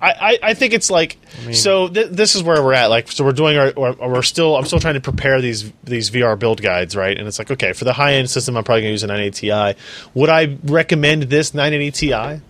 [0.00, 1.16] I, I, I think it's like
[1.52, 1.88] so.
[1.88, 2.86] Th- this is where we're at.
[2.86, 3.70] Like, so we're doing our.
[3.70, 4.56] Or, or we're still.
[4.56, 7.16] I'm still trying to prepare these these VR build guides, right?
[7.16, 9.06] And it's like, okay, for the high end system, I'm probably going to use a
[9.06, 9.80] 980 Ti.
[10.14, 12.42] Would I recommend this 980 Ti?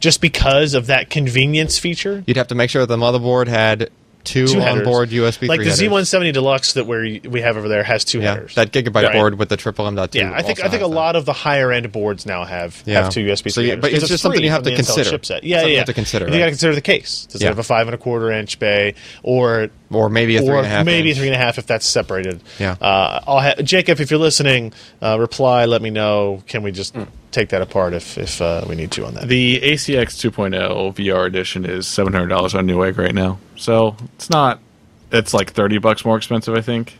[0.00, 2.22] Just because of that convenience feature.
[2.26, 3.90] You'd have to make sure that the motherboard had
[4.28, 5.80] two, Two onboard USB like 3 the headers.
[6.10, 8.54] Z170 Deluxe that we we have over there has two Yeah, headers.
[8.54, 9.12] that gigabyte Right.
[9.14, 10.14] board with the triple M.2.
[10.20, 10.94] Yeah, I think I think a that.
[10.94, 13.02] lot of the higher end boards now have Yeah.
[13.04, 13.50] have two USB.
[13.50, 15.16] So, yeah, but 'cause it's just something you have to consider.
[15.18, 15.40] Chipset.
[15.42, 15.78] Yeah, you yeah.
[15.78, 17.26] have to consider, And You got to consider the case.
[17.30, 20.50] Does it have a five and a quarter inch bay, or or maybe a three
[20.50, 20.84] or and a half.
[20.84, 21.18] maybe inch.
[21.18, 22.40] three and a half if that's separated?
[22.58, 22.76] Yeah.
[22.80, 24.72] Uh, I'll ha- Jacob, if you're listening,
[25.02, 25.64] uh, reply.
[25.64, 26.42] Let me know.
[26.46, 26.94] Can we just
[27.30, 29.28] take that apart if if uh, we need to on that?
[29.28, 34.30] The ACX 2.0 VR edition is seven hundred dollars on Newegg right now, so it's
[34.30, 34.60] not.
[35.10, 36.98] It's like thirty bucks more expensive, I think,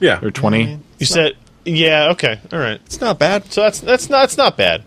[0.00, 0.18] Yeah.
[0.22, 0.78] or twenty.
[0.98, 2.80] you said, yeah, okay, all right.
[2.86, 3.52] It's not bad.
[3.52, 4.82] So that's that's not it's not bad.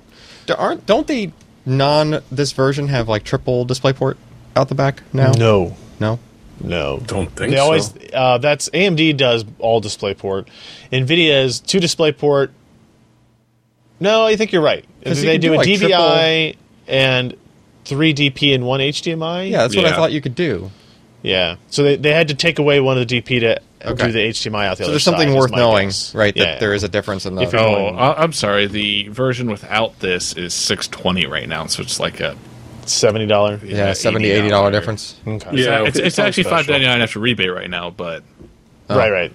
[0.47, 1.31] There Aren't don't the
[1.65, 4.15] non this version have like triple DisplayPort
[4.55, 5.31] out the back now?
[5.31, 6.19] No, No.
[6.61, 7.63] no, Don't think they so.
[7.63, 10.47] always uh, that's AMD does all DisplayPort.
[10.91, 12.49] Nvidia is two DisplayPort.
[13.99, 14.85] No, I think you're right.
[15.03, 16.55] 'Cause you They do, do, a like, DVI
[16.87, 17.35] and
[17.85, 19.49] three DP and one HDMI.
[19.49, 20.69] Yeah, that's what I thought you could do.
[21.23, 21.55] yeah.
[21.69, 24.07] So they they had to take away one of the DP to Okay.
[24.07, 26.13] do the HDMI out the So other there's something side, worth knowing, guess.
[26.15, 26.35] right?
[26.35, 26.45] Yeah.
[26.45, 27.43] That there is a difference in the.
[27.43, 28.65] If Oh, I- I'm sorry.
[28.67, 32.35] The version without this is 620 right now, so it's like a
[32.85, 33.59] seventy dollar.
[33.63, 35.15] yeah, 70 80 dollar difference.
[35.27, 35.49] Okay.
[35.53, 36.57] Yeah, it's, okay, it's actually special.
[36.57, 38.23] five ninety nine after rebate right now, but
[38.89, 39.31] Right, right.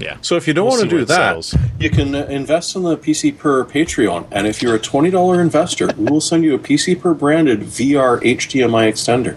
[0.00, 0.16] Yeah.
[0.22, 1.54] So if you don't We'll want to do that, sells.
[1.78, 5.40] you can uh, invest in the PC per Patreon, and if you're a twenty dollar
[5.40, 9.36] investor, we will send you a PC per branded VR HDMI extender.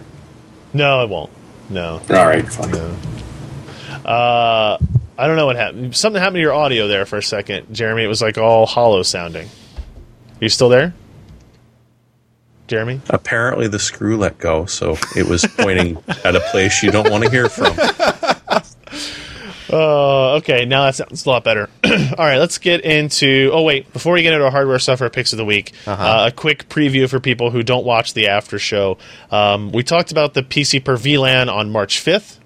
[0.73, 1.29] No, it won't.
[1.69, 2.01] No.
[2.09, 2.73] All right, fine.
[4.05, 4.77] Uh,
[5.17, 5.95] I don't know what happened.
[5.95, 8.03] Something happened to your audio there for a second, Jeremy.
[8.03, 9.47] It was like all hollow sounding.
[9.47, 10.93] Are you still there,
[12.67, 13.01] Jeremy?
[13.09, 17.23] Apparently, the screw let go, so it was pointing at a place you don't want
[17.23, 17.75] to hear from.
[19.75, 20.65] Oh, okay.
[20.65, 21.67] Now that sounds a lot better.
[21.83, 21.91] All
[22.25, 23.49] right, let's get into.
[23.51, 23.91] Oh, wait.
[23.91, 26.69] Before we get into our hardware stuff, our picks of the week, uh a quick
[26.69, 28.99] preview for people who don't watch the after show.
[29.31, 32.37] Um, we talked about the PC per VLAN on March 5th.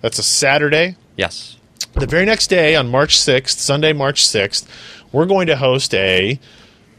[0.00, 0.96] That's a Saturday.
[1.16, 1.56] Yes.
[1.94, 4.66] The very next day, on March 6th, Sunday, March 6th,
[5.12, 6.38] we're going to host a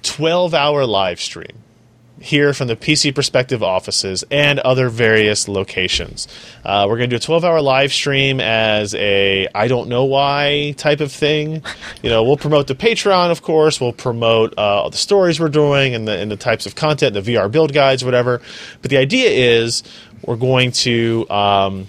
[0.04, 1.64] 12 hour live stream
[2.20, 6.28] here from the PC Perspective offices and other various locations.
[6.66, 10.06] Uh, we're going to do a 12 hour live stream as a I don't know
[10.06, 11.64] why type of thing.
[12.04, 13.82] You know, we'll promote the Patreon, of course.
[13.82, 17.22] We'll promote uh, the stories we're doing and the, and the types of content, the
[17.22, 18.42] VR build guides, whatever.
[18.82, 19.84] But the idea is
[20.22, 21.30] we're going to.
[21.30, 21.88] Um,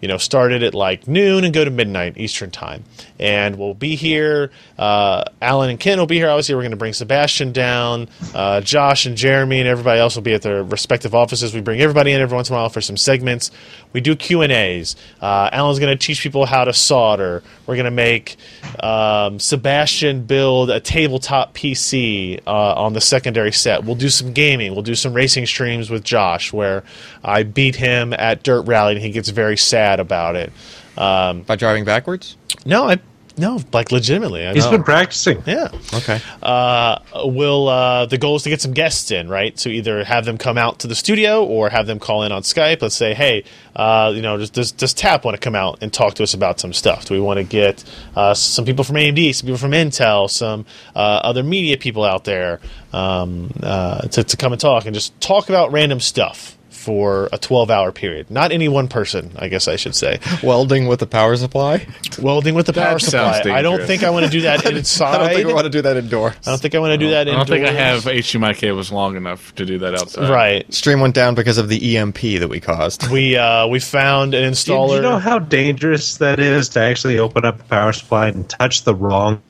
[0.00, 2.84] you know, start it at like noon and go to midnight Eastern time.
[3.18, 4.50] And we'll be here.
[4.78, 6.28] Uh, Allyn and Ken will be here.
[6.28, 8.08] Obviously, we're going to bring Sebastian down.
[8.34, 11.54] Uh, Josh and Jeremy and everybody else will be at their respective offices.
[11.54, 13.50] We bring everybody in every once in a while for some segments.
[13.92, 14.96] We do Q and A's.
[15.20, 17.42] Uh, Allyn's going to teach people how to solder.
[17.66, 18.36] We're going to make
[18.80, 23.84] um, Sebastian build a tabletop PC uh, on the secondary set.
[23.84, 24.72] We'll do some gaming.
[24.72, 26.84] We'll do some racing streams with Josh where
[27.24, 30.52] I beat him at Dirt Rally and he gets very sad about it.
[30.96, 32.36] Um, By driving backwards?
[32.66, 32.98] No, I
[33.38, 34.46] no, like legitimately.
[34.46, 34.70] I He's know.
[34.70, 35.42] been practicing.
[35.46, 35.68] yeah.
[35.92, 36.20] Okay.
[36.42, 39.58] Uh, will uh, the goal is to get some guests in, right?
[39.58, 42.42] So either have them come out to the studio or have them call in on
[42.42, 42.80] Skype.
[42.80, 43.44] Let's say, hey,
[43.74, 46.32] uh, you know, does, does, does Tap want to come out and talk to us
[46.32, 47.04] about some stuff?
[47.04, 47.84] Do we want to get
[48.14, 50.64] uh, some people from AMD, some people from Intel, some
[50.94, 52.60] uh, other media people out there
[52.94, 56.55] um, uh, to, to come and talk and just talk about random stuff
[56.86, 58.30] for a 12 hour period?
[58.30, 60.20] Not any one person, I guess I should say.
[60.42, 61.84] Welding with the power supply?
[62.20, 63.52] Welding with the That power sounds supply.
[63.58, 65.14] I don't think I want to do that inside.
[65.16, 66.34] I don't think I want to do that indoors.
[66.46, 67.50] I don't think I want to do that indoors.
[67.50, 70.30] I don't think I have HDMI cables long enough to do that outside.
[70.30, 70.72] Right.
[70.72, 73.10] Stream went down because of the EMP that we caused.
[73.10, 74.88] We uh, we found an Do installer.
[74.90, 78.48] you, you know how dangerous that is to actually open up a power supply and
[78.48, 79.42] touch the wrong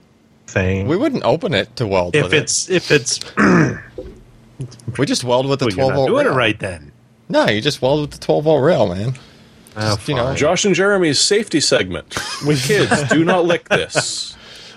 [0.46, 0.88] thing?
[0.88, 2.38] We wouldn't open it to weld if with it.
[2.44, 3.20] it's if it's
[4.98, 6.34] We just weld with the well, 12 you're not volt doing rail.
[6.34, 6.92] it right then.
[7.28, 9.14] No, you just weld with the 12 volt rail, man.
[9.76, 10.34] Oh, you know.
[10.34, 12.16] Josh and Jeremy's safety segment.
[12.46, 14.34] we Kids, do not lick this.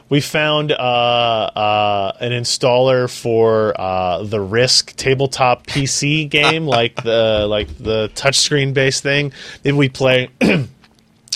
[0.10, 7.46] we found uh, uh, an installer for uh, the Risk tabletop PC game, like the
[7.48, 9.32] like the touchscreen based thing.
[9.64, 10.30] Maybe we play.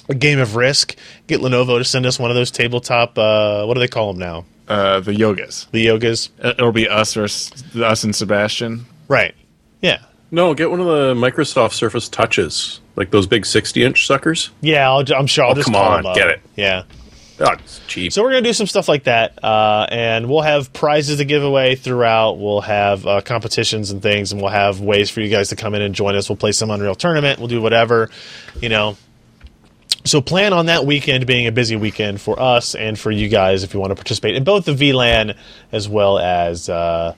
[0.09, 0.97] A game of Risk.
[1.27, 3.17] Get Lenovo to send us one of those tabletop.
[3.17, 4.43] Uh, what do they call them now?
[4.67, 5.71] Uh, the yogas.
[5.71, 6.27] The yogas.
[6.43, 8.85] It'll be us or us and Sebastian.
[9.07, 9.33] Right.
[9.81, 9.99] Yeah.
[10.33, 14.49] No, get one of the Microsoft Surface Touches, like those big sixty-inch suckers.
[14.61, 14.89] Yeah.
[14.89, 15.45] I'll, I'm sure.
[15.45, 16.41] I'll Oh, just come on, get it.
[16.55, 16.83] Yeah.
[17.39, 18.11] Oh, it's cheap.
[18.11, 21.43] So we're gonna do some stuff like that, uh, and we'll have prizes to give
[21.43, 22.39] away throughout.
[22.39, 25.75] We'll have uh, competitions and things, and we'll have ways for you guys to come
[25.75, 26.29] in and join us.
[26.29, 27.37] We'll play some Unreal Tournament.
[27.37, 28.09] We'll do whatever,
[28.59, 28.97] you know.
[30.05, 33.63] So plan on that weekend being a busy weekend for us and for you guys
[33.63, 35.37] if you want to participate in both the VLAN
[35.71, 36.69] as well as.
[36.69, 37.13] Uh,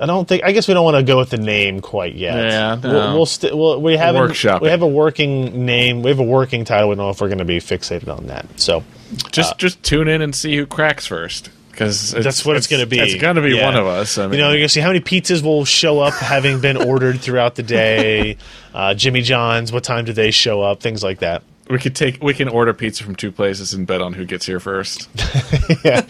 [0.00, 0.44] I don't think.
[0.44, 2.36] I guess we don't want to go with the name quite yet.
[2.36, 3.14] Yeah, we'll, no.
[3.16, 6.02] we'll, st- we'll we have Workshop We have a working name.
[6.02, 6.88] We have a working title.
[6.90, 8.46] We don't know if we're going to be fixated on that.
[8.60, 8.84] So
[9.32, 11.50] Just just tune in and see who cracks first.
[11.70, 12.98] Because That's what it's gonna be.
[12.98, 13.64] It's going to be Yeah.
[13.66, 14.18] one of us.
[14.18, 16.76] I mean, You know, you're gonna see how many pizzas will show up having been
[16.76, 18.36] ordered throughout the day.
[18.74, 20.80] Uh, Jimmy John's, what time do they show up?
[20.80, 21.42] Things like that.
[21.70, 24.44] we could take we can order pizza from two places and bet on who gets
[24.46, 25.08] here first.
[25.84, 26.00] yeah.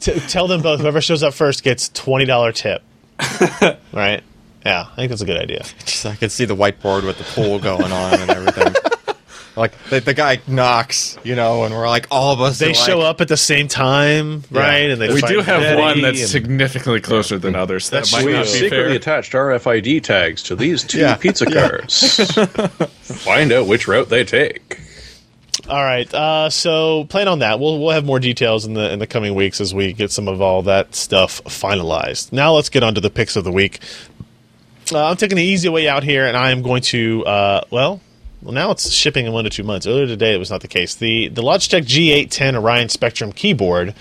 [0.00, 0.80] T- tell them both.
[0.80, 2.82] Whoever shows up first gets twenty dollar tip.
[3.92, 4.22] right?
[4.64, 5.62] Yeah, I think that's a good idea.
[5.84, 8.74] Just, I could see the whiteboard with the pool going on and everything.
[9.56, 12.58] like the, the guy knocks, you know, and we're like all of us.
[12.58, 14.90] They are show like, up at the same time, right?
[14.90, 17.90] And they we do have Betty one that's and- significantly closer than others.
[17.90, 18.32] That That's might true.
[18.32, 18.96] not We've be secretly fair.
[18.96, 21.14] attached RFID tags to these two Yeah.
[21.16, 22.16] pizza cars.
[23.24, 24.80] Find out which route they take.
[25.68, 26.12] All right.
[26.12, 27.58] Uh, so plan on that.
[27.58, 30.28] We'll we'll have more details in the in the coming weeks as we get some
[30.28, 32.32] of all that stuff finalized.
[32.32, 33.80] Now let's get on to the picks of the week.
[34.92, 38.00] Uh, I'm taking the easy way out here, and I am going to uh, well,
[38.42, 39.86] now it's shipping in one to two months.
[39.86, 40.94] Earlier today, it was not the case.
[40.94, 43.94] The the Logitech G810 Orion Spectrum keyboard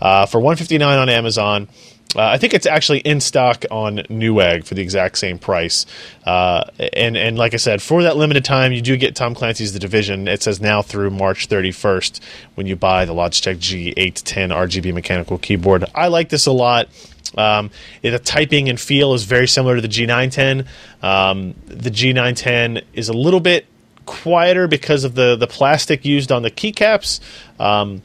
[0.00, 1.68] uh, for 159 on Amazon.
[2.14, 5.86] Uh, I think it's actually in stock on Newegg for the exact same price.
[6.26, 9.72] Uh, and and like I said, for that limited time, you do get Tom Clancy's
[9.72, 10.28] The Division.
[10.28, 12.20] It says now through March 31st
[12.54, 15.84] when you buy the Logitech G810 RGB mechanical keyboard.
[15.94, 16.88] I like this a lot.
[17.36, 17.70] Um,
[18.02, 20.66] the typing and feel is very similar to the G910.
[21.02, 23.66] Um, the G910 is a little bit
[24.04, 27.20] quieter because of the the plastic used on the keycaps.
[27.58, 28.02] Um,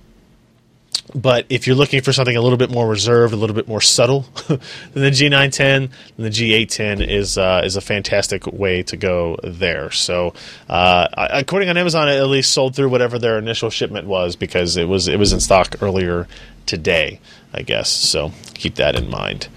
[1.15, 3.81] but if you're looking for something a little bit more reserved, a little bit more
[3.81, 4.59] subtle than
[4.93, 9.89] the G910, then the G810 is uh, is a fantastic way to go there.
[9.91, 10.33] So,
[10.69, 14.75] uh, according on Amazon, it at least sold through whatever their initial shipment was because
[14.77, 16.27] it was it was in stock earlier
[16.65, 17.19] today,
[17.53, 17.89] I guess.
[17.89, 19.47] So keep that in mind.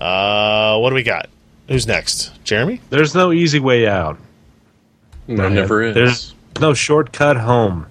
[0.00, 1.28] Uh, what do we got?
[1.68, 2.32] Who's next?
[2.44, 2.80] Jeremy?
[2.90, 4.18] There's no easy way out.
[5.28, 5.94] There never is.
[5.94, 7.86] There's no shortcut home.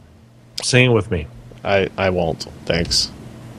[0.61, 1.27] Sing it with me.
[1.63, 2.43] I, I won't.
[2.65, 3.11] Thanks.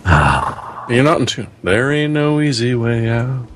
[0.04, 1.48] You're not in tune.
[1.62, 3.46] There ain't no easy way out.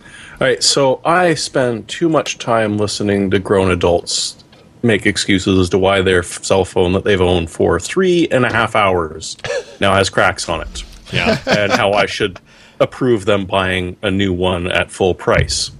[0.00, 4.44] All right, so I spend too much time listening to grown adults
[4.82, 8.52] make excuses as to why their cell phone that they've owned for three and a
[8.52, 9.36] half hours
[9.80, 10.84] now has cracks on it.
[11.12, 11.40] Yeah.
[11.46, 12.40] and how I should
[12.80, 15.70] approve them buying a new one at full price.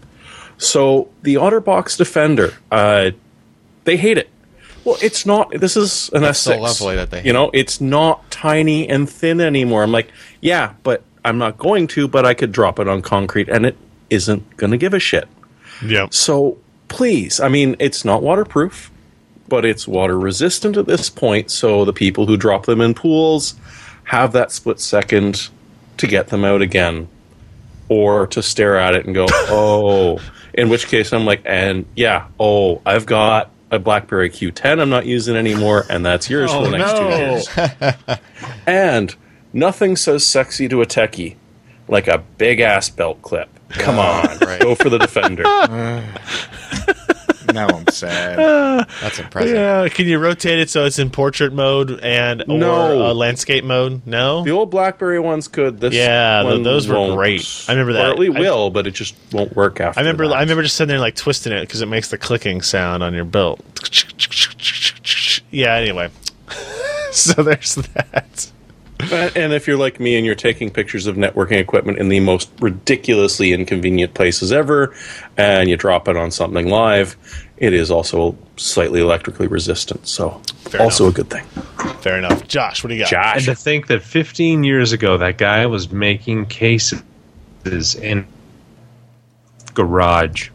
[0.59, 3.11] So the OtterBox Defender, uh,
[3.85, 4.31] they hate it.
[4.85, 5.51] Well, it's not.
[5.51, 6.43] This is an That's S6.
[6.45, 9.83] So lovely that they You know, it's not tiny and thin anymore.
[9.83, 12.07] I'm like, yeah, but I'm not going to.
[12.07, 13.77] But I could drop it on concrete, and it
[14.11, 15.29] isn't going to give a shit.
[15.85, 16.09] Yeah.
[16.11, 16.59] So
[16.89, 18.91] please, I mean, it's not waterproof,
[19.49, 21.51] but it's water resistant at this point.
[21.51, 23.55] So the people who drop them in pools
[24.05, 25.49] have that split second
[25.97, 27.09] to get them out again,
[27.89, 30.21] or to stare at it and go, oh.
[30.53, 35.07] In which case, I'm like, and yeah, oh, I've got a BlackBerry Q10 I'm not
[35.07, 38.19] using anymore, and that's yours for the oh, next two years.
[38.67, 39.15] and
[39.53, 41.37] nothing so sexy to a techie
[41.89, 43.49] like a big ass belt clip.
[43.71, 44.61] Come on, right.
[44.61, 45.45] go for the Defender.
[47.55, 48.37] Now I'm sad.
[49.01, 49.55] That's impressive.
[49.55, 49.89] Yeah.
[49.89, 53.11] Can you rotate it so it's in portrait mode and or No.
[53.11, 54.07] uh, landscape mode?
[54.07, 54.43] No.
[54.45, 55.81] The old BlackBerry ones could.
[55.81, 57.17] This Yeah, th- one those were won't.
[57.17, 57.65] great.
[57.69, 58.19] I remember that.
[58.19, 60.01] Or it I- will, but it just won't work after.
[60.01, 60.29] I remember.
[60.29, 60.35] that.
[60.37, 63.15] I remember just sitting there like twisting it because it makes the clicking sound on
[63.15, 63.61] your belt.
[65.51, 65.75] Yeah.
[65.75, 66.11] Anyway,
[67.13, 68.51] so there's that.
[69.13, 72.21] Uh, And if you're like me and you're taking pictures of networking equipment in the
[72.21, 74.95] most ridiculously inconvenient places ever,
[75.37, 77.17] and you drop it on something live,
[77.57, 80.07] it is also slightly electrically resistant.
[80.09, 81.15] So, Fair also enough.
[81.15, 81.45] a good thing.
[82.01, 82.47] Fair enough.
[82.49, 83.11] Josh, what do you got?
[83.11, 83.37] Josh.
[83.37, 87.03] And to think that 15 years ago, that guy was making cases
[87.95, 88.27] in
[89.75, 90.51] garage.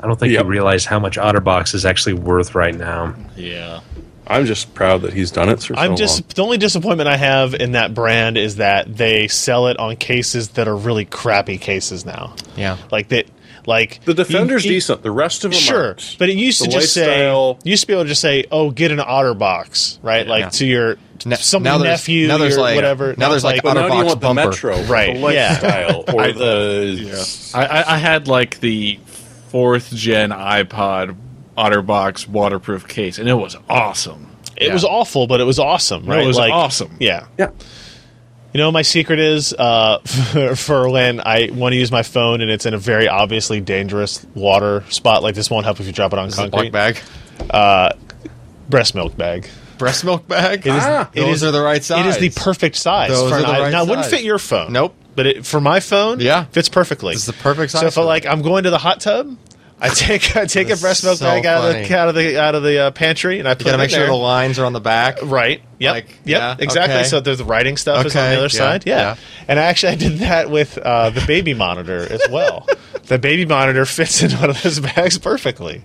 [0.00, 0.44] I don't think Yep.
[0.44, 3.14] you realize how much OtterBox is actually worth right now.
[3.36, 3.80] Yeah.
[4.28, 6.28] I'm just proud that he's done it for so I'm just long.
[6.34, 10.48] the only disappointment I have in that brand is that they sell it on cases
[10.50, 12.34] that are really crappy cases now.
[12.56, 12.76] Yeah.
[12.90, 13.26] Like that.
[13.66, 15.02] Like The Defender's you- you- decent.
[15.02, 16.16] The rest of them Sure, aren't.
[16.18, 18.44] but it used to just say lifestyle- you used to be able to just say,
[18.52, 20.26] "Oh, get an otter box," right?
[20.26, 20.48] Like Yeah.
[20.50, 23.14] to your Now- some now there's- nephew, now there's your like- whatever.
[23.18, 24.44] now there's it's like But now do OtterBox want the bumper.
[24.50, 25.48] Metro, Right, The yeah.
[25.50, 28.98] lifestyle, or the I, I, I had like the
[29.48, 31.16] fourth gen iPod
[31.58, 34.28] OtterBox waterproof case, and it was awesome.
[34.56, 34.72] it Yeah.
[34.72, 36.24] was awful, but it was awesome, No, right?
[36.24, 36.96] it was like, awesome.
[36.98, 37.24] Yeah.
[37.38, 37.48] yeah.
[38.56, 39.98] You know, what my secret is uh,
[40.32, 43.60] for, for when I want to use my phone and it's in a very obviously
[43.60, 45.22] dangerous water spot.
[45.22, 46.70] Like this won't help if you drop it on Is concrete.
[46.70, 47.02] black
[47.50, 47.96] bag?
[48.70, 49.46] Breast milk bag.
[49.76, 50.60] Breast milk bag?
[50.66, 52.06] It is, Ah, it those is- are the right size.
[52.06, 53.10] It is the perfect size.
[53.10, 54.72] Those for are an the i- right now, it wouldn't fit your phone.
[54.72, 54.94] Nope.
[55.14, 56.44] But it, for my phone, Yeah.
[56.44, 57.12] fits perfectly.
[57.12, 58.04] It's the perfect size So if I for it.
[58.06, 59.36] like, I'm going to the hot tub.
[59.78, 62.40] I take I take a breast milk so bag out of the out of the
[62.40, 64.64] out of the uh, pantry and I put You gotta make sure the lines are
[64.64, 65.18] on the back.
[65.22, 65.62] Right.
[65.78, 65.92] Yep.
[65.92, 66.18] Like, yep.
[66.24, 66.96] yeah, exactly.
[66.96, 67.04] okay.
[67.04, 68.86] So there's the writing stuff is on the other yeah, side.
[68.86, 68.96] Yeah.
[68.96, 69.16] yeah.
[69.48, 72.66] And I actually I did that with uh, the baby monitor as well.
[73.04, 75.82] the baby monitor fits in one of those bags perfectly.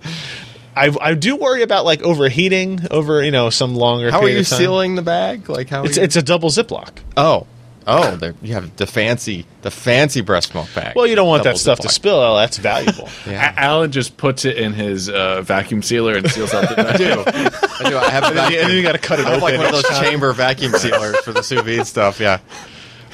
[0.74, 4.10] I, I do worry about like overheating over you know some longer.
[4.10, 5.50] How are you sealing the bag?
[5.50, 5.82] Like how?
[5.82, 6.90] Are It's you- it's a double Ziploc.
[7.16, 7.46] oh
[7.86, 10.94] oh you have the fancy the fancy breast milk bag.
[10.96, 12.16] Well, you don't want that stuff to spill.
[12.16, 13.08] Oh, that's valuable.
[13.26, 13.54] Yeah.
[13.56, 16.96] A- Allyn just puts it in his uh, vacuum sealer and seals up the I
[16.96, 17.22] do.
[17.26, 17.96] I do.
[17.98, 18.82] I have a and then you, vacuum.
[18.82, 19.42] got to cut it I have open.
[19.42, 22.18] like one of those chamber vacuum sealers for the sous vide stuff.
[22.20, 22.40] Yeah,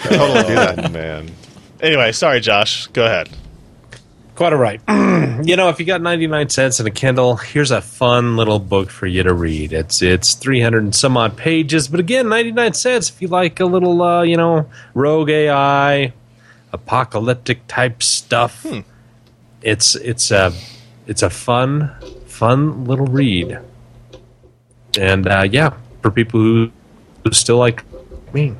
[0.04, 0.84] I totally do that.
[0.86, 1.30] Oh, man.
[1.80, 2.86] Anyway, sorry, Josh.
[2.88, 3.28] Go ahead.
[4.38, 4.80] Quite all right.
[5.44, 8.88] you know, if you got 99 cents and a Kindle, here's a fun little book
[8.88, 9.72] for you to read.
[9.72, 13.64] It's it's 300 and some odd pages, but again, 99 cents if you like a
[13.64, 16.12] little, uh, you know, rogue AI,
[16.72, 18.64] apocalyptic type stuff.
[19.60, 20.52] It's it's a
[21.08, 21.96] it's a fun
[22.26, 23.58] fun little read.
[24.96, 26.70] And uh, yeah, for people who,
[27.24, 27.82] who still like
[28.32, 28.54] me,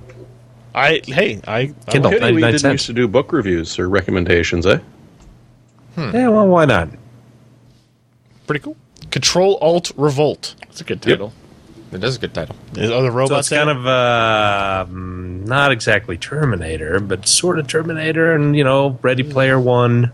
[0.75, 2.15] I hey I, I Kindle.
[2.15, 2.15] it.
[2.15, 2.73] We 99 didn't cents.
[2.73, 4.81] used to do book reviews or recommendations, eh?
[5.97, 6.91] Yeah, well, why not?
[8.47, 8.77] pretty cool.
[9.11, 10.55] Control Alt Revolt.
[10.63, 11.33] That's a good title.
[11.93, 12.57] It is a good title.
[12.75, 17.67] Is other So robots it's kind of uh, mm, not exactly Terminator, but sort of
[17.67, 20.13] Terminator, and you know, Ready Player One.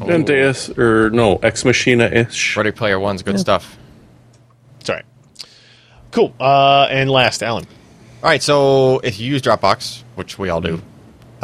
[0.00, 2.56] And Deus, or no, Ex Machina ish.
[2.56, 3.78] Ready Player One's good stuff.
[4.84, 5.02] sorry.
[6.12, 6.34] Cool.
[6.38, 7.66] Uh, and last, Allyn.
[8.22, 10.82] All right, so if you use Dropbox, which we all do,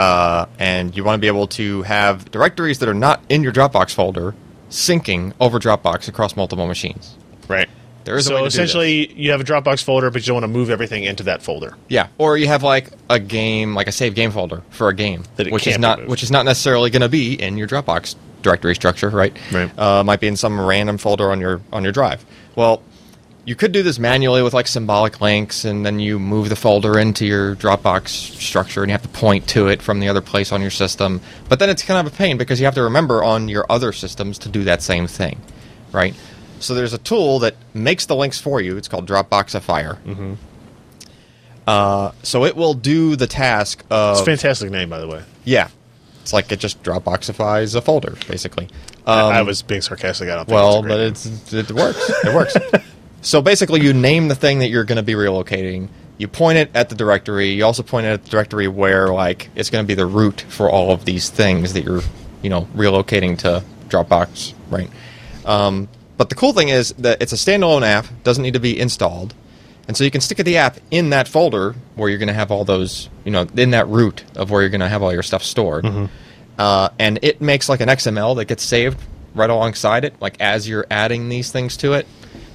[0.02, 3.52] uh, and you want to be able to have directories that are not in your
[3.52, 4.34] Dropbox folder
[4.70, 7.16] syncing over Dropbox across multiple machines.
[7.48, 7.68] Right.
[8.04, 10.26] There is a so way to do essentially, you have a Dropbox folder, but you
[10.32, 11.76] don't want to move everything into that folder.
[11.88, 15.22] Yeah, or you have like a game, like a save game folder for a game,
[15.36, 16.10] That it which is can't be not moved.
[16.10, 19.36] which is not necessarily going to be in your Dropbox directory structure, right?
[19.52, 19.78] Right.
[19.78, 22.24] Uh, might be in some random folder on your on your drive.
[22.56, 22.82] Well,
[23.44, 26.98] you could do this manually with like symbolic links, and then you move the folder
[26.98, 30.52] into your Dropbox structure, and you have to point to it from the other place
[30.52, 31.20] on your system.
[31.48, 33.92] But then it's kind of a pain because you have to remember on your other
[33.92, 35.40] systems to do that same thing,
[35.90, 36.14] right?
[36.60, 38.76] So there's a tool that makes the links for you.
[38.76, 39.96] It's called Dropboxify.
[40.04, 40.34] Mm-hmm.
[41.66, 45.22] Uh, so it will do the task of It's a fantastic name, by the way.
[45.44, 45.68] yeah.
[46.22, 48.68] It's like it just Dropboxifies a folder, basically.
[49.04, 50.28] I Um, was being sarcastic.
[50.28, 51.98] I don't think well, but it's it works.
[52.24, 52.56] It works.
[53.22, 55.88] so basically, you name the thing that you're going to be relocating.
[56.18, 57.50] You point it at the directory.
[57.50, 60.42] You also point it at the directory where like it's going to be the root
[60.42, 62.02] for all of these things that you're
[62.42, 64.90] you know relocating to Dropbox, right?
[65.44, 68.06] Um, but the cool thing is that it's a standalone app.
[68.22, 69.34] Doesn't need to be installed.
[69.88, 72.52] And so you can stick the app in that folder where you're going to have
[72.52, 75.24] all those, you know, in that root of where you're going to have all your
[75.24, 75.84] stuff stored.
[76.58, 78.98] Uh, and it makes like an XML that gets saved
[79.34, 82.06] right alongside it, like as you're adding these things to it.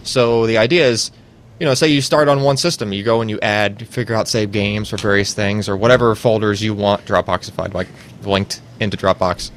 [0.08, 1.12] So the idea is,
[1.60, 4.28] you know, say you start on one system, you go and you add, figure out
[4.28, 7.88] save games for various things or whatever folders you want Dropboxified, like
[8.24, 9.52] linked into Dropbox.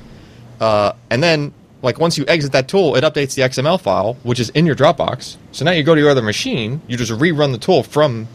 [0.61, 1.53] Uh, and then,
[1.83, 4.75] like once you exit that tool, it updates the XML file, which is in your
[4.77, 5.37] Dropbox.
[5.53, 8.29] So now you go to your other machine, you just rerun the tool from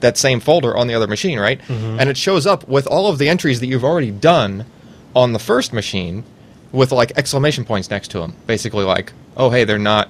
[0.00, 1.60] that same folder on the other machine, right?
[1.68, 4.66] And it shows up with all of the entries that you've already done
[5.14, 6.24] on the first machine
[6.72, 8.34] with like exclamation points next to them.
[8.46, 10.08] Basically like, "Oh, hey, they're not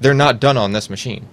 [0.00, 1.26] they're not done on this machine."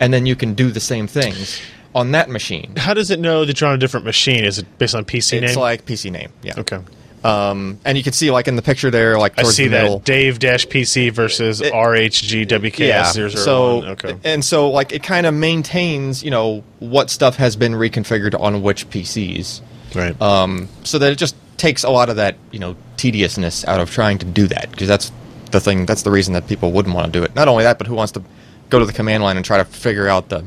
[0.00, 1.60] And then you can do the same things
[1.94, 2.74] on that machine.
[2.76, 4.44] How does it know that you're on a different machine?
[4.44, 5.44] Is it based on PC name?
[5.44, 6.30] It's like PC name.
[6.42, 6.54] Yeah.
[6.58, 6.80] okay.
[7.22, 9.76] Um, and you can see like in the picture there like I towards see the
[9.76, 9.98] middle.
[9.98, 12.78] that Dave Dash PC versus It- RHGWKS.
[12.80, 13.28] yeah.
[13.28, 14.16] So okay.
[14.24, 18.62] and so like it kind of maintains, you know, what stuff has been reconfigured on
[18.62, 19.60] which PCs.
[19.94, 20.20] right.
[20.20, 23.88] um, so that it just takes a lot of that you know tediousness out of
[23.88, 25.12] trying to do that because that's
[25.52, 27.78] the thing that's the reason that people wouldn't want to do it not only that
[27.78, 28.22] but who wants to
[28.70, 30.44] go to the command line and try to figure out the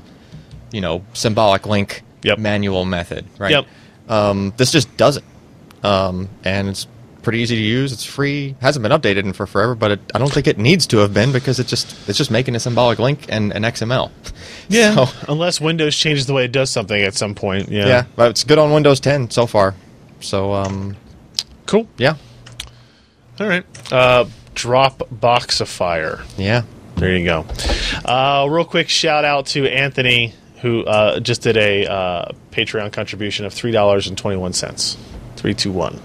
[0.71, 2.39] you know symbolic link Yep.
[2.39, 3.65] manual method right Yep.
[4.09, 5.23] um, this just does it
[5.83, 6.87] um, and it's
[7.21, 10.19] pretty easy to use it's free hasn't been updated in for forever but it, i
[10.19, 12.99] don't think it needs to have been because it just it's just making a symbolic
[12.99, 14.11] link and an xml
[14.69, 14.93] yeah.
[15.05, 17.69] So- Unless Windows changes the way it does something at some point.
[17.69, 17.85] Yeah.
[17.87, 19.73] yeah but it's good on windows 10 so far
[20.19, 20.95] so um,
[21.67, 21.87] Cool.
[21.97, 22.15] yeah
[23.39, 23.65] All right.
[23.91, 24.25] Uh,
[24.55, 26.23] Dropboxifier.
[26.37, 26.63] yeah
[26.95, 27.45] There you go.
[28.05, 33.45] Uh, real quick shout out to Anthony who uh, just did a uh, Patreon contribution
[33.45, 34.97] of three dollars and twenty one cents.
[35.35, 35.99] Three two one.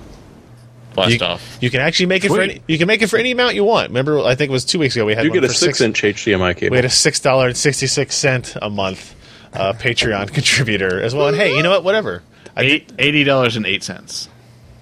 [0.94, 1.59] Blast You, off.
[1.60, 2.60] you can actually make it for any.
[2.66, 3.89] You can make it for any amount you want.
[3.90, 5.55] Remember, I think it was two weeks ago we had You one get a for
[5.55, 6.72] six inch HDMI cable.
[6.72, 9.14] We had a six dollar and sixty six cent a month
[9.55, 11.28] uh, Patreon contributor as well.
[11.28, 11.85] And hey, you know what?
[11.85, 12.22] Whatever.
[12.56, 14.28] I Eight, did- Eighty dollars and eight cents.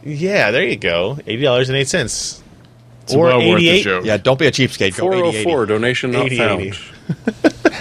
[0.03, 1.19] yeah, there you go.
[1.27, 2.43] Eighty dollars and eight cents.
[3.09, 4.05] It's Or well worth the 88 joke.
[4.05, 4.99] Yeah, don't be a cheapskate.
[4.99, 6.61] Go 404 80 donation not 80, found.
[6.61, 6.79] 80.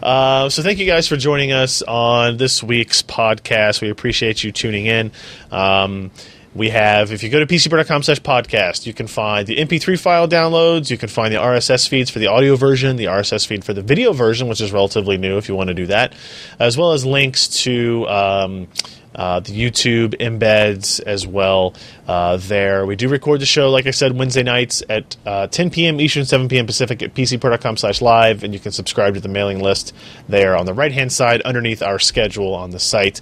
[0.00, 3.82] Uh, so thank you guys for joining us on this week's podcast.
[3.82, 5.10] We appreciate you tuning in.
[5.50, 6.12] Um,
[6.54, 10.28] we have, if you go to pcper.com slash podcast, you can find the MP3 file
[10.28, 10.90] downloads.
[10.90, 13.82] You can find the RSS feeds for the audio version, the RSS feed for the
[13.82, 16.14] video version, which is relatively new if you want to do that,
[16.58, 18.68] as well as links to um,
[19.14, 21.74] uh, the YouTube embeds as well
[22.08, 22.86] uh, there.
[22.86, 26.00] We do record the show, like I said, Wednesday nights at uh, 10 p.m.
[26.00, 26.64] Eastern, 7 p.m.
[26.64, 29.94] Pacific at pcper.com slash live, and you can subscribe to the mailing list
[30.26, 33.20] there on the right-hand side underneath our schedule on the site.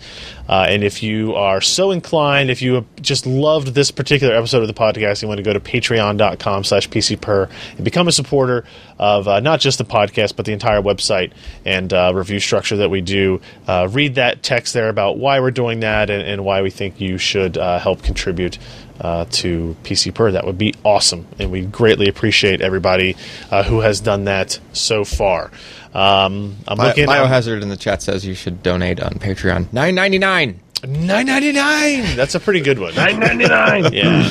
[0.49, 4.69] Uh, and if you are so inclined, if you just loved this particular episode of
[4.69, 8.65] the podcast, you want to go to patreon.com slash pcper and become a supporter
[9.01, 11.33] of uh, not just the podcast, but the entire website
[11.65, 13.41] and uh, review structure that we do.
[13.67, 17.01] Uh, read that text there about why we're doing that and, and why we think
[17.01, 18.59] you should help contribute
[19.01, 20.33] uh, to PC Per.
[20.33, 23.17] That would be awesome, and we greatly appreciate everybody
[23.51, 25.51] uh, who has done that so far.
[25.95, 27.07] Um, I'm Bi- looking.
[27.07, 29.73] Biohazard in the chat says you should donate on Patreon.
[29.73, 30.61] Nine ninety nine.
[30.87, 32.17] Nine ninety nine.
[32.17, 32.95] That's a pretty good one.
[32.95, 33.93] Nine ninety nine.
[33.93, 34.31] Yeah.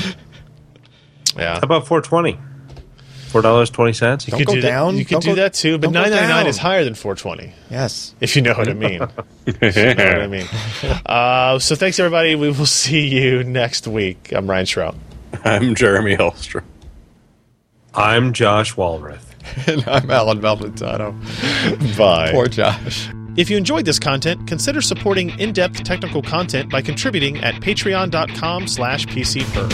[1.36, 1.56] Yeah.
[1.56, 2.38] How about four twenty?
[3.36, 4.24] Four dollars twenty cents.
[4.24, 6.00] Don't could go do that- You could Don't do go- that too, but don't go
[6.04, 6.48] nine ninety nine down.
[6.48, 7.52] is higher than four twenty.
[7.70, 8.16] Yes.
[8.22, 9.02] If you know what I mean.
[9.46, 10.48] If you know what I mean.
[11.06, 12.36] Uh, so thanks everybody.
[12.36, 14.32] We will see you next week.
[14.32, 14.96] I'm Ryan Shrout.
[15.44, 16.64] I'm Jeremy Hellstrom.
[17.94, 19.26] I'm Josh Walrath.
[19.68, 21.12] and I'm Allyn Malventano.
[21.98, 22.32] Bye.
[22.32, 23.10] Poor Josh.
[23.36, 29.06] If you enjoyed this content, consider supporting in-depth technical content by contributing at patreon.com slash
[29.08, 29.70] pcper.